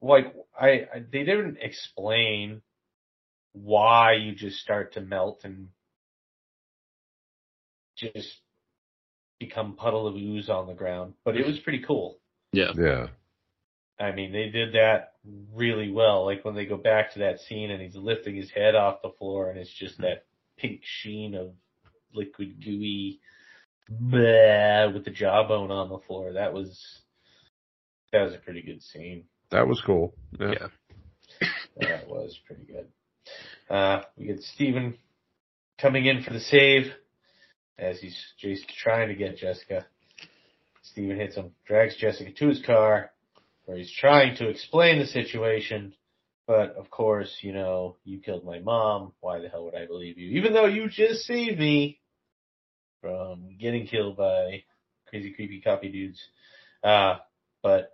Like, 0.01 0.35
I, 0.59 0.67
I 0.67 1.03
they 1.11 1.23
didn't 1.23 1.57
explain 1.59 2.61
why 3.63 4.13
you 4.13 4.33
just 4.33 4.57
start 4.57 4.93
to 4.93 5.01
melt 5.01 5.41
and 5.43 5.69
just 7.97 8.41
become 9.39 9.75
puddle 9.75 10.07
of 10.07 10.15
ooze 10.15 10.49
on 10.49 10.67
the 10.67 10.73
ground, 10.73 11.13
but 11.23 11.37
it 11.37 11.45
was 11.45 11.59
pretty 11.59 11.83
cool. 11.85 12.19
Yeah. 12.51 12.71
Yeah. 12.75 13.07
I 13.99 14.11
mean, 14.11 14.31
they 14.31 14.49
did 14.49 14.73
that 14.73 15.13
really 15.53 15.91
well. 15.91 16.25
Like 16.25 16.45
when 16.45 16.55
they 16.55 16.65
go 16.65 16.77
back 16.77 17.13
to 17.13 17.19
that 17.19 17.39
scene 17.41 17.71
and 17.71 17.81
he's 17.81 17.95
lifting 17.95 18.35
his 18.35 18.51
head 18.51 18.75
off 18.75 19.01
the 19.01 19.11
floor 19.17 19.49
and 19.49 19.59
it's 19.59 19.73
just 19.73 19.97
that 19.99 20.25
pink 20.57 20.81
sheen 20.83 21.35
of 21.35 21.51
liquid 22.13 22.63
gooey 22.63 23.19
bleh, 23.91 24.93
with 24.93 25.05
the 25.05 25.11
jawbone 25.11 25.71
on 25.71 25.89
the 25.89 25.99
floor. 26.07 26.33
That 26.33 26.53
was 26.53 27.01
that 28.11 28.23
was 28.23 28.33
a 28.33 28.39
pretty 28.39 28.61
good 28.61 28.81
scene. 28.81 29.25
That 29.49 29.67
was 29.67 29.81
cool. 29.81 30.13
Yeah. 30.39 30.53
Yeah. 31.41 31.47
That 31.79 32.07
was 32.07 32.37
pretty 32.45 32.63
good. 32.63 32.87
Uh, 33.69 34.01
we 34.17 34.25
get 34.27 34.41
Steven 34.41 34.97
coming 35.79 36.05
in 36.05 36.23
for 36.23 36.33
the 36.33 36.39
save 36.39 36.91
as 37.77 37.99
he's 37.99 38.17
Jason's 38.39 38.67
trying 38.81 39.09
to 39.09 39.15
get 39.15 39.37
Jessica. 39.37 39.85
Steven 40.81 41.17
hits 41.17 41.35
him, 41.35 41.51
drags 41.65 41.95
Jessica 41.97 42.31
to 42.31 42.47
his 42.47 42.61
car 42.65 43.11
where 43.65 43.77
he's 43.77 43.91
trying 43.91 44.35
to 44.37 44.47
explain 44.47 44.99
the 44.99 45.05
situation. 45.05 45.93
But 46.47 46.77
of 46.77 46.89
course, 46.89 47.35
you 47.41 47.51
know, 47.51 47.97
you 48.05 48.19
killed 48.19 48.45
my 48.45 48.59
mom. 48.59 49.11
Why 49.19 49.39
the 49.39 49.49
hell 49.49 49.65
would 49.65 49.75
I 49.75 49.85
believe 49.85 50.17
you? 50.17 50.37
Even 50.37 50.53
though 50.53 50.65
you 50.65 50.87
just 50.89 51.25
saved 51.25 51.59
me 51.59 51.99
from 53.01 53.57
getting 53.59 53.85
killed 53.85 54.15
by 54.15 54.63
crazy, 55.07 55.33
creepy 55.33 55.59
copy 55.59 55.89
dudes. 55.89 56.21
Uh, 56.81 57.15
but 57.61 57.91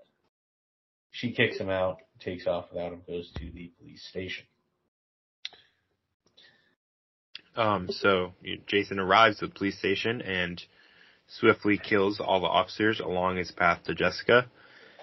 she 1.10 1.32
kicks 1.32 1.58
him 1.58 1.70
out, 1.70 1.98
takes 2.20 2.46
off 2.46 2.66
without 2.72 2.94
him, 2.94 3.02
goes 3.08 3.32
to 3.38 3.52
the 3.52 3.72
police 3.80 4.06
station. 4.10 4.46
Um, 7.56 7.90
so 7.90 8.34
Jason 8.68 9.00
arrives 9.00 9.42
at 9.42 9.50
the 9.50 9.56
police 9.56 9.78
station 9.78 10.22
and 10.22 10.62
swiftly 11.28 11.78
kills 11.78 12.20
all 12.20 12.42
the 12.42 12.48
officers 12.48 13.00
along 13.00 13.38
his 13.38 13.52
path 13.52 13.84
to 13.86 13.96
Jessica. 13.96 14.48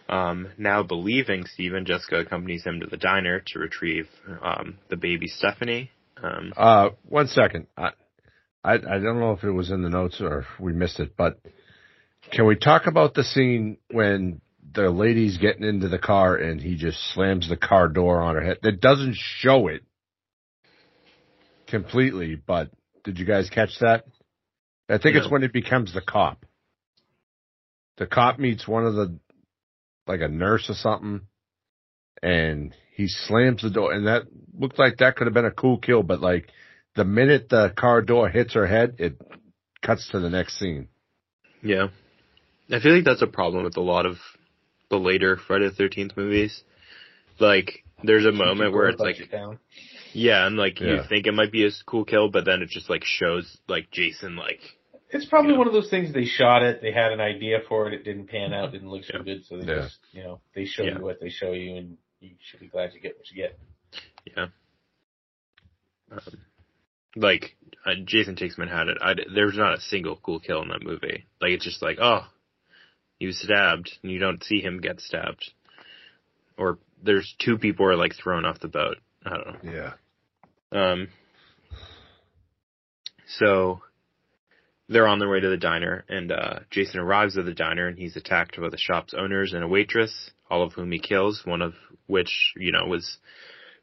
Um, 0.08 0.48
now 0.58 0.82
believing 0.82 1.46
Steven, 1.46 1.84
Jessica 1.84 2.20
accompanies 2.20 2.64
him 2.64 2.80
to 2.80 2.86
the 2.86 2.96
diner 2.96 3.42
to 3.46 3.58
retrieve 3.58 4.08
um, 4.42 4.78
the 4.88 4.96
baby 4.96 5.28
Stephanie. 5.28 5.90
Um, 6.22 6.52
Uh, 6.56 6.90
one 7.08 7.28
second. 7.28 7.68
I, 7.76 7.90
I, 8.64 8.74
I 8.74 8.98
don't 8.98 9.20
know 9.20 9.32
if 9.32 9.44
it 9.44 9.52
was 9.52 9.70
in 9.70 9.82
the 9.82 9.88
notes 9.88 10.20
or 10.20 10.46
we 10.58 10.72
missed 10.72 10.98
it, 10.98 11.16
but 11.16 11.38
can 12.32 12.46
we 12.46 12.56
talk 12.56 12.86
about 12.86 13.14
the 13.14 13.24
scene 13.24 13.78
when 13.90 14.40
the 14.72 14.90
lady's 14.90 15.38
getting 15.38 15.64
into 15.64 15.88
the 15.88 15.98
car 15.98 16.36
and 16.36 16.60
he 16.60 16.76
just 16.76 16.98
slams 17.14 17.48
the 17.48 17.56
car 17.56 17.88
door 17.88 18.20
on 18.20 18.34
her 18.34 18.42
head? 18.42 18.58
That 18.62 18.80
doesn't 18.80 19.16
show 19.16 19.68
it 19.68 19.82
completely, 21.70 22.34
but 22.34 22.70
did 23.04 23.18
you 23.18 23.24
guys 23.24 23.48
catch 23.50 23.78
that? 23.80 24.04
I 24.88 24.98
think 24.98 25.16
it's 25.16 25.30
when 25.30 25.44
it 25.44 25.52
becomes 25.52 25.94
the 25.94 26.00
cop. 26.00 26.44
The 27.98 28.06
cop 28.06 28.38
meets 28.38 28.66
one 28.66 28.86
of 28.86 28.94
the, 28.94 29.18
like 30.06 30.20
a 30.20 30.28
nurse 30.28 30.68
or 30.68 30.74
something, 30.74 31.20
and 32.22 32.74
he 32.96 33.06
slams 33.06 33.62
the 33.62 33.70
door, 33.70 33.92
and 33.92 34.06
that 34.06 34.22
looked 34.58 34.78
like 34.78 34.98
that 34.98 35.16
could 35.16 35.26
have 35.26 35.34
been 35.34 35.44
a 35.44 35.52
cool 35.52 35.78
kill, 35.78 36.02
but 36.02 36.20
like 36.20 36.48
the 36.96 37.04
minute 37.04 37.48
the 37.48 37.72
car 37.76 38.02
door 38.02 38.28
hits 38.28 38.54
her 38.54 38.66
head, 38.66 38.96
it 38.98 39.20
cuts 39.82 40.08
to 40.10 40.20
the 40.20 40.30
next 40.30 40.58
scene. 40.58 40.88
yeah. 41.62 41.88
I 42.72 42.78
feel 42.78 42.94
like 42.94 43.04
that's 43.04 43.22
a 43.22 43.26
problem 43.26 43.64
with 43.64 43.76
a 43.76 43.80
lot 43.80 44.06
of 44.06 44.16
the 44.90 44.96
later 44.96 45.36
Friday 45.36 45.68
the 45.76 45.82
13th 45.82 46.16
movies. 46.16 46.62
Like, 47.40 47.84
there's 48.04 48.26
a 48.26 48.32
moment 48.32 48.72
where 48.72 48.88
it's 48.88 49.00
like, 49.00 49.16
down. 49.30 49.58
Yeah, 50.12 50.46
and 50.46 50.56
like 50.56 50.80
you 50.80 51.00
think 51.08 51.26
it 51.26 51.32
might 51.32 51.52
be 51.52 51.64
a 51.66 51.70
cool 51.86 52.04
kill, 52.04 52.28
but 52.30 52.44
then 52.44 52.62
it 52.62 52.68
just 52.68 52.90
like 52.90 53.04
shows 53.04 53.58
like 53.68 53.90
Jason 53.90 54.36
like 54.36 54.60
It's 55.12 55.26
probably 55.26 55.52
Yeah. 55.52 55.58
one 55.58 55.66
of 55.66 55.72
those 55.72 55.90
things 55.90 56.12
they 56.12 56.24
shot 56.24 56.62
it, 56.62 56.80
they 56.82 56.92
had 56.92 57.12
an 57.12 57.20
idea 57.20 57.58
for 57.68 57.88
it, 57.88 57.94
it 57.94 58.04
didn't 58.04 58.28
pan 58.28 58.52
out, 58.52 58.70
didn't 58.72 58.90
look 58.90 59.04
so 59.04 59.18
Yeah. 59.18 59.22
good, 59.24 59.44
so 59.46 59.56
they 59.58 59.66
Yeah. 59.66 59.80
just, 59.82 59.98
you 60.12 60.22
know, 60.22 60.40
they 60.54 60.64
show 60.66 60.84
Yeah. 60.84 60.98
you 60.98 61.04
what 61.04 61.18
they 61.20 61.30
show 61.30 61.52
you 61.52 61.76
and 61.76 61.96
you 62.20 62.30
should 62.40 62.60
be 62.60 62.68
glad 62.68 62.94
you 62.94 63.00
get 63.00 63.16
what 63.16 63.28
you 63.30 63.36
get. 63.36 63.58
Um, 64.36 64.52
like 67.16 67.56
uh, 67.84 67.94
Jason 68.04 68.36
Takes 68.36 68.58
Manhattan. 68.58 68.96
I, 69.00 69.14
there's 69.34 69.56
not 69.56 69.74
a 69.74 69.80
single 69.80 70.16
cool 70.16 70.38
kill 70.40 70.62
in 70.62 70.68
that 70.68 70.82
movie. 70.82 71.26
Like 71.40 71.52
it's 71.52 71.64
just 71.64 71.82
like, 71.82 71.98
oh, 72.00 72.26
he 73.18 73.26
was 73.26 73.38
stabbed, 73.38 73.90
and 74.02 74.12
you 74.12 74.18
don't 74.18 74.42
see 74.44 74.60
him 74.60 74.80
get 74.80 75.00
stabbed. 75.00 75.50
Or 76.56 76.78
there's 77.02 77.34
two 77.38 77.58
people 77.58 77.86
who 77.86 77.92
are 77.92 77.96
like 77.96 78.14
thrown 78.14 78.44
off 78.44 78.60
the 78.60 78.68
boat. 78.68 78.98
I 79.24 79.30
don't 79.30 79.64
know. 79.64 79.72
Yeah. 79.72 79.92
Um, 80.72 81.08
so 83.26 83.80
they're 84.88 85.06
on 85.06 85.18
their 85.18 85.28
way 85.28 85.40
to 85.40 85.48
the 85.48 85.56
diner, 85.56 86.04
and 86.08 86.32
uh, 86.32 86.60
Jason 86.70 87.00
arrives 87.00 87.38
at 87.38 87.44
the 87.44 87.54
diner, 87.54 87.86
and 87.86 87.96
he's 87.96 88.16
attacked 88.16 88.60
by 88.60 88.68
the 88.68 88.76
shop's 88.76 89.14
owners 89.14 89.52
and 89.52 89.62
a 89.62 89.68
waitress, 89.68 90.30
all 90.50 90.62
of 90.62 90.72
whom 90.72 90.90
he 90.90 90.98
kills. 90.98 91.42
One 91.44 91.62
of 91.62 91.74
which, 92.06 92.52
you 92.56 92.72
know, 92.72 92.86
was 92.86 93.18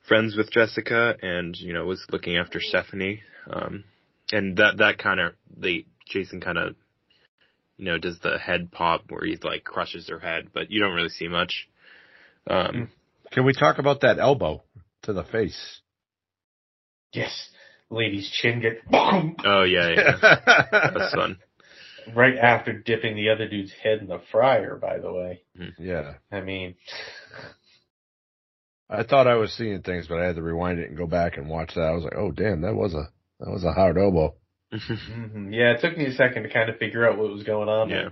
friends 0.07 0.35
with 0.35 0.51
Jessica, 0.51 1.15
and 1.21 1.55
you 1.55 1.73
know, 1.73 1.85
was 1.85 2.05
looking 2.11 2.37
after 2.37 2.59
Stephanie. 2.59 3.21
Um, 3.49 3.85
and 4.31 4.57
that 4.57 4.77
that 4.77 4.97
kind 4.97 5.19
of 5.19 5.33
they 5.55 5.85
Jason 6.09 6.41
kind 6.41 6.57
of, 6.57 6.75
you 7.77 7.85
know, 7.85 7.97
does 7.97 8.19
the 8.19 8.37
head 8.37 8.71
pop 8.71 9.03
where 9.09 9.25
he 9.25 9.37
like 9.41 9.63
crushes 9.63 10.09
her 10.09 10.19
head, 10.19 10.49
but 10.53 10.71
you 10.71 10.81
don't 10.81 10.93
really 10.93 11.09
see 11.09 11.27
much. 11.27 11.69
Um, 12.49 12.89
Can 13.31 13.45
we 13.45 13.53
talk 13.53 13.77
about 13.77 14.01
that 14.01 14.19
elbow 14.19 14.63
to 15.03 15.13
the 15.13 15.23
face? 15.23 15.81
Yes. 17.17 17.49
Lady's 17.89 18.29
chin 18.29 18.59
get 18.59 18.89
boom 18.89 19.37
oh 19.45 19.63
yeah, 19.63 19.89
yeah, 19.89 20.17
that's 20.61 21.13
fun. 21.13 21.37
right 22.15 22.37
after 22.37 22.73
dipping 22.73 23.15
the 23.15 23.29
other 23.29 23.47
dude's 23.47 23.71
head 23.83 23.99
in 23.99 24.07
the 24.07 24.21
fryer, 24.31 24.75
by 24.75 24.99
the 24.99 25.11
way. 25.11 25.41
yeah. 25.79 26.15
I 26.31 26.41
mean, 26.41 26.75
I 28.89 29.03
thought 29.03 29.27
I 29.27 29.35
was 29.35 29.53
seeing 29.53 29.81
things, 29.81 30.07
but 30.07 30.19
I 30.19 30.25
had 30.25 30.35
to 30.35 30.41
rewind 30.41 30.79
it 30.79 30.89
and 30.89 30.97
go 30.97 31.07
back 31.07 31.37
and 31.37 31.49
watch 31.49 31.73
that. 31.75 31.81
I 31.81 31.91
was 31.91 32.03
like, 32.03 32.15
oh 32.17 32.31
damn, 32.31 32.61
that 32.61 32.75
was 32.75 32.93
a 32.93 33.09
that 33.39 33.51
was 33.51 33.63
a 33.63 33.71
hard 33.71 33.97
elbow. 33.97 34.35
mhm. 34.73 35.53
yeah, 35.53 35.71
it 35.71 35.81
took 35.81 35.97
me 35.97 36.05
a 36.05 36.13
second 36.13 36.43
to 36.43 36.49
kind 36.49 36.69
of 36.69 36.77
figure 36.77 37.07
out 37.07 37.17
what 37.17 37.31
was 37.31 37.43
going 37.43 37.69
on 37.69 37.89
Yeah. 37.89 38.09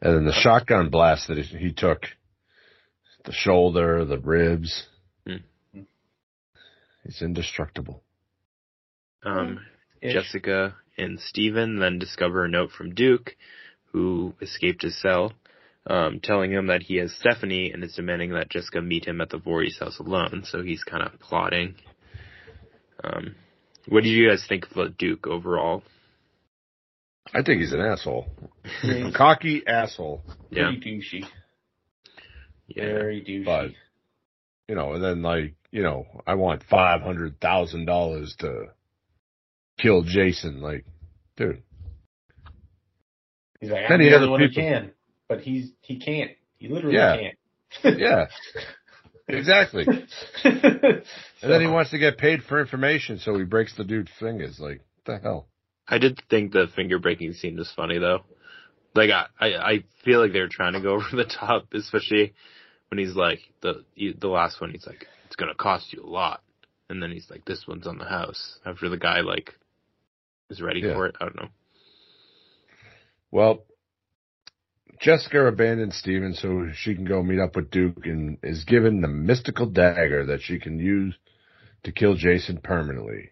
And 0.00 0.14
then 0.14 0.24
the 0.24 0.32
shotgun 0.32 0.90
blast 0.90 1.28
that 1.28 1.38
he 1.38 1.42
he 1.56 1.72
took, 1.72 2.02
the 3.24 3.32
shoulder, 3.32 4.04
the 4.04 4.18
ribs. 4.18 4.86
He's 7.06 7.22
indestructible. 7.22 8.02
Um, 9.24 9.60
Ish. 10.02 10.12
Jessica 10.12 10.74
and 10.98 11.18
Steven 11.20 11.78
then 11.78 11.98
discover 11.98 12.44
a 12.44 12.48
note 12.48 12.70
from 12.70 12.94
Duke, 12.94 13.36
who 13.92 14.34
escaped 14.42 14.82
his 14.82 15.00
cell, 15.00 15.32
um, 15.86 16.20
telling 16.22 16.50
him 16.52 16.66
that 16.66 16.82
he 16.82 16.96
has 16.96 17.12
Stephanie 17.14 17.70
and 17.72 17.82
is 17.84 17.94
demanding 17.94 18.32
that 18.32 18.50
Jessica 18.50 18.82
meet 18.82 19.06
him 19.06 19.20
at 19.20 19.30
the 19.30 19.38
Voorhees 19.38 19.78
house 19.78 19.98
alone. 19.98 20.42
So 20.46 20.62
he's 20.62 20.82
kind 20.84 21.02
of 21.02 21.18
plotting. 21.20 21.76
Um, 23.04 23.36
what 23.88 24.02
do 24.02 24.08
you 24.08 24.28
guys 24.28 24.44
think 24.48 24.66
of 24.74 24.98
Duke 24.98 25.26
overall? 25.26 25.82
I 27.32 27.42
think 27.42 27.60
he's 27.60 27.72
an 27.72 27.80
asshole. 27.80 28.26
Cocky 29.14 29.62
asshole. 29.66 30.22
Yeah, 30.50 30.70
Pretty 30.70 31.00
douchey. 31.00 31.24
yeah, 32.68 32.84
Very 32.84 33.20
douchey. 33.22 33.44
But 33.44 33.70
you 34.68 34.74
know, 34.74 34.92
and 34.94 35.02
then 35.02 35.22
like, 35.22 35.54
you 35.70 35.82
know, 35.82 36.06
I 36.26 36.34
want 36.34 36.62
five 36.70 37.00
hundred 37.02 37.40
thousand 37.40 37.86
dollars 37.86 38.34
to 38.40 38.66
kill 39.78 40.02
Jason. 40.02 40.60
Like, 40.60 40.84
dude. 41.36 41.62
He's 43.60 43.70
like, 43.70 43.84
I'm 43.84 43.90
Many 43.98 44.10
the 44.10 44.16
other 44.16 44.26
only 44.26 44.30
one 44.30 44.40
who 44.42 44.50
can. 44.50 44.92
But 45.28 45.40
he's, 45.40 45.70
he 45.80 45.98
can't. 45.98 46.30
He 46.58 46.68
literally 46.68 46.96
Yeah. 46.96 47.16
can't. 47.16 47.98
Yeah. 47.98 48.26
exactly. 49.28 49.86
And 51.42 51.52
then 51.52 51.60
he 51.60 51.66
wants 51.66 51.90
to 51.90 51.98
get 51.98 52.16
paid 52.16 52.42
for 52.42 52.60
information, 52.60 53.18
so 53.18 53.36
he 53.38 53.44
breaks 53.44 53.76
the 53.76 53.84
dude's 53.84 54.10
fingers. 54.18 54.58
Like, 54.58 54.80
what 55.04 55.04
the 55.04 55.18
hell? 55.22 55.48
I 55.86 55.98
did 55.98 56.20
think 56.30 56.52
the 56.52 56.66
finger 56.74 56.98
breaking 56.98 57.34
scene 57.34 57.56
was 57.56 57.70
funny 57.76 57.98
though. 57.98 58.20
Like 58.94 59.10
I, 59.10 59.26
I, 59.38 59.46
I 59.54 59.84
feel 60.04 60.20
like 60.20 60.32
they're 60.32 60.48
trying 60.48 60.72
to 60.72 60.80
go 60.80 60.94
over 60.94 61.04
the 61.12 61.24
top, 61.26 61.66
especially 61.74 62.34
when 62.90 62.98
he's 62.98 63.14
like 63.14 63.40
the 63.62 63.84
the 63.96 64.28
last 64.28 64.60
one. 64.60 64.70
He's 64.70 64.86
like, 64.86 65.06
it's 65.26 65.36
gonna 65.36 65.54
cost 65.54 65.92
you 65.92 66.02
a 66.02 66.06
lot, 66.06 66.42
and 66.88 67.02
then 67.02 67.10
he's 67.10 67.28
like, 67.30 67.44
this 67.44 67.66
one's 67.66 67.86
on 67.86 67.98
the 67.98 68.04
house. 68.04 68.58
After 68.64 68.88
the 68.88 68.96
guy 68.98 69.20
like 69.20 69.54
is 70.50 70.60
ready 70.60 70.80
Yeah. 70.80 70.94
for 70.94 71.06
it. 71.06 71.16
I 71.20 71.24
don't 71.24 71.36
know. 71.36 71.48
Well, 73.30 73.64
Jessica 75.00 75.46
abandons 75.46 75.96
Steven 75.96 76.32
so 76.34 76.68
she 76.74 76.94
can 76.94 77.04
go 77.04 77.22
meet 77.22 77.40
up 77.40 77.56
with 77.56 77.70
Duke 77.70 78.06
and 78.06 78.38
is 78.42 78.64
given 78.64 79.00
the 79.00 79.08
mystical 79.08 79.66
dagger 79.66 80.26
that 80.26 80.40
she 80.42 80.58
can 80.58 80.78
use 80.78 81.14
to 81.84 81.92
kill 81.92 82.14
Jason 82.14 82.58
permanently. 82.62 83.30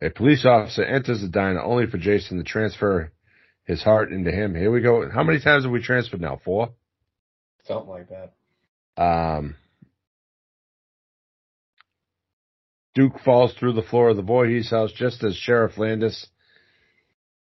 A 0.00 0.10
police 0.10 0.44
officer 0.46 0.82
enters 0.82 1.20
the 1.20 1.28
diner 1.28 1.60
only 1.60 1.86
for 1.86 1.98
Jason 1.98 2.38
to 2.38 2.44
transfer 2.44 3.12
his 3.64 3.82
heart 3.82 4.12
into 4.12 4.32
him. 4.32 4.54
Here 4.54 4.70
we 4.70 4.80
go. 4.80 5.08
How 5.10 5.22
many 5.22 5.38
times 5.40 5.64
have 5.64 5.72
we 5.72 5.82
transferred 5.82 6.20
now? 6.20 6.40
Four? 6.44 6.70
Something 7.64 7.88
like 7.90 8.08
that. 8.08 8.32
Um, 8.96 9.56
Duke 12.94 13.20
falls 13.24 13.54
through 13.54 13.72
the 13.72 13.82
floor 13.82 14.10
of 14.10 14.16
the 14.16 14.22
Voorhees 14.22 14.70
house 14.70 14.92
just 14.92 15.24
as 15.24 15.34
Sheriff 15.34 15.78
Landis 15.78 16.26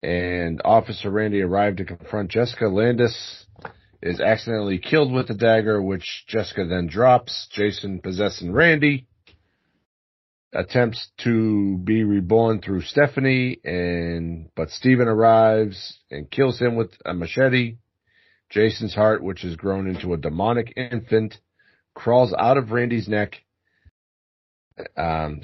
and 0.02 0.60
Officer 0.64 1.10
Randy 1.10 1.40
arrive 1.40 1.76
to 1.76 1.84
confront 1.84 2.30
Jessica. 2.30 2.68
Landis 2.68 3.46
is 4.02 4.20
accidentally 4.20 4.78
killed 4.78 5.12
with 5.12 5.28
the 5.28 5.34
dagger, 5.34 5.82
which 5.82 6.24
Jessica 6.28 6.66
then 6.66 6.86
drops. 6.86 7.48
Jason 7.50 8.00
possessing 8.00 8.52
Randy 8.52 9.06
attempts 10.52 11.10
to 11.18 11.78
be 11.78 12.04
reborn 12.04 12.60
through 12.60 12.82
Stephanie 12.82 13.58
and 13.64 14.48
but 14.54 14.70
Steven 14.70 15.08
arrives 15.08 15.98
and 16.10 16.30
kills 16.30 16.58
him 16.58 16.76
with 16.76 16.90
a 17.04 17.12
machete. 17.12 17.76
Jason's 18.50 18.94
heart, 18.94 19.22
which 19.22 19.42
has 19.42 19.56
grown 19.56 19.88
into 19.88 20.12
a 20.12 20.16
demonic 20.16 20.72
infant, 20.76 21.38
crawls 21.94 22.34
out 22.36 22.56
of 22.56 22.70
Randy's 22.70 23.08
neck. 23.08 23.36
Um, 24.96 25.42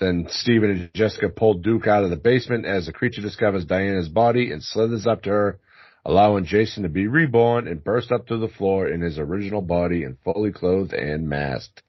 then 0.00 0.26
Steven 0.30 0.70
and 0.70 0.90
Jessica 0.94 1.28
pull 1.28 1.54
Duke 1.54 1.86
out 1.86 2.04
of 2.04 2.10
the 2.10 2.16
basement 2.16 2.66
as 2.66 2.86
the 2.86 2.92
creature 2.92 3.20
discovers 3.20 3.64
Diana's 3.64 4.08
body 4.08 4.50
and 4.50 4.62
slithers 4.62 5.06
up 5.06 5.22
to 5.22 5.30
her, 5.30 5.60
allowing 6.04 6.46
Jason 6.46 6.82
to 6.82 6.88
be 6.88 7.06
reborn 7.06 7.68
and 7.68 7.84
burst 7.84 8.10
up 8.10 8.26
to 8.26 8.38
the 8.38 8.48
floor 8.48 8.88
in 8.88 9.00
his 9.00 9.18
original 9.18 9.62
body 9.62 10.02
and 10.02 10.16
fully 10.24 10.50
clothed 10.50 10.92
and 10.92 11.28
masked. 11.28 11.82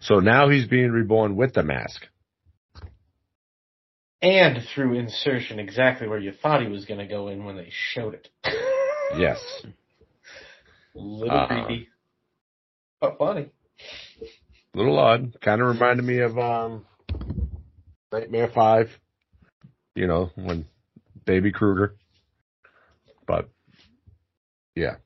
So 0.00 0.18
now 0.18 0.48
he's 0.50 0.66
being 0.66 0.90
reborn 0.90 1.36
with 1.36 1.54
the 1.54 1.62
mask. 1.62 2.02
And 4.20 4.62
through 4.74 4.98
insertion 4.98 5.58
exactly 5.58 6.06
where 6.06 6.18
you 6.18 6.32
thought 6.32 6.62
he 6.62 6.68
was 6.68 6.84
going 6.84 7.00
to 7.00 7.06
go 7.06 7.28
in 7.28 7.44
when 7.44 7.56
they 7.56 7.70
showed 7.70 8.14
it. 8.14 8.28
Yes. 9.16 9.38
A 10.94 10.98
Little 10.98 11.36
Uh, 11.38 11.46
creepy. 11.46 11.88
But 13.00 13.18
funny. 13.18 13.50
A 14.74 14.78
little 14.78 14.98
odd. 14.98 15.40
Kind 15.40 15.60
of 15.60 15.68
reminded 15.68 16.04
me 16.04 16.18
of 16.20 16.38
um, 16.38 16.86
Nightmare 18.12 18.48
Five. 18.54 18.88
You 19.94 20.06
know 20.06 20.30
when 20.36 20.66
Baby 21.26 21.52
Kruger. 21.52 21.96
But 23.26 23.48
yeah, 24.74 24.96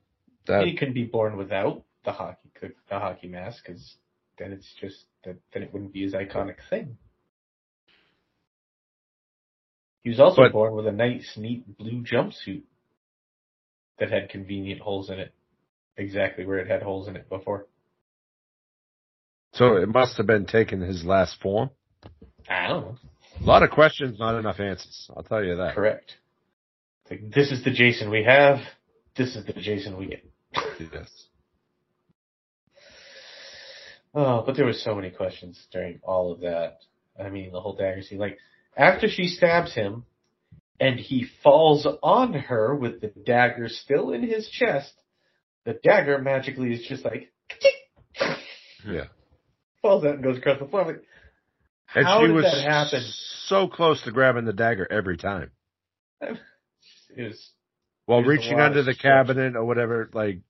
that 0.46 0.64
he 0.66 0.76
can 0.76 0.92
be 0.92 1.04
born 1.04 1.36
without 1.36 1.82
the 2.04 2.12
hockey 2.12 2.48
the 2.60 2.98
hockey 2.98 3.28
mask 3.28 3.64
because 3.66 3.96
then 4.38 4.52
it's 4.52 4.72
just 4.80 5.04
that 5.24 5.36
then 5.52 5.62
it 5.62 5.72
wouldn't 5.72 5.92
be 5.92 6.02
his 6.02 6.12
iconic 6.14 6.56
thing. 6.70 6.96
He 10.02 10.10
was 10.10 10.20
also 10.20 10.42
But- 10.42 10.52
born 10.52 10.74
with 10.74 10.86
a 10.86 10.92
nice, 10.92 11.36
neat 11.36 11.76
blue 11.76 12.02
jumpsuit 12.04 12.62
that 13.98 14.10
had 14.10 14.28
convenient 14.28 14.80
holes 14.80 15.10
in 15.10 15.18
it, 15.18 15.32
exactly 15.96 16.44
where 16.44 16.58
it 16.58 16.68
had 16.68 16.82
holes 16.82 17.08
in 17.08 17.16
it 17.16 17.28
before. 17.28 17.66
so 19.52 19.76
it 19.76 19.88
must 19.88 20.16
have 20.16 20.26
been 20.26 20.46
taking 20.46 20.80
his 20.80 21.04
last 21.04 21.40
form. 21.40 21.70
I 22.48 22.68
don't 22.68 22.82
know. 22.82 22.96
A 23.40 23.44
lot 23.44 23.62
of 23.62 23.70
questions, 23.70 24.18
not 24.18 24.38
enough 24.38 24.60
answers. 24.60 25.10
I'll 25.14 25.22
tell 25.22 25.44
you 25.44 25.56
that. 25.56 25.74
Correct. 25.74 26.14
Like, 27.10 27.30
this 27.34 27.50
is 27.50 27.62
the 27.64 27.70
Jason 27.70 28.10
we 28.10 28.24
have. 28.24 28.58
This 29.16 29.36
is 29.36 29.44
the 29.46 29.52
Jason 29.52 29.96
we 29.96 30.06
get. 30.06 30.24
Yes. 30.92 31.10
Oh, 34.18 34.42
but 34.46 34.56
there 34.56 34.64
were 34.64 34.72
so 34.72 34.94
many 34.94 35.10
questions 35.10 35.62
during 35.70 36.00
all 36.02 36.32
of 36.32 36.40
that. 36.40 36.78
I 37.22 37.28
mean, 37.28 37.52
the 37.52 37.60
whole 37.60 37.76
dagger 37.76 38.00
scene. 38.00 38.18
Like, 38.18 38.38
after 38.74 39.08
she 39.08 39.26
stabs 39.26 39.74
him, 39.74 40.06
and 40.80 40.98
he 40.98 41.26
falls 41.42 41.86
on 42.02 42.32
her 42.34 42.74
with 42.74 43.00
the 43.00 43.08
dagger 43.24 43.68
still 43.68 44.12
in 44.12 44.22
his 44.22 44.48
chest, 44.48 44.92
the 45.64 45.74
dagger 45.74 46.18
magically 46.18 46.72
is 46.72 46.86
just 46.86 47.04
like, 47.04 47.32
Yeah. 48.86 49.06
falls 49.82 50.04
out 50.04 50.14
and 50.14 50.22
goes 50.24 50.38
across 50.38 50.58
the 50.58 50.66
floor. 50.66 50.82
I'm 50.82 50.86
like, 50.88 51.02
And 51.94 52.06
how 52.06 52.20
she 52.20 52.26
did 52.28 52.34
was 52.34 52.44
that 52.44 52.62
happen? 52.70 53.02
so 53.46 53.68
close 53.68 54.02
to 54.04 54.12
grabbing 54.12 54.44
the 54.44 54.52
dagger 54.52 54.86
every 54.90 55.16
time. 55.16 55.50
It 57.18 57.28
was, 57.28 57.50
While 58.04 58.18
There's 58.22 58.26
a 58.26 58.42
reaching 58.42 58.60
under 58.60 58.82
the 58.82 58.94
cabinet 58.94 59.56
or 59.56 59.64
whatever, 59.64 60.10
like 60.12 60.40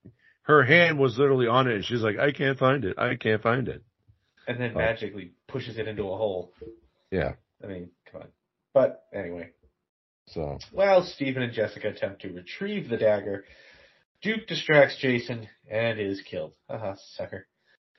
her 0.43 0.65
hand 0.65 0.99
was 0.99 1.17
literally 1.17 1.47
on 1.47 1.69
it 1.69 1.77
and 1.77 1.85
she's 1.85 2.01
like, 2.03 2.19
I 2.19 2.33
can't 2.33 2.59
find 2.59 2.85
it. 2.85 2.99
I 2.99 3.15
can't 3.15 3.41
find 3.43 3.69
it. 3.69 3.83
and 4.49 4.61
then 4.61 4.73
Oh. 4.75 4.79
magically 4.79 5.33
pushes 5.47 5.79
it 5.79 5.87
into 5.87 6.03
a 6.03 6.17
hole. 6.17 6.53
Yeah. 7.13 7.35
I 7.63 7.67
mean, 7.69 7.91
come 8.11 8.23
on. 8.23 8.29
But 8.75 9.05
anyway, 9.15 9.51
So 10.29 10.59
While 10.73 11.05
Steven 11.05 11.43
and 11.43 11.53
Jessica 11.53 11.89
attempt 11.89 12.23
to 12.23 12.33
retrieve 12.33 12.89
the 12.89 12.97
dagger, 12.97 13.45
Duke 14.23 14.47
distracts 14.49 14.99
Jason 14.99 15.49
and 15.71 16.01
is 16.01 16.21
killed. 16.23 16.55
Haha, 16.69 16.95
sucker. 17.15 17.47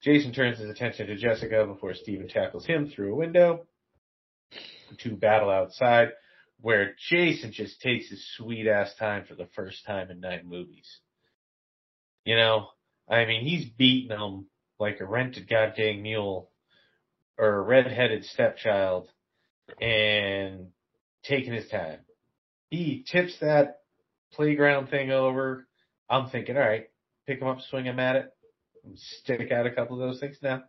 Jason 0.04 0.34
turns 0.34 0.60
his 0.60 0.70
attention 0.70 1.08
to 1.08 1.16
Jessica 1.16 1.66
before 1.66 1.94
Steven 1.94 2.28
tackles 2.28 2.66
him 2.66 2.90
through 2.90 3.14
a 3.14 3.18
window. 3.18 3.66
Two 5.00 5.16
battle 5.16 5.50
outside, 5.50 6.10
where 6.62 6.96
Jason 7.10 7.52
just 7.52 7.82
takes 7.82 8.10
his 8.10 8.26
sweet 8.36 8.68
ass 8.68 8.94
time 8.96 9.26
for 9.26 9.36
the 9.36 9.48
first 9.56 9.86
time 9.86 10.12
in 10.12 10.20
nine 10.20 10.44
movies. 10.46 11.00
You 12.26 12.36
know, 12.36 12.68
I 13.10 13.26
mean, 13.26 13.44
he's 13.46 13.70
beating 13.70 14.10
them 14.10 14.48
like 14.80 15.00
a 15.00 15.06
rented 15.06 15.50
goddamn 15.50 16.02
mule 16.02 16.52
or 17.38 17.56
a 17.56 17.62
red-headed 17.62 18.26
stepchild 18.26 19.10
and 19.82 20.68
taking 21.24 21.54
his 21.54 21.68
time 21.70 22.00
he 22.70 23.06
tips 23.12 23.38
that 23.42 23.78
playground 24.34 24.90
thing 24.90 25.12
over. 25.12 25.68
I'm 26.10 26.30
thinking, 26.30 26.56
all 26.56 26.64
right, 26.64 26.86
pick 27.26 27.42
him 27.42 27.48
up, 27.48 27.60
swing 27.70 27.86
him 27.86 28.00
at 28.00 28.16
it, 28.16 28.30
stick 28.96 29.52
out 29.52 29.66
a 29.68 29.72
couple 29.72 30.02
of 30.02 30.10
those 30.10 30.20
things. 30.20 30.38
Now, 30.42 30.64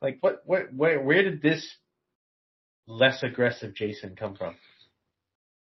like, 0.00 0.18
what, 0.20 0.42
what, 0.44 0.72
where, 0.74 1.00
where 1.00 1.22
did 1.22 1.42
this 1.42 1.66
less 2.86 3.22
aggressive 3.22 3.74
Jason 3.74 4.16
come 4.16 4.36
from? 4.36 4.54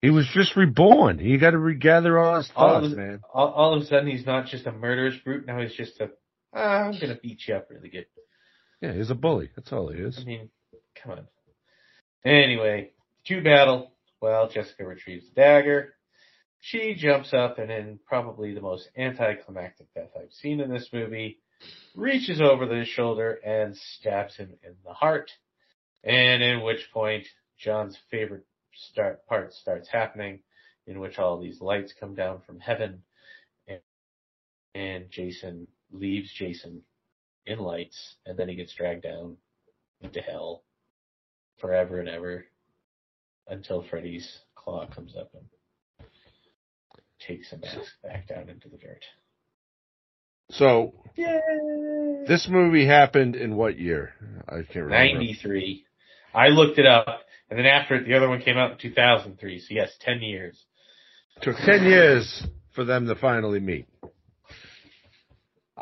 he 0.01 0.09
was 0.09 0.28
just 0.34 0.57
reborn. 0.57 1.18
He 1.18 1.38
got 1.38 1.51
to 1.51 1.57
regather 1.57 2.20
all 2.20 2.36
his 2.36 2.51
All 2.57 2.82
thoughts, 2.82 2.91
of, 2.91 2.97
man. 2.97 3.22
all, 3.34 3.47
all 3.47 3.74
of 3.74 3.84
a 3.84 3.86
sudden, 3.86 4.09
he's 4.09 4.26
not 4.26 4.47
just 4.47 4.66
a 4.68 4.72
murderous 4.74 5.16
brute. 5.24 5.45
Now 5.47 5.61
he's 5.61 5.74
just 5.76 5.97
a, 6.01 6.09
ah, 6.53 6.84
I'm 6.88 6.99
gonna 6.99 7.18
beat 7.24 7.39
you 7.47 7.55
up 7.55 7.68
really 7.70 7.88
good. 7.88 8.05
Yeah, 8.82 8.91
he's 8.91 9.09
a 9.09 9.16
bully. 9.16 9.49
That's 9.55 9.72
all 9.72 9.88
he 9.88 9.99
is. 10.01 10.20
I 10.22 10.26
mean, 10.26 10.49
come 11.01 11.14
on. 11.14 11.28
Anyway, 12.26 12.91
two 13.26 13.41
battle. 13.41 13.93
Well, 14.24 14.47
Jessica 14.47 14.86
retrieves 14.86 15.26
the 15.28 15.36
dagger. 15.36 15.95
She 16.61 16.95
jumps 16.95 17.34
up 17.34 17.59
and 17.59 17.69
in 17.69 17.99
probably 18.07 18.53
the 18.53 18.61
most 18.61 18.88
anticlimactic 18.97 19.93
death 19.93 20.11
I've 20.17 20.32
seen 20.32 20.61
in 20.61 20.71
this 20.71 20.88
movie, 20.93 21.39
reaches 21.93 22.39
over 22.39 22.65
his 22.74 22.88
shoulder 22.88 23.38
and 23.45 23.76
stabs 23.76 24.38
him 24.38 24.53
in 24.63 24.76
the 24.86 24.93
heart. 24.93 25.30
And 26.05 26.41
in 26.41 26.63
which 26.63 26.88
point, 26.93 27.26
John's 27.59 27.97
favorite 28.09 28.45
start 28.74 29.28
part 29.28 29.51
starts 29.51 29.89
happening, 29.89 30.39
in 30.88 31.01
which 31.01 31.19
all 31.19 31.38
these 31.38 31.59
lights 31.59 31.93
come 31.99 32.15
down 32.15 32.39
from 32.47 32.61
heaven, 32.61 33.03
and, 33.67 33.82
and 34.74 35.11
Jason 35.11 35.67
leaves 35.91 36.32
Jason 36.34 36.82
in 37.45 37.59
lights, 37.59 38.15
and 38.26 38.39
then 38.39 38.47
he 38.47 38.55
gets 38.55 38.74
dragged 38.74 39.03
down 39.03 39.36
into 39.99 40.21
hell 40.21 40.63
forever 41.59 41.99
and 41.99 42.07
ever 42.07 42.45
until 43.48 43.84
Freddy's 43.89 44.39
claw 44.56 44.88
comes 44.88 45.16
up 45.16 45.32
and 45.34 45.44
takes 47.20 47.54
mask 47.54 47.91
back 48.04 48.28
down 48.28 48.50
into 48.50 48.70
the 48.70 48.78
dirt. 48.78 49.04
So 50.52 50.94
Yay! 51.16 51.39
this 52.28 52.48
movie 52.50 52.86
happened 52.86 53.36
in 53.36 53.56
what 53.56 53.78
year? 53.80 54.14
I 54.48 54.58
can't 54.58 54.86
remember. 54.86 55.16
93. 55.16 55.86
I 56.34 56.48
looked 56.48 56.80
it 56.80 56.86
up, 56.86 57.22
and 57.50 57.58
then 57.58 57.66
after 57.66 57.96
it, 57.96 58.06
the 58.06 58.16
other 58.16 58.28
one 58.28 58.41
came 58.41 58.58
out 58.58 58.72
in 58.72 58.78
2003. 58.78 59.60
So 59.60 59.68
yes, 59.72 59.91
10 60.02 60.22
years. 60.22 60.62
took 61.41 61.56
10 61.58 61.84
years 61.84 62.48
for 62.76 62.84
them 62.84 63.08
to 63.08 63.16
finally 63.16 63.60
meet. 63.60 63.88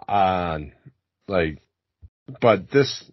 Um, 0.08 0.74
like, 1.28 1.62
but 2.42 2.70
this 2.72 3.04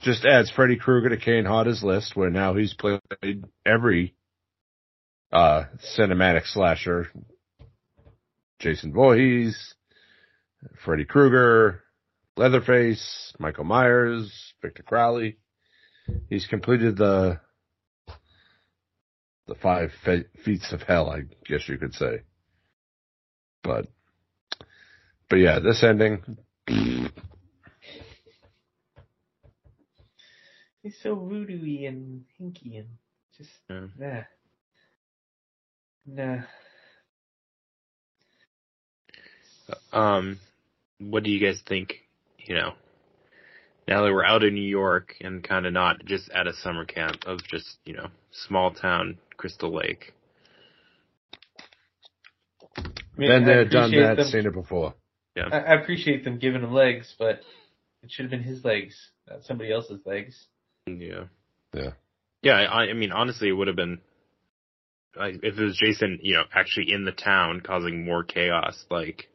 just 0.00 0.24
adds 0.24 0.50
Freddy 0.50 0.76
Krueger 0.76 1.10
to 1.10 1.16
Kane 1.16 1.44
Hodder's 1.44 1.82
list 1.82 2.16
where 2.16 2.30
now 2.30 2.54
he's 2.54 2.74
played 2.74 3.00
every, 3.66 4.14
uh, 5.32 5.64
cinematic 5.98 6.46
slasher 6.46 7.08
Jason 8.58 8.92
Voorhees, 8.92 9.74
Freddy 10.84 11.04
Krueger, 11.04 11.82
Leatherface, 12.36 13.32
Michael 13.38 13.64
Myers, 13.64 14.32
Victor 14.62 14.82
Crowley. 14.82 15.38
He's 16.28 16.46
completed 16.46 16.96
the 16.96 17.40
the 19.46 19.54
five 19.54 19.90
fe- 20.04 20.26
feats 20.44 20.72
of 20.72 20.82
hell, 20.82 21.10
I 21.10 21.22
guess 21.46 21.68
you 21.68 21.78
could 21.78 21.94
say. 21.94 22.22
But 23.62 23.86
but 25.30 25.36
yeah, 25.36 25.58
this 25.60 25.82
ending. 25.82 26.22
He's 30.88 30.96
so 31.02 31.14
voodoo-y 31.16 31.86
and 31.86 32.24
hinky 32.40 32.78
and 32.78 32.88
just 33.36 33.50
Yeah. 33.68 34.24
nah. 36.06 36.42
Nah. 39.92 40.16
Um, 40.16 40.40
what 40.98 41.24
do 41.24 41.30
you 41.30 41.46
guys 41.46 41.60
think? 41.68 41.92
You 42.38 42.54
know, 42.54 42.72
now 43.86 44.02
that 44.02 44.10
we're 44.14 44.24
out 44.24 44.42
of 44.44 44.50
New 44.54 44.62
York 44.62 45.14
and 45.20 45.44
kind 45.46 45.66
of 45.66 45.74
not 45.74 46.06
just 46.06 46.30
at 46.30 46.46
a 46.46 46.54
summer 46.54 46.86
camp 46.86 47.26
of 47.26 47.40
just 47.44 47.76
you 47.84 47.92
know 47.92 48.08
small 48.30 48.70
town 48.70 49.18
Crystal 49.36 49.70
Lake. 49.70 50.14
I 52.78 52.82
mean, 53.18 53.28
Been 53.28 53.42
I 53.42 53.46
there, 53.46 53.64
done 53.66 53.90
appreciate 53.90 54.00
that, 54.06 54.16
them- 54.16 54.26
seen 54.30 54.46
it 54.46 54.54
before. 54.54 54.94
I, 55.36 55.58
I 55.58 55.74
appreciate 55.82 56.24
them 56.24 56.38
giving 56.38 56.62
him 56.62 56.72
legs, 56.72 57.14
but 57.18 57.42
it 58.02 58.10
should 58.10 58.24
have 58.24 58.30
been 58.30 58.42
his 58.42 58.64
legs, 58.64 58.96
not 59.28 59.44
somebody 59.44 59.70
else's 59.70 60.00
legs. 60.06 60.46
Yeah. 61.00 61.24
Yeah. 61.74 61.90
Yeah. 62.42 62.52
I, 62.54 62.84
I 62.90 62.92
mean, 62.94 63.12
honestly, 63.12 63.48
it 63.48 63.52
would 63.52 63.66
have 63.68 63.76
been 63.76 64.00
like 65.16 65.36
if 65.42 65.58
it 65.58 65.62
was 65.62 65.76
Jason, 65.76 66.18
you 66.22 66.34
know, 66.34 66.44
actually 66.54 66.92
in 66.92 67.04
the 67.04 67.12
town 67.12 67.60
causing 67.64 68.04
more 68.04 68.24
chaos, 68.24 68.84
like 68.90 69.28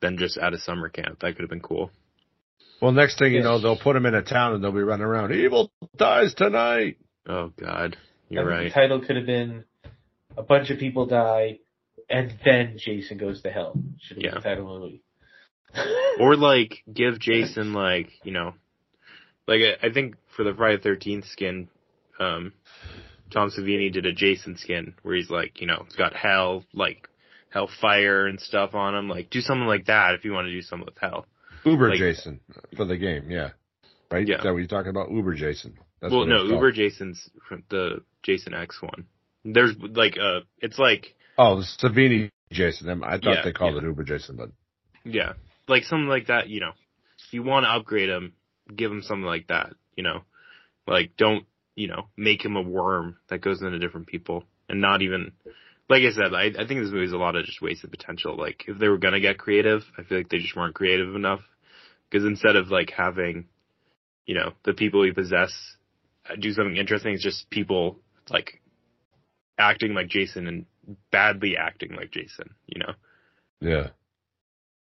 than 0.00 0.16
just 0.16 0.38
at 0.38 0.54
a 0.54 0.58
summer 0.58 0.88
camp. 0.88 1.20
That 1.20 1.32
could 1.34 1.42
have 1.42 1.50
been 1.50 1.60
cool. 1.60 1.90
Well, 2.80 2.92
next 2.92 3.18
thing 3.18 3.34
you 3.34 3.42
know, 3.42 3.60
they'll 3.60 3.78
put 3.78 3.96
him 3.96 4.06
in 4.06 4.14
a 4.14 4.22
town 4.22 4.54
and 4.54 4.64
they'll 4.64 4.72
be 4.72 4.80
running 4.80 5.04
around. 5.04 5.32
Evil 5.34 5.70
dies 5.96 6.32
tonight. 6.34 6.96
Oh 7.28 7.52
God, 7.60 7.96
you're 8.30 8.42
I 8.42 8.46
think 8.46 8.50
right. 8.50 8.64
The 8.64 8.70
title 8.74 9.00
could 9.06 9.16
have 9.16 9.26
been 9.26 9.64
a 10.36 10.42
bunch 10.42 10.70
of 10.70 10.78
people 10.78 11.04
die, 11.06 11.58
and 12.08 12.32
then 12.44 12.78
Jason 12.78 13.18
goes 13.18 13.42
to 13.42 13.50
hell. 13.50 13.74
Should 14.00 14.16
have 14.16 14.24
Yeah. 14.24 14.30
been 14.30 14.38
the 14.42 14.48
title 14.48 14.74
of 14.74 14.80
the 14.80 14.86
movie. 14.86 15.02
or 16.20 16.36
like 16.36 16.82
give 16.92 17.20
Jason 17.20 17.74
like 17.74 18.08
you 18.24 18.32
know, 18.32 18.54
like 19.46 19.60
I 19.82 19.88
I 19.88 19.92
think 19.92 20.14
for 20.36 20.44
the 20.44 20.54
Friday 20.54 20.82
Thirteenth 20.82 21.26
skin, 21.26 21.68
um, 22.18 22.52
Tom 23.32 23.50
Savini 23.50 23.92
did 23.92 24.06
a 24.06 24.12
Jason 24.12 24.56
skin 24.56 24.94
where 25.02 25.14
he's 25.16 25.30
like 25.30 25.60
you 25.60 25.66
know 25.66 25.82
it's 25.86 25.96
got 25.96 26.14
hell 26.14 26.64
like 26.72 27.08
hellfire 27.50 28.26
and 28.26 28.40
stuff 28.40 28.74
on 28.74 28.94
him. 28.94 29.08
Like 29.08 29.30
do 29.30 29.40
something 29.40 29.66
like 29.66 29.86
that 29.86 30.14
if 30.14 30.24
you 30.24 30.32
want 30.32 30.46
to 30.46 30.52
do 30.52 30.62
something 30.62 30.86
with 30.86 30.98
hell. 31.00 31.26
Uber 31.64 31.90
Like- 31.90 31.98
Jason 31.98 32.40
for 32.76 32.84
the 32.84 32.96
game, 32.96 33.30
yeah. 33.30 33.50
Right? 34.10 34.26
Yeah. 34.26 34.38
Is 34.38 34.42
that 34.42 34.52
what 34.52 34.58
you're 34.58 34.66
talking 34.66 34.90
about? 34.90 35.10
Uber 35.10 35.34
Jason. 35.34 35.78
That's 36.00 36.12
well, 36.12 36.26
no. 36.26 36.42
Uber 36.44 36.72
Jason's 36.72 37.28
the 37.68 38.02
Jason 38.22 38.54
X 38.54 38.80
one. 38.82 39.06
There's 39.44 39.76
like 39.78 40.16
uh 40.20 40.40
it's 40.58 40.78
like 40.78 41.14
Oh, 41.38 41.56
the 41.60 41.66
Savini 41.82 42.30
Jason. 42.50 42.88
I 43.04 43.18
thought 43.18 43.24
Yeah, 43.24 43.42
they 43.44 43.52
called 43.52 43.74
yeah. 43.74 43.80
it 43.82 43.84
Uber 43.84 44.04
Jason, 44.04 44.36
but 44.36 44.50
yeah, 45.04 45.34
like 45.68 45.84
something 45.84 46.08
like 46.08 46.26
that. 46.26 46.48
You 46.48 46.60
know, 46.60 46.72
if 47.26 47.32
you 47.32 47.42
want 47.42 47.64
to 47.64 47.70
upgrade 47.70 48.08
him, 48.08 48.32
give 48.74 48.90
him 48.90 49.02
something 49.02 49.24
like 49.24 49.46
that. 49.48 49.72
You 49.96 50.04
know, 50.04 50.22
like 50.86 51.16
don't 51.16 51.46
you 51.74 51.88
know 51.88 52.08
make 52.16 52.44
him 52.44 52.56
a 52.56 52.62
worm 52.62 53.16
that 53.28 53.40
goes 53.40 53.62
into 53.62 53.78
different 53.78 54.06
people 54.06 54.44
and 54.68 54.80
not 54.80 55.02
even. 55.02 55.32
Like 55.88 56.04
I 56.04 56.12
said, 56.12 56.32
I, 56.32 56.44
I 56.56 56.68
think 56.68 56.80
this 56.80 56.92
movie's 56.92 57.12
a 57.12 57.16
lot 57.16 57.34
of 57.34 57.44
just 57.44 57.60
wasted 57.60 57.90
potential. 57.90 58.36
Like 58.36 58.64
if 58.68 58.78
they 58.78 58.86
were 58.86 58.98
gonna 58.98 59.20
get 59.20 59.38
creative, 59.38 59.82
I 59.98 60.04
feel 60.04 60.18
like 60.18 60.28
they 60.28 60.38
just 60.38 60.54
weren't 60.54 60.74
creative 60.74 61.16
enough. 61.16 61.40
Because 62.08 62.24
instead 62.24 62.54
of 62.54 62.68
like 62.70 62.92
having, 62.96 63.46
you 64.24 64.36
know, 64.36 64.52
the 64.64 64.72
people 64.72 65.00
we 65.00 65.12
possess 65.12 65.52
uh, 66.28 66.36
do 66.40 66.52
something 66.52 66.76
interesting, 66.76 67.14
it's 67.14 67.24
just 67.24 67.50
people 67.50 67.98
like 68.28 68.60
acting 69.58 69.94
like 69.94 70.08
Jason 70.08 70.46
and 70.46 70.66
badly 71.10 71.56
acting 71.56 71.92
like 71.94 72.12
Jason. 72.12 72.50
You 72.66 72.80
know, 72.80 72.92
yeah. 73.60 73.88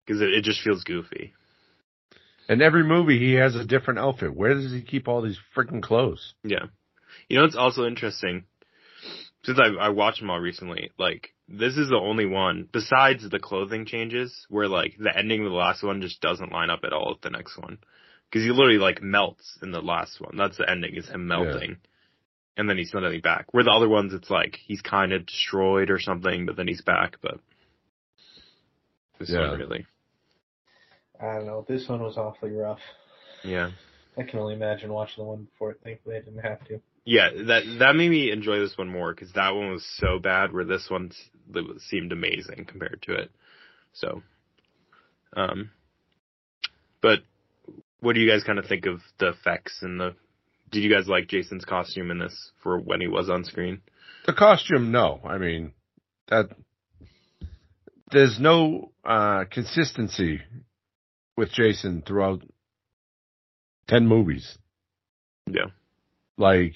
because 0.07 0.23
it, 0.23 0.31
it 0.31 0.45
just 0.45 0.63
feels 0.63 0.83
goofy. 0.83 1.35
In 2.49 2.63
every 2.63 2.85
movie, 2.85 3.19
he 3.19 3.35
has 3.35 3.57
a 3.57 3.65
different 3.65 3.99
outfit. 3.99 4.35
Where 4.35 4.55
does 4.55 4.73
he 4.73 4.83
keep 4.83 5.09
all 5.09 5.23
these 5.23 5.39
freaking 5.57 5.83
clothes? 5.83 6.35
Yeah. 6.45 6.67
You 7.29 7.39
know, 7.39 7.45
it's 7.45 7.57
also 7.57 7.87
interesting. 7.87 8.45
Since 9.43 9.59
I, 9.61 9.87
I 9.87 9.89
watched 9.91 10.21
them 10.21 10.31
all 10.31 10.41
recently, 10.41 10.91
like, 10.99 11.31
this 11.49 11.77
is 11.77 11.89
the 11.89 11.97
only 11.97 12.27
one, 12.27 12.69
besides 12.73 13.29
the 13.29 13.39
clothing 13.39 13.87
changes, 13.87 14.47
where, 14.49 14.69
like, 14.69 14.97
the 14.99 15.17
ending 15.17 15.45
of 15.45 15.51
the 15.51 15.57
last 15.57 15.83
one 15.83 16.01
just 16.01 16.21
doesn't 16.21 16.53
line 16.53 16.71
up 16.71 16.81
at 16.85 16.93
all 16.93 17.11
with 17.13 17.23
the 17.23 17.31
next 17.31 17.57
one. 17.59 17.79
Cause 18.33 18.43
he 18.43 18.51
literally, 18.51 18.79
like, 18.79 19.03
melts 19.03 19.59
in 19.63 19.71
the 19.71 19.81
last 19.81 20.21
one. 20.21 20.37
That's 20.37 20.57
the 20.57 20.69
ending, 20.69 20.97
is 20.97 21.09
him 21.09 21.29
melting. 21.29 21.77
And 22.57 22.69
then 22.69 22.77
he's 22.77 22.91
suddenly 22.91 23.21
back. 23.21 23.47
Where 23.53 23.63
the 23.63 23.71
other 23.71 23.89
ones, 23.89 24.13
it's 24.15 24.31
like, 24.31 24.59
he's 24.67 24.81
kind 24.81 25.13
of 25.13 25.27
destroyed 25.27 25.91
or 25.91 26.01
something, 26.01 26.47
but 26.47 26.57
then 26.57 26.67
he's 26.67 26.83
back, 26.83 27.17
but. 27.23 27.39
This 29.19 29.31
Yeah. 29.31 29.51
one 29.51 29.61
really. 29.61 29.87
I 31.21 31.37
don't 31.37 31.47
know. 31.47 31.65
This 31.67 31.89
one 31.89 32.03
was 32.03 32.17
awfully 32.17 32.53
rough. 32.53 32.81
Yeah. 33.45 33.71
I 34.19 34.23
can 34.23 34.39
only 34.39 34.55
imagine 34.55 34.93
watching 34.93 35.25
the 35.25 35.29
one 35.29 35.45
before. 35.45 35.73
it. 35.73 35.81
Thankfully, 35.85 36.17
I 36.17 36.21
didn't 36.21 36.39
have 36.43 36.67
to. 36.69 36.81
Yeah, 37.05 37.31
that 37.47 37.63
that 37.79 37.95
made 37.95 38.11
me 38.11 38.33
enjoy 38.33 38.59
this 38.59 38.77
one 38.77 38.89
more 38.89 39.15
because 39.15 39.33
that 39.33 39.55
one 39.55 39.71
was 39.71 39.87
so 39.99 40.19
bad. 40.19 40.53
Where 40.53 40.65
this 40.65 40.89
one 40.91 41.13
seemed 41.79 42.13
amazing 42.13 42.65
compared 42.67 43.03
to 43.03 43.15
it. 43.15 43.31
So, 43.93 44.23
um, 45.37 45.71
but 47.01 47.21
what 48.01 48.15
do 48.15 48.21
you 48.21 48.31
guys 48.31 48.43
kind 48.43 48.59
of 48.59 48.67
think 48.67 48.87
of 48.87 49.01
the 49.19 49.29
effects 49.29 49.81
and 49.83 50.01
the? 50.01 50.17
Did 50.73 50.83
you 50.83 50.93
guys 50.93 51.07
like 51.07 51.29
Jason's 51.29 51.65
costume 51.65 52.11
in 52.11 52.19
this 52.19 52.51
for 52.63 52.79
when 52.81 53.01
he 53.01 53.07
was 53.07 53.31
on 53.31 53.45
screen? 53.45 53.83
The 54.27 54.33
costume, 54.33 54.91
no. 54.91 55.21
I 55.25 55.39
mean, 55.39 55.73
that 56.29 56.47
there's 58.11 58.39
no 58.41 58.91
uh, 59.05 59.45
consistency 59.51 60.41
with 61.37 61.53
Jason 61.53 62.03
throughout 62.07 62.43
ten 63.89 64.07
movies. 64.07 64.59
Yeah, 65.49 65.67
Like, 66.37 66.75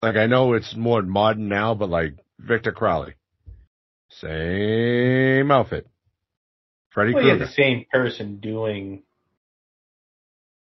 like 0.00 0.14
I 0.16 0.26
know 0.26 0.52
it's 0.52 0.76
more 0.76 1.02
modern 1.02 1.48
now, 1.48 1.74
but 1.74 1.88
like 1.88 2.14
Victor 2.38 2.70
Crowley, 2.72 3.14
same 4.08 5.50
outfit. 5.50 5.88
Freddy 6.90 7.14
Well, 7.14 7.22
you 7.24 7.30
have 7.30 7.38
Krueger. 7.38 7.50
the 7.50 7.52
same 7.62 7.86
person 7.90 8.36
doing. 8.38 9.02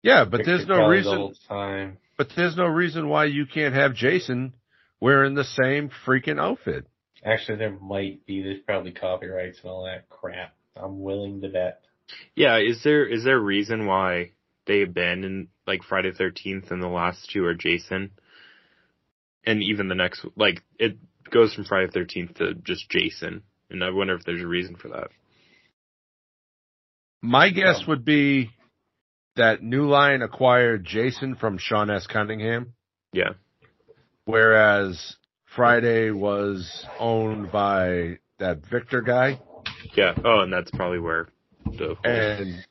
Yeah, 0.02 0.24
but 0.24 0.38
Victor 0.38 0.56
there's 0.56 0.68
no 0.68 0.74
Crowley 0.76 0.96
reason. 0.98 1.18
the 1.18 1.34
time. 1.48 1.98
But 2.16 2.28
there's 2.36 2.56
no 2.56 2.66
reason 2.66 3.08
why 3.08 3.26
you 3.26 3.46
can't 3.46 3.74
have 3.74 3.94
Jason 3.94 4.52
wearing 5.00 5.34
the 5.34 5.44
same 5.44 5.90
freaking 6.06 6.40
outfit. 6.40 6.86
Actually, 7.24 7.58
there 7.58 7.78
might 7.80 8.26
be. 8.26 8.42
There's 8.42 8.60
probably 8.66 8.92
copyrights 8.92 9.60
and 9.62 9.70
all 9.70 9.84
that 9.84 10.08
crap. 10.08 10.54
I'm 10.76 11.00
willing 11.00 11.40
to 11.42 11.48
bet. 11.48 11.80
Yeah. 12.34 12.58
Is 12.58 12.82
there 12.82 13.06
is 13.06 13.24
there 13.24 13.36
a 13.36 13.40
reason 13.40 13.86
why 13.86 14.32
they 14.66 14.82
abandoned 14.82 15.48
like 15.66 15.82
Friday 15.82 16.12
Thirteenth 16.12 16.70
and 16.70 16.82
the 16.82 16.88
last 16.88 17.30
two 17.32 17.44
are 17.44 17.54
Jason, 17.54 18.10
and 19.44 19.62
even 19.62 19.88
the 19.88 19.94
next 19.94 20.24
like 20.36 20.62
it 20.78 20.96
goes 21.30 21.54
from 21.54 21.64
Friday 21.64 21.90
Thirteenth 21.92 22.34
to 22.34 22.54
just 22.54 22.88
Jason, 22.90 23.42
and 23.70 23.82
I 23.84 23.90
wonder 23.90 24.14
if 24.14 24.24
there's 24.24 24.42
a 24.42 24.46
reason 24.46 24.76
for 24.76 24.88
that. 24.88 25.08
My 27.22 27.50
guess 27.50 27.80
Um, 27.80 27.86
would 27.88 28.04
be 28.04 28.50
that 29.36 29.62
New 29.62 29.86
Line 29.88 30.22
acquired 30.22 30.84
Jason 30.84 31.34
from 31.34 31.58
Sean 31.58 31.90
S. 31.90 32.06
Cunningham, 32.06 32.74
Yeah. 33.12 33.34
whereas 34.24 35.16
Friday 35.46 36.10
was 36.10 36.86
owned 36.98 37.50
by 37.50 38.18
that 38.38 38.64
Victor 38.66 39.00
guy. 39.00 39.40
Yeah. 39.94 40.14
Oh, 40.24 40.40
and 40.40 40.52
that's 40.52 40.70
probably 40.70 40.98
where 41.00 41.28
And 42.04 42.64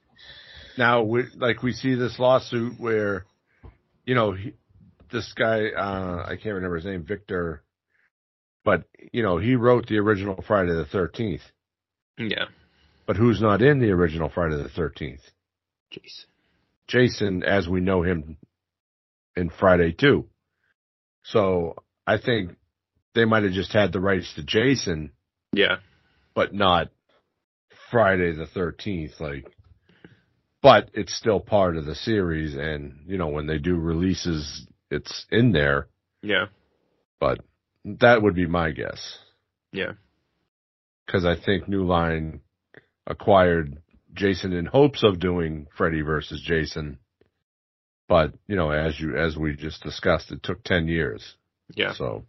now 0.77 1.03
we, 1.03 1.23
like 1.35 1.63
we 1.63 1.73
see 1.73 1.95
this 1.95 2.19
lawsuit 2.19 2.79
where, 2.79 3.25
you 4.05 4.15
know, 4.15 4.31
he, 4.33 4.53
this 5.11 5.33
guy, 5.33 5.69
uh, 5.69 6.23
I 6.25 6.35
can't 6.35 6.55
remember 6.55 6.75
his 6.77 6.85
name, 6.85 7.03
Victor, 7.03 7.63
but 8.63 8.83
you 9.11 9.23
know, 9.23 9.37
he 9.37 9.55
wrote 9.55 9.87
the 9.87 9.97
original 9.97 10.43
Friday 10.45 10.73
the 10.73 10.85
13th, 10.85 11.41
yeah, 12.17 12.45
but 13.05 13.15
who's 13.15 13.41
not 13.41 13.61
in 13.61 13.79
the 13.79 13.91
original 13.91 14.29
Friday 14.29 14.57
the 14.57 14.69
13th? 14.69 15.21
Jason. 15.91 16.29
Jason 16.87 17.43
as 17.43 17.67
we 17.67 17.79
know 17.79 18.01
him 18.01 18.37
in 19.35 19.49
Friday 19.49 19.93
2. 19.93 20.25
So 21.23 21.75
I 22.05 22.17
think 22.17 22.55
they 23.15 23.25
might 23.25 23.43
have 23.43 23.53
just 23.53 23.71
had 23.73 23.91
the 23.93 23.99
rights 23.99 24.33
to 24.35 24.43
Jason, 24.43 25.11
Yeah. 25.53 25.77
but 26.33 26.53
not 26.53 26.89
Friday 27.91 28.33
the 28.33 28.45
13th. 28.45 29.19
Like, 29.19 29.45
but 30.61 30.89
it's 30.93 31.15
still 31.15 31.39
part 31.39 31.77
of 31.77 31.85
the 31.85 31.95
series. 31.95 32.55
And, 32.55 33.01
you 33.07 33.17
know, 33.17 33.27
when 33.27 33.47
they 33.47 33.57
do 33.57 33.75
releases, 33.75 34.65
it's 34.89 35.25
in 35.31 35.51
there, 35.51 35.88
Yeah. 36.21 36.47
but 37.19 37.39
that 37.85 38.21
would 38.21 38.35
be 38.35 38.45
my 38.47 38.71
guess. 38.71 39.19
Yeah. 39.71 39.93
because 41.05 41.25
I 41.25 41.35
think 41.35 41.67
New 41.69 41.85
Line 41.85 42.41
acquired 43.05 43.81
Jason 44.13 44.51
in 44.53 44.65
hopes 44.65 45.03
of 45.03 45.19
doing 45.19 45.67
Freddy 45.77 46.01
versus 46.01 46.41
Jason. 46.41 46.97
But, 48.09 48.33
you 48.47 48.55
know, 48.57 48.71
as 48.71 48.99
you, 48.99 49.15
as 49.17 49.38
we 49.38 49.55
just 49.55 49.83
discussed, 49.83 50.31
it 50.31 50.41
took 50.43 50.63
10 50.63 50.88
years. 50.88 51.35
Yeah. 51.75 51.93
So, 51.93 52.25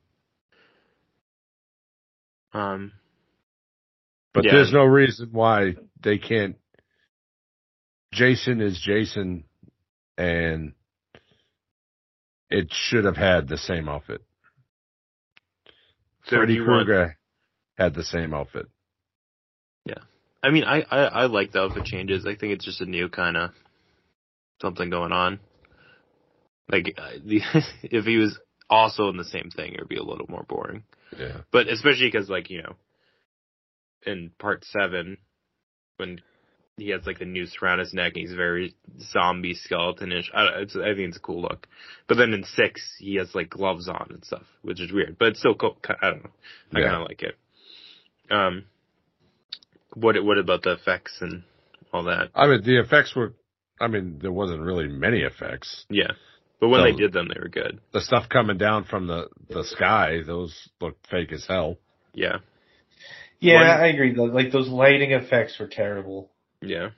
Um. 2.53 2.93
But 4.35 4.45
Yeah. 4.45 4.53
there's 4.53 4.73
no 4.73 4.85
reason 4.85 5.31
why 5.33 5.75
they 6.03 6.19
can't. 6.19 6.57
Jason 8.13 8.61
is 8.61 8.81
Jason 8.81 9.45
and 10.17 10.73
it 12.51 12.73
should 12.73 13.05
have 13.05 13.17
had 13.17 13.49
the 13.49 13.59
same 13.59 13.89
outfit. 13.89 14.23
So 16.25 16.37
Freddy 16.37 16.55
you 16.55 16.61
want- 16.67 16.87
Krueger 16.87 17.19
had 17.77 17.95
the 17.95 18.05
same 18.05 18.35
outfit. 18.35 18.67
Yeah, 19.85 20.03
I 20.43 20.51
mean, 20.51 20.65
I, 20.65 20.83
I 20.91 20.99
I 21.05 21.27
like 21.27 21.53
the 21.53 21.61
outfit 21.63 21.85
changes. 21.85 22.27
I 22.27 22.35
think 22.35 22.53
it's 22.53 22.65
just 22.65 22.81
a 22.81 22.87
new 22.87 23.09
kind 23.09 23.37
of 23.37 23.51
something 24.61 24.91
going 24.91 25.13
on. 25.13 25.41
Like 26.71 26.95
uh, 26.99 27.13
the 27.25 27.41
if 27.83 28.05
he 28.05 28.17
was 28.19 28.39
also 28.69 29.09
in 29.09 29.17
the 29.17 29.25
same 29.25 29.51
thing, 29.51 29.73
it 29.75 29.81
would 29.81 29.89
be 29.89 29.97
a 29.97 30.03
little 30.03 30.27
more 30.29 30.45
boring. 30.47 30.85
Yeah. 31.19 31.39
But 31.51 31.69
especially 31.69 32.09
because, 32.09 32.29
like 32.29 32.51
you 32.51 32.63
know, 32.63 32.75
in 34.07 34.31
part 34.39 34.65
seven, 34.65 35.19
when 35.97 36.21
he 36.77 36.91
has 36.91 37.07
like 37.07 37.19
the 37.19 37.25
noose 37.25 37.57
around 37.61 37.81
his 37.81 37.93
neck, 37.93 38.13
and 38.15 38.23
he's 38.27 38.35
very 38.37 38.75
zombie 39.13 39.55
skeletonish. 39.57 40.27
I, 40.33 40.61
it's, 40.61 40.77
I 40.77 40.95
think 40.95 41.09
it's 41.09 41.17
a 41.17 41.21
cool 41.21 41.43
look. 41.43 41.67
But 42.07 42.17
then 42.19 42.33
in 42.33 42.45
six, 42.45 42.81
he 42.99 43.17
has 43.17 43.35
like 43.35 43.51
gloves 43.51 43.89
on 43.89 44.07
and 44.11 44.25
stuff, 44.25 44.45
which 44.63 44.81
is 44.81 44.93
weird. 44.93 45.17
But 45.19 45.29
it's 45.29 45.41
still 45.41 45.55
cool. 45.57 45.77
I 46.01 46.11
don't 46.11 46.25
know. 46.25 46.31
I 46.75 46.79
Yeah. 46.81 46.85
kind 46.87 47.03
of 47.03 47.09
like 47.09 47.23
it. 47.23 47.37
Um, 48.31 48.65
what 49.95 50.23
what 50.23 50.39
about 50.39 50.63
the 50.63 50.73
effects 50.73 51.19
and 51.21 51.43
all 51.93 52.05
that? 52.05 52.31
I 52.35 52.47
mean, 52.47 52.63
the 52.63 52.79
effects 52.81 53.15
were, 53.17 53.35
I 53.81 53.89
mean, 53.89 54.19
there 54.21 54.33
wasn't 54.33 54.61
really 54.61 54.87
many 54.89 55.21
effects. 55.23 55.85
Yeah, 55.91 56.13
but 56.61 56.69
when 56.69 56.81
So- 56.81 56.85
they 56.85 56.93
did 56.93 57.13
them, 57.13 57.29
they 57.29 57.41
were 57.41 57.49
good. 57.49 57.81
The 57.93 58.01
stuff 58.03 58.29
coming 58.29 58.59
down 58.59 58.85
from 58.85 59.07
the, 59.07 59.29
the 59.49 59.65
sky, 59.65 60.21
those 60.27 60.69
looked 60.81 61.07
fake 61.09 61.33
as 61.33 61.47
hell. 61.47 61.79
Yeah, 62.13 62.39
Yeah, 63.41 63.55
One- 63.61 63.67
I 63.85 63.87
agree. 63.89 64.15
though. 64.15 64.25
Like 64.25 64.51
those 64.53 64.69
lighting 64.69 65.13
effects 65.13 65.59
were 65.59 65.69
terrible. 65.69 66.31
yeah. 66.61 66.91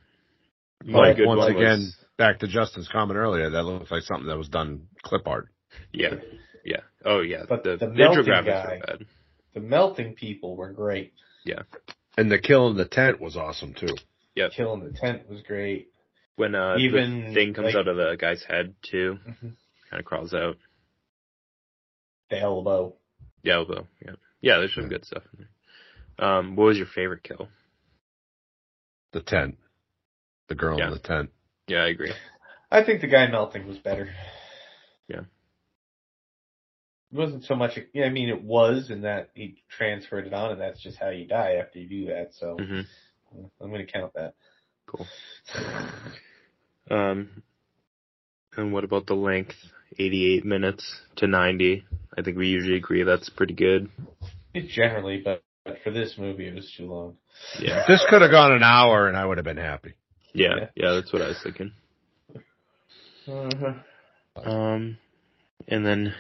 But 0.82 1.16
good 1.18 1.26
once 1.26 1.38
one 1.41 1.51
again, 1.57 1.78
was- 1.80 1.97
back 2.16 2.38
to 2.38 2.49
Justin's 2.49 2.88
comment 2.88 3.18
earlier, 3.18 3.51
that 3.51 3.62
looks 3.64 3.91
like 3.91 4.03
something 4.05 4.28
that 4.28 4.38
was 4.38 4.49
done 4.49 4.88
clip 5.03 5.26
art. 5.28 5.49
yeah, 5.93 6.14
yeah. 6.64 6.80
Oh 7.05 7.20
yeah, 7.20 7.45
But 7.49 7.64
the, 7.64 7.76
the 7.76 7.86
the 7.86 7.93
melting 7.93 8.24
guy- 8.24 8.41
were 8.41 8.86
bad. 8.86 9.07
The 9.55 9.61
melting 9.61 10.14
people 10.14 10.57
were 10.57 10.72
great. 10.72 11.12
Yeah. 11.45 11.62
And 12.16 12.30
the 12.30 12.38
kill 12.38 12.68
in 12.68 12.76
the 12.76 12.84
tent 12.86 13.20
was 13.20 13.36
awesome 13.36 13.74
too. 13.74 13.95
Killing 14.57 14.82
the 14.84 14.99
tent 14.99 15.28
was 15.28 15.43
great. 15.43 15.88
When 16.36 16.55
uh, 16.55 16.76
Even, 16.78 17.26
the 17.28 17.34
thing 17.34 17.53
comes 17.53 17.66
like- 17.66 17.74
out 17.74 17.88
of 17.88 17.97
the 17.97 18.16
guy's 18.18 18.43
head 18.43 18.74
too, 18.82 19.18
Mhm. 19.28 19.57
kind 19.91 20.01
of 20.01 20.05
crawls 20.05 20.32
out. 20.32 20.57
The 22.30 22.38
elbow. 22.41 22.95
Yeah, 23.43 23.55
elbow. 23.57 23.86
Yeah, 24.05 24.12
yeah. 24.41 24.59
There's 24.59 24.74
some 24.74 24.88
good 24.88 25.05
stuff 25.05 25.22
in 25.32 25.41
there. 25.41 25.49
Um, 26.20 26.54
what 26.54 26.66
was 26.66 26.76
your 26.76 26.86
favorite 26.86 27.22
kill? 27.22 27.48
The 29.12 29.20
tent. 29.22 29.56
The 30.48 30.54
girl 30.54 30.78
Yeah. 30.78 30.88
in 30.88 30.92
the 30.92 30.98
tent. 30.98 31.30
Yeah, 31.66 31.78
I 31.78 31.88
agree. 31.88 32.12
I 32.70 32.84
think 32.84 33.00
the 33.00 33.06
guy 33.08 33.26
melting 33.28 33.66
was 33.66 33.78
better. 33.78 34.08
Yeah. 35.08 35.20
It 37.12 37.16
wasn't 37.16 37.44
so 37.44 37.56
much. 37.56 37.78
Yeah, 37.92 38.04
I 38.04 38.10
mean, 38.10 38.28
it 38.28 38.42
was 38.42 38.90
in 38.90 39.02
that 39.02 39.30
he 39.34 39.62
transferred 39.68 40.26
it 40.26 40.34
on, 40.34 40.52
and 40.52 40.60
that's 40.60 40.80
just 40.80 40.98
how 40.98 41.08
you 41.08 41.26
die 41.26 41.54
after 41.54 41.80
you 41.80 41.88
do 41.88 42.06
that. 42.12 42.34
So 42.34 42.56
hmm 42.56 42.80
I'm 43.60 43.70
going 43.70 43.84
to 43.84 43.92
count 43.92 44.12
that. 44.14 44.34
Cool. 44.86 45.06
Um, 46.90 47.42
and 48.56 48.72
what 48.72 48.84
about 48.84 49.06
the 49.06 49.14
length? 49.14 49.54
88 49.98 50.44
minutes 50.44 51.00
to 51.16 51.26
90. 51.26 51.84
I 52.16 52.22
think 52.22 52.36
we 52.36 52.48
usually 52.48 52.76
agree 52.76 53.02
that's 53.02 53.28
pretty 53.28 53.54
good. 53.54 53.88
Generally, 54.54 55.22
but, 55.24 55.42
but 55.64 55.78
for 55.84 55.90
this 55.90 56.14
movie, 56.18 56.46
it 56.48 56.54
was 56.54 56.72
too 56.76 56.86
long. 56.86 57.16
Yeah. 57.58 57.84
This 57.88 58.04
could 58.08 58.22
have 58.22 58.30
gone 58.30 58.52
an 58.52 58.62
hour 58.62 59.08
and 59.08 59.16
I 59.16 59.24
would 59.24 59.38
have 59.38 59.44
been 59.44 59.56
happy. 59.56 59.94
Yeah. 60.32 60.54
Yeah. 60.56 60.66
Yeah, 60.76 60.90
that's 60.92 61.12
what 61.12 61.22
I 61.22 61.28
was 61.28 61.40
thinking. 61.42 61.72
Uh-huh. 63.26 63.74
Um, 64.50 64.98
and 65.68 65.84
then, 65.84 66.14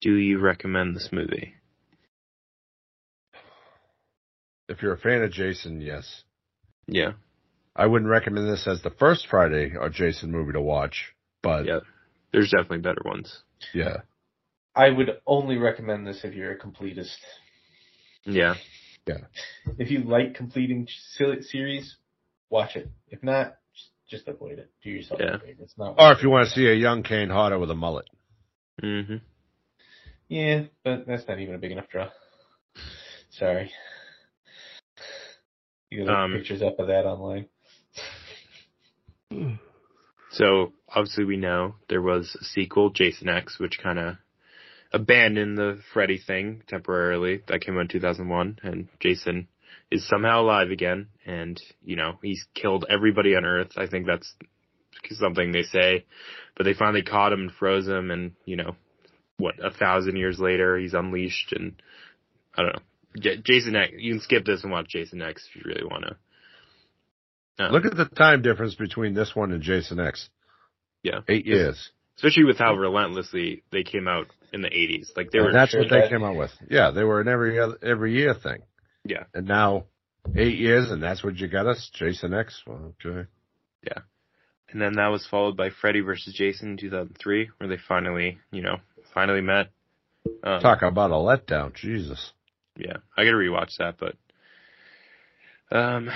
do 0.00 0.14
you 0.14 0.38
recommend 0.40 0.96
this 0.96 1.10
movie? 1.12 1.54
If 4.68 4.82
you're 4.82 4.94
a 4.94 4.98
fan 4.98 5.22
of 5.22 5.30
Jason, 5.32 5.80
yes. 5.80 6.22
Yeah. 6.86 7.12
I 7.74 7.86
wouldn't 7.86 8.10
recommend 8.10 8.48
this 8.48 8.66
as 8.66 8.82
the 8.82 8.90
first 8.90 9.26
Friday 9.28 9.72
or 9.78 9.88
Jason 9.88 10.30
movie 10.30 10.52
to 10.52 10.60
watch, 10.60 11.14
but 11.42 11.64
Yeah. 11.66 11.80
There's 12.32 12.50
definitely 12.50 12.78
better 12.78 13.02
ones. 13.04 13.42
yeah. 13.72 13.98
I 14.74 14.90
would 14.90 15.18
only 15.26 15.56
recommend 15.56 16.06
this 16.06 16.20
if 16.24 16.34
you're 16.34 16.52
a 16.52 16.58
completist. 16.58 17.16
Yeah. 18.28 18.54
Yeah. 19.06 19.18
If 19.78 19.90
you 19.90 20.00
like 20.00 20.34
completing 20.34 20.86
series, 21.40 21.96
watch 22.50 22.76
it. 22.76 22.90
If 23.08 23.22
not, 23.22 23.54
just, 23.74 23.90
just 24.10 24.28
avoid 24.28 24.58
it. 24.58 24.70
Do 24.82 24.90
yourself 24.90 25.20
Yeah. 25.22 25.36
a 25.36 25.38
favor. 25.38 25.62
It's 25.62 25.78
not. 25.78 25.94
Or 25.98 26.12
if 26.12 26.22
you 26.22 26.30
want 26.30 26.48
to 26.48 26.54
see 26.54 26.66
a 26.66 26.74
young 26.74 27.02
Kane 27.02 27.30
Hodder 27.30 27.58
with 27.58 27.70
a 27.70 27.74
mullet. 27.74 28.06
Mm-hmm. 28.82 29.16
Yeah, 30.28 30.64
but 30.84 31.06
that's 31.06 31.26
not 31.26 31.40
even 31.40 31.54
a 31.54 31.58
big 31.58 31.72
enough 31.72 31.88
draw. 31.88 32.08
Sorry. 33.30 33.72
You 35.90 35.98
can 35.98 36.06
look 36.06 36.16
Um, 36.16 36.32
pictures 36.34 36.60
up 36.62 36.78
of 36.78 36.88
that 36.88 37.06
online. 37.06 37.46
So 40.30 40.72
obviously 40.88 41.24
we 41.24 41.36
know 41.38 41.76
there 41.88 42.02
was 42.02 42.36
a 42.40 42.44
sequel, 42.44 42.90
Jason 42.90 43.28
X, 43.28 43.58
which 43.58 43.78
kind 43.82 43.98
of 43.98 44.16
abandoned 44.92 45.58
the 45.58 45.80
Freddy 45.92 46.18
thing 46.18 46.62
temporarily. 46.66 47.42
That 47.48 47.60
came 47.60 47.76
out 47.76 47.82
in 47.82 47.88
2001, 47.88 48.58
and 48.62 48.88
Jason 49.00 49.48
is 49.90 50.06
somehow 50.06 50.42
alive 50.42 50.70
again, 50.70 51.08
and 51.26 51.60
you 51.82 51.96
know 51.96 52.18
he's 52.22 52.46
killed 52.54 52.84
everybody 52.88 53.34
on 53.34 53.44
Earth. 53.44 53.72
I 53.76 53.86
think 53.86 54.06
that's 54.06 54.32
something 55.12 55.52
they 55.52 55.62
say, 55.62 56.04
but 56.56 56.64
they 56.64 56.74
finally 56.74 57.02
caught 57.02 57.32
him 57.32 57.40
and 57.40 57.52
froze 57.52 57.86
him, 57.86 58.10
and 58.10 58.32
you 58.44 58.56
know 58.56 58.76
what? 59.38 59.54
A 59.62 59.70
thousand 59.70 60.16
years 60.16 60.38
later, 60.38 60.78
he's 60.78 60.94
unleashed, 60.94 61.52
and 61.52 61.80
I 62.56 62.62
don't 62.62 62.72
know. 62.74 62.82
J- 63.20 63.42
Jason 63.42 63.76
X. 63.76 63.92
You 63.96 64.14
can 64.14 64.20
skip 64.20 64.44
this 64.44 64.62
and 64.62 64.72
watch 64.72 64.88
Jason 64.88 65.22
X 65.22 65.46
if 65.48 65.56
you 65.56 65.62
really 65.64 65.84
want 65.84 66.04
to. 66.04 66.16
Um, 67.64 67.72
Look 67.72 67.86
at 67.86 67.96
the 67.96 68.04
time 68.04 68.42
difference 68.42 68.74
between 68.74 69.14
this 69.14 69.34
one 69.34 69.52
and 69.52 69.62
Jason 69.62 69.98
X. 69.98 70.28
Yeah. 71.02 71.20
Eight 71.28 71.46
years. 71.46 71.90
Especially 72.18 72.44
with 72.44 72.58
how 72.58 72.74
relentlessly 72.74 73.62
they 73.72 73.82
came 73.84 74.06
out 74.06 74.26
in 74.52 74.60
the 74.60 74.68
80s. 74.68 75.16
Like 75.16 75.30
they 75.30 75.38
And 75.38 75.46
were 75.46 75.52
that's 75.52 75.74
what 75.74 75.88
they 75.88 76.00
that- 76.00 76.10
came 76.10 76.22
out 76.24 76.36
with. 76.36 76.50
Yeah, 76.68 76.90
they 76.90 77.04
were 77.04 77.20
an 77.22 77.28
every 77.28 77.58
other, 77.58 77.78
every 77.82 78.12
year 78.14 78.34
thing. 78.34 78.58
Yeah. 79.04 79.24
And 79.32 79.46
now 79.46 79.84
eight 80.36 80.58
years 80.58 80.90
and 80.90 81.02
that's 81.02 81.22
what 81.24 81.36
you 81.38 81.48
got 81.48 81.66
us? 81.66 81.90
Jason 81.94 82.34
X? 82.34 82.60
Well, 82.66 82.94
okay. 83.06 83.28
Yeah. 83.82 84.00
And 84.70 84.82
then 84.82 84.94
that 84.96 85.08
was 85.08 85.26
followed 85.26 85.56
by 85.56 85.70
Freddy 85.70 86.00
versus 86.00 86.34
Jason 86.34 86.72
in 86.72 86.76
2003, 86.76 87.48
where 87.56 87.68
they 87.70 87.78
finally, 87.88 88.38
you 88.52 88.60
know, 88.60 88.76
finally 89.14 89.40
met. 89.40 89.68
Um, 90.42 90.60
Talk 90.60 90.82
about 90.82 91.10
a 91.10 91.14
letdown. 91.14 91.74
Jesus. 91.74 92.32
Yeah, 92.76 92.98
I 93.16 93.24
gotta 93.24 93.36
rewatch 93.38 93.76
that, 93.78 93.94
but, 93.98 94.16
um, 95.70 96.10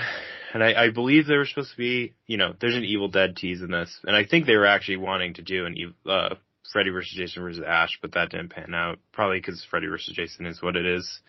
and 0.53 0.63
I, 0.63 0.85
I 0.85 0.89
believe 0.89 1.25
there 1.27 1.39
was 1.39 1.49
supposed 1.49 1.71
to 1.71 1.77
be, 1.77 2.13
you 2.27 2.37
know, 2.37 2.53
there's 2.59 2.75
an 2.75 2.83
Evil 2.83 3.07
Dead 3.09 3.35
tease 3.35 3.61
in 3.61 3.71
this, 3.71 3.97
and 4.03 4.15
I 4.15 4.23
think 4.25 4.45
they 4.45 4.55
were 4.55 4.65
actually 4.67 4.97
wanting 4.97 5.35
to 5.35 5.41
do 5.41 5.65
an, 5.65 5.93
uh, 6.05 6.35
Freddy 6.71 6.89
versus 6.89 7.13
Jason 7.15 7.43
versus 7.43 7.63
Ash, 7.65 7.99
but 8.01 8.13
that 8.13 8.29
didn't 8.31 8.49
pan 8.49 8.73
out, 8.73 8.99
probably 9.11 9.39
because 9.39 9.63
Freddy 9.69 9.87
versus 9.87 10.13
Jason 10.15 10.45
is 10.45 10.61
what 10.61 10.75
it 10.75 10.85
is. 10.85 11.19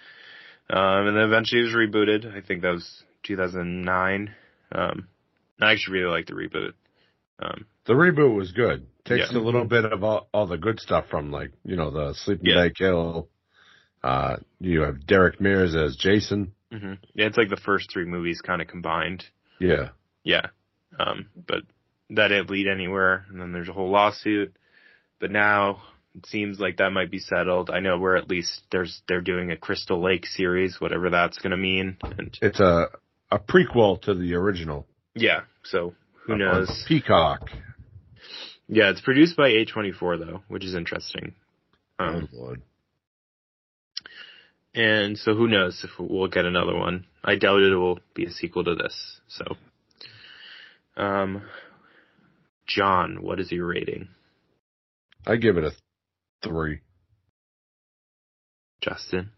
Um, 0.71 1.09
and 1.09 1.17
then 1.17 1.25
eventually 1.25 1.61
it 1.61 1.65
was 1.65 1.75
rebooted. 1.75 2.35
I 2.35 2.41
think 2.41 2.63
that 2.63 2.71
was 2.71 3.03
2009. 3.25 4.35
Um, 4.73 5.09
I 5.61 5.73
actually 5.73 5.99
really 6.01 6.11
like 6.13 6.27
the 6.27 6.33
reboot. 6.33 6.73
Um, 7.41 7.67
The 7.87 7.93
reboot 7.93 8.35
was 8.35 8.53
good. 8.53 8.87
Takes 9.05 9.31
Yeah. 9.33 9.39
a 9.39 9.43
little 9.43 9.65
bit 9.67 9.85
of 9.85 10.03
all, 10.03 10.29
all 10.33 10.47
the 10.47 10.57
good 10.57 10.81
stuff 10.81 11.07
from 11.11 11.31
like, 11.31 11.51
you 11.65 11.77
know, 11.77 11.91
the 11.91 12.15
Sleeping 12.15 12.47
Yeah. 12.47 12.63
Bag 12.63 12.75
Kill. 12.77 13.29
Uh, 14.03 14.37
you 14.61 14.83
have 14.83 15.07
Derek 15.07 15.41
Mears 15.41 15.75
as 15.75 15.97
Jason. 15.97 16.53
Hmm 16.79 16.95
Yeah, 17.15 17.27
it's 17.27 17.37
like 17.37 17.51
the 17.51 17.57
first 17.57 17.91
three 17.93 18.05
movies 18.05 18.41
kind 18.41 18.61
of 18.61 18.69
combined. 18.69 19.25
Yeah. 19.61 19.91
Yeah. 20.25 20.47
Um, 20.99 21.27
but 21.35 21.63
that 22.11 22.29
didn't 22.29 22.51
lead 22.51 22.67
anywhere. 22.69 23.27
And 23.29 23.41
then 23.41 23.53
there's 23.53 23.69
a 23.69 23.73
whole 23.73 23.91
lawsuit. 23.91 24.57
But 25.21 25.31
now 25.31 25.83
it 26.17 26.27
seems 26.27 26.59
like 26.59 26.79
that 26.79 26.91
might 26.91 27.11
be 27.11 27.19
settled. 27.19 27.71
I 27.71 27.81
know 27.81 27.99
we're 27.99 28.17
at 28.17 28.29
least 28.29 28.63
there's 28.71 29.03
they're 29.09 29.21
doing 29.21 29.51
a 29.51 29.57
Crystal 29.57 30.03
Lake 30.03 30.27
series, 30.27 30.81
whatever 30.81 31.11
that's 31.11 31.39
gonna 31.39 31.57
mean. 31.57 31.97
And 32.03 32.37
It's 32.43 32.61
a, 32.61 32.89
a 33.31 33.39
prequel 33.39 34.01
to 34.03 34.15
the 34.15 34.35
original. 34.35 34.87
yeah, 35.15 35.43
so 35.63 35.95
who 36.27 36.37
knows? 36.37 36.85
Peacock. 36.89 37.51
Yeah, 38.69 38.91
it's 38.91 39.01
produced 39.01 39.37
by 39.37 39.51
A24 39.51 40.19
though, 40.19 40.43
which 40.49 40.65
is 40.65 40.75
interesting. 40.75 41.35
Oh, 41.99 42.05
Um, 42.05 42.29
Lord. 42.33 42.63
And 44.75 45.17
so 45.17 45.35
who 45.35 45.47
knows 45.47 45.85
if 45.85 45.91
we'll 45.99 46.29
get 46.29 46.45
another 46.45 46.77
one. 46.77 47.07
I 47.23 47.37
doubt 47.37 47.63
it 47.63 47.77
will 47.77 48.01
be 48.15 48.27
a 48.27 48.31
sequel 48.31 48.65
to 48.65 48.75
this. 48.75 49.21
So, 49.29 49.45
um, 50.97 51.43
John, 52.67 53.23
what 53.23 53.39
is 53.39 53.53
your 53.53 53.67
rating? 53.67 54.09
I 55.27 55.37
give 55.37 55.57
it 55.57 55.65
a 55.65 55.73
three. 56.43 56.81
Justin? 58.81 59.31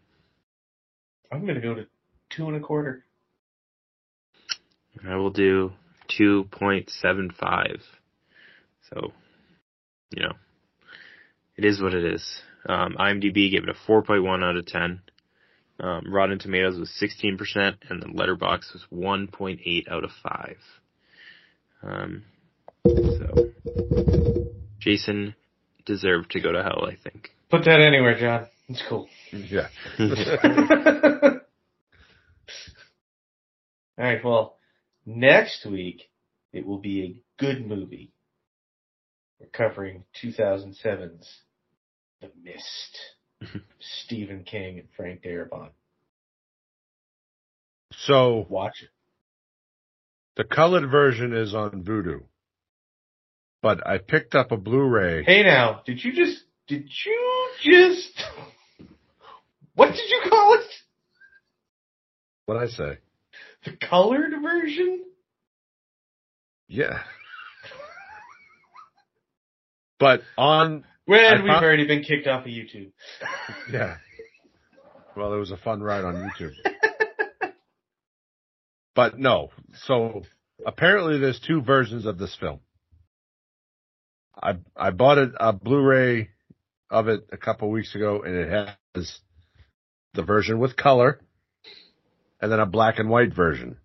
I'm 1.31 1.47
gonna 1.47 1.61
go 1.61 1.75
to 1.75 1.87
two 2.31 2.49
and 2.49 2.57
a 2.57 2.61
quarter. 2.61 3.05
I 5.07 5.17
will 5.17 5.31
do 5.31 5.73
2.75. 6.19 7.81
So, 8.91 9.13
you 10.11 10.23
know, 10.23 10.33
it 11.57 11.65
is 11.65 11.81
what 11.81 11.95
it 11.95 12.05
is. 12.05 12.43
Um, 12.69 12.97
IMDb 12.99 13.51
gave 13.51 13.65
it 13.65 13.69
a 13.69 13.91
4.1 13.91 14.43
out 14.43 14.57
of 14.57 14.67
10. 14.67 15.03
Um, 15.79 16.05
Rotten 16.11 16.39
Tomatoes 16.39 16.79
was 16.79 16.91
16%, 17.01 17.77
and 17.91 18.03
the 18.03 18.07
Letterboxd 18.07 18.73
was 18.73 18.87
1.8 18.93 19.89
out 19.91 20.05
of 20.05 20.11
5. 20.23 20.57
Um, 21.83 22.25
so, 22.85 23.53
Jason 24.79 25.35
deserved 25.85 26.31
to 26.33 26.41
go 26.41 26.53
to 26.53 26.63
hell, 26.63 26.87
I 26.87 26.97
think. 26.97 27.31
Put 27.51 27.65
that 27.65 27.81
anywhere, 27.81 28.19
John. 28.19 28.47
It's 28.69 28.83
cool. 28.89 29.09
Yeah. 29.31 29.69
All 33.99 34.05
right. 34.05 34.25
Well, 34.25 34.57
next 35.05 35.65
week 35.67 36.11
it 36.53 36.67
will 36.67 36.79
be 36.79 37.03
a 37.05 37.23
good 37.43 37.67
movie. 37.67 38.13
We're 39.39 39.47
covering 39.47 40.05
2007's 40.23 41.41
The 42.21 42.31
Mist. 42.43 42.99
Stephen 43.81 44.45
King 44.45 44.79
and 44.79 44.89
Frank 44.97 45.23
Darabont. 45.23 45.71
So 47.93 48.47
Watch 48.49 48.83
it. 48.83 48.89
the 50.37 50.45
colored 50.45 50.91
version 50.91 51.33
is 51.33 51.55
on 51.55 51.85
Vudu, 51.85 52.23
but 53.63 53.87
I 53.87 53.99
picked 53.99 54.35
up 54.35 54.53
a 54.53 54.57
Blu-ray. 54.57 55.25
Hey 55.25 55.43
now, 55.43 55.83
did 55.87 56.03
you 56.05 56.13
just, 56.13 56.43
did 56.67 56.89
you 57.05 57.49
just, 57.63 58.23
what 59.75 59.89
did 59.93 60.11
you 60.11 60.21
call 60.29 60.55
it? 60.55 60.67
What 62.47 62.57
I 62.59 62.67
say? 62.67 62.99
The 63.65 63.73
colored 63.89 64.33
version? 64.43 65.05
Yeah. 66.69 67.01
but 69.99 70.23
on 70.37 70.85
When 71.07 71.21
I 71.21 71.41
we've 71.41 71.51
already 71.51 71.87
been 71.87 72.03
kicked 72.03 72.27
off 72.27 72.45
of 72.45 72.51
YouTube. 72.51 72.91
yeah. 73.73 73.97
Well, 75.17 75.33
it 75.33 75.39
was 75.39 75.53
a 75.53 75.57
fun 75.57 75.81
ride 75.81 76.05
on 76.05 76.17
YouTube. 76.17 76.53
but 78.95 79.19
no, 79.19 79.51
so 79.85 80.25
apparently 80.67 81.19
there's 81.19 81.41
two 81.41 81.63
versions 81.63 82.07
of 82.07 82.19
this 82.19 82.37
film. 82.39 82.59
I 84.35 84.57
I 84.77 84.91
bought 84.91 85.19
it 85.19 85.31
a 85.39 85.53
Blu-ray 85.53 86.31
of 86.91 87.09
it 87.09 87.29
a 87.33 87.37
couple 87.37 87.71
weeks 87.71 87.95
ago, 87.95 88.23
and 88.23 88.35
it 88.35 88.51
has 88.51 89.21
the 90.13 90.23
version 90.23 90.59
with 90.59 90.77
color, 90.77 91.21
and 92.41 92.51
then 92.51 92.61
a 92.61 92.67
black 92.67 92.99
and 92.99 93.09
white 93.09 93.33
version. 93.33 93.77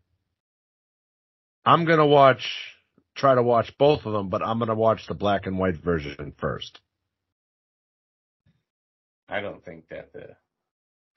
I'm 1.63 1.85
gonna 1.85 2.07
watch, 2.07 2.43
try 3.15 3.35
to 3.35 3.43
watch 3.43 3.71
both 3.77 4.05
of 4.05 4.13
them, 4.13 4.29
but 4.29 4.41
I'm 4.41 4.57
gonna 4.57 4.73
watch 4.73 5.05
the 5.07 5.13
black 5.13 5.45
and 5.45 5.59
white 5.59 5.77
version 5.77 6.33
first. 6.39 6.79
I 9.31 9.41
don't 9.41 9.63
think 9.63 9.87
that 9.89 10.13
the 10.13 10.35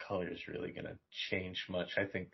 color 0.07 0.29
is 0.29 0.47
really 0.49 0.71
going 0.71 0.85
to 0.87 0.97
change 1.31 1.67
much. 1.69 1.89
I 1.97 2.05
think 2.05 2.29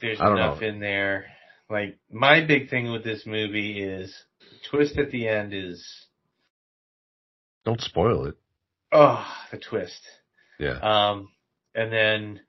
there's 0.00 0.20
I 0.20 0.30
enough 0.32 0.60
know. 0.60 0.66
in 0.68 0.80
there. 0.80 1.26
Like 1.70 1.98
my 2.10 2.44
big 2.44 2.70
thing 2.70 2.92
with 2.92 3.04
this 3.04 3.24
movie 3.26 3.82
is 3.82 4.14
the 4.40 4.68
twist 4.70 4.98
at 4.98 5.10
the 5.10 5.28
end 5.28 5.52
is 5.54 5.84
Don't 7.64 7.80
spoil 7.80 8.26
it. 8.26 8.34
oh 8.92 9.24
the 9.50 9.58
twist. 9.58 10.00
Yeah. 10.58 10.78
Um, 10.78 11.28
and 11.74 11.92
then 11.92 12.40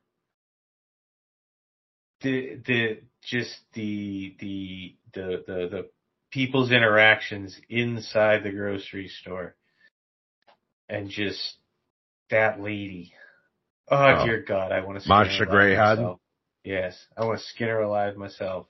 the 2.21 2.59
the 2.65 3.01
just 3.23 3.55
the 3.73 4.35
the 4.39 4.95
the 5.13 5.43
the 5.47 5.53
the 5.71 5.89
people's 6.31 6.71
interactions 6.71 7.55
inside 7.69 8.43
the 8.43 8.51
grocery 8.51 9.07
store, 9.07 9.55
and 10.89 11.09
just 11.09 11.57
that 12.29 12.59
lady. 12.61 13.13
Oh, 13.89 13.97
Oh. 13.97 14.25
dear 14.25 14.41
God, 14.41 14.71
I 14.71 14.81
want 14.81 15.01
to. 15.01 15.07
Marcia 15.09 15.45
Gay 15.45 15.75
Harden? 15.75 16.15
Yes, 16.63 16.97
I 17.17 17.25
want 17.25 17.39
to 17.39 17.45
skin 17.45 17.67
her 17.67 17.81
alive 17.81 18.15
myself. 18.15 18.67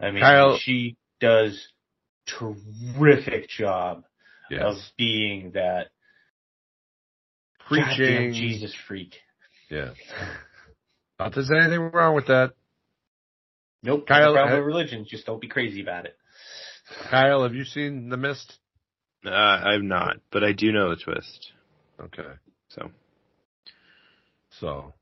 I 0.00 0.10
mean, 0.10 0.22
Kyle- 0.22 0.58
she 0.58 0.96
does 1.20 1.68
terrific 2.26 3.48
job 3.48 4.04
Yes. 4.50 4.62
of 4.64 4.76
being 4.96 5.52
that 5.52 5.88
Preaching. 7.66 8.32
Jesus 8.34 8.74
freak. 8.86 9.14
Yeah. 9.70 9.94
Not 11.18 11.34
there's 11.34 11.50
anything 11.50 11.80
wrong 11.92 12.14
with 12.14 12.26
that. 12.26 12.52
Nope. 13.82 14.06
Kyle, 14.06 14.26
no 14.26 14.32
problem 14.34 14.48
ha- 14.50 14.56
with 14.58 14.66
religion. 14.66 15.04
Just 15.08 15.26
don't 15.26 15.40
be 15.40 15.48
crazy 15.48 15.80
about 15.80 16.04
it. 16.06 16.16
Kyle, 17.10 17.42
have 17.44 17.54
you 17.54 17.64
seen 17.64 18.08
The 18.08 18.16
Mist? 18.16 18.58
Uh, 19.24 19.30
I'm 19.30 19.88
not, 19.88 20.16
but 20.30 20.42
I 20.42 20.52
do 20.52 20.72
know 20.72 20.90
the 20.90 20.96
twist. 20.96 21.52
Okay. 22.00 22.28
So, 22.68 22.90
So 24.60 24.94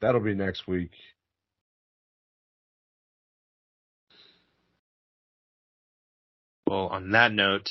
that'll 0.00 0.20
be 0.20 0.34
next 0.34 0.68
week. 0.68 0.92
well, 6.72 6.86
on 6.86 7.10
that 7.10 7.32
note, 7.32 7.68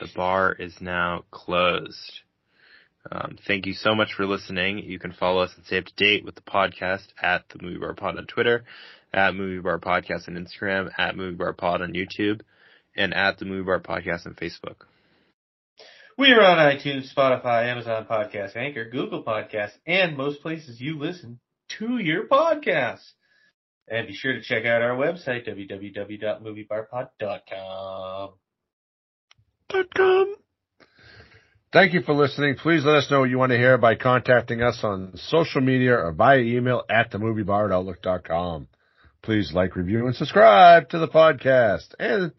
the 0.00 0.08
bar 0.16 0.56
is 0.58 0.74
now 0.80 1.22
closed. 1.30 2.20
Um, 3.10 3.36
thank 3.46 3.66
you 3.66 3.74
so 3.74 3.94
much 3.94 4.14
for 4.14 4.24
listening. 4.24 4.78
You 4.78 4.98
can 4.98 5.12
follow 5.12 5.42
us 5.42 5.52
and 5.54 5.66
stay 5.66 5.76
up 5.76 5.84
to 5.84 5.94
date 5.96 6.24
with 6.24 6.36
the 6.36 6.40
podcast 6.40 7.08
at 7.20 7.44
the 7.50 7.62
Movie 7.62 7.80
Bar 7.80 7.92
Pod 7.92 8.16
on 8.16 8.26
Twitter, 8.26 8.64
at 9.12 9.34
Movie 9.34 9.60
Bar 9.60 9.78
Podcast 9.80 10.28
on 10.28 10.34
Instagram, 10.42 10.90
at 10.96 11.14
Movie 11.14 11.36
Bar 11.36 11.52
Pod 11.52 11.82
on 11.82 11.92
YouTube, 11.92 12.40
and 12.96 13.12
at 13.12 13.38
the 13.38 13.44
Movie 13.44 13.66
Bar 13.66 13.80
Podcast 13.80 14.24
on 14.26 14.34
Facebook. 14.34 14.76
We 16.22 16.30
are 16.30 16.40
on 16.40 16.58
iTunes, 16.58 17.12
Spotify, 17.12 17.66
Amazon 17.66 18.06
Podcast, 18.08 18.56
Anchor, 18.56 18.88
Google 18.88 19.24
Podcasts, 19.24 19.76
and 19.84 20.16
most 20.16 20.40
places 20.40 20.80
you 20.80 20.96
listen 20.96 21.40
to 21.80 21.98
your 21.98 22.28
podcasts. 22.28 23.10
And 23.88 24.06
be 24.06 24.14
sure 24.14 24.32
to 24.32 24.40
check 24.40 24.64
out 24.64 24.82
our 24.82 24.96
website, 24.96 25.48
www.moviebarpod.com. 25.48 28.30
com. 29.96 30.36
Thank 31.72 31.92
you 31.92 32.02
for 32.02 32.14
listening. 32.14 32.54
Please 32.54 32.84
let 32.84 32.98
us 32.98 33.10
know 33.10 33.18
what 33.18 33.30
you 33.30 33.38
want 33.38 33.50
to 33.50 33.58
hear 33.58 33.76
by 33.76 33.96
contacting 33.96 34.62
us 34.62 34.84
on 34.84 35.16
social 35.16 35.60
media 35.60 35.96
or 35.96 36.12
via 36.12 36.38
email 36.38 36.84
at 36.88 37.10
themoviebar 37.10 37.64
at 37.64 37.72
outlook.com. 37.72 38.68
Please 39.22 39.52
like, 39.52 39.74
review, 39.74 40.06
and 40.06 40.14
subscribe 40.14 40.88
to 40.90 41.00
the 41.00 41.08
podcast. 41.08 41.96
And 41.98 42.30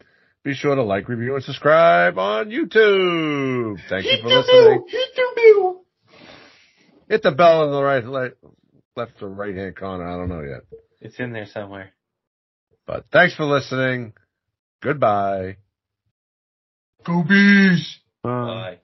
be 0.44 0.54
sure 0.54 0.74
to 0.74 0.82
like, 0.82 1.08
review, 1.08 1.34
and 1.34 1.42
subscribe 1.42 2.18
on 2.18 2.50
YouTube. 2.50 3.78
Thank 3.88 4.04
you 4.04 4.18
for 4.22 4.28
listening. 4.28 4.84
Hit 4.88 5.08
the 5.16 5.32
bell. 5.36 5.84
Hit 7.08 7.22
the 7.22 7.30
in 7.64 7.70
the 7.72 7.82
right, 7.82 8.04
left, 8.04 8.34
left 8.94 9.22
or 9.22 9.28
right 9.28 9.54
hand 9.54 9.76
corner. 9.76 10.06
I 10.06 10.16
don't 10.16 10.28
know 10.28 10.42
yet. 10.42 10.60
It's 11.00 11.18
in 11.18 11.32
there 11.32 11.46
somewhere. 11.46 11.92
But 12.86 13.06
thanks 13.10 13.34
for 13.34 13.44
listening. 13.44 14.12
Goodbye. 14.82 15.56
Go 17.04 17.22
bees. 17.22 17.98
Bye. 18.22 18.78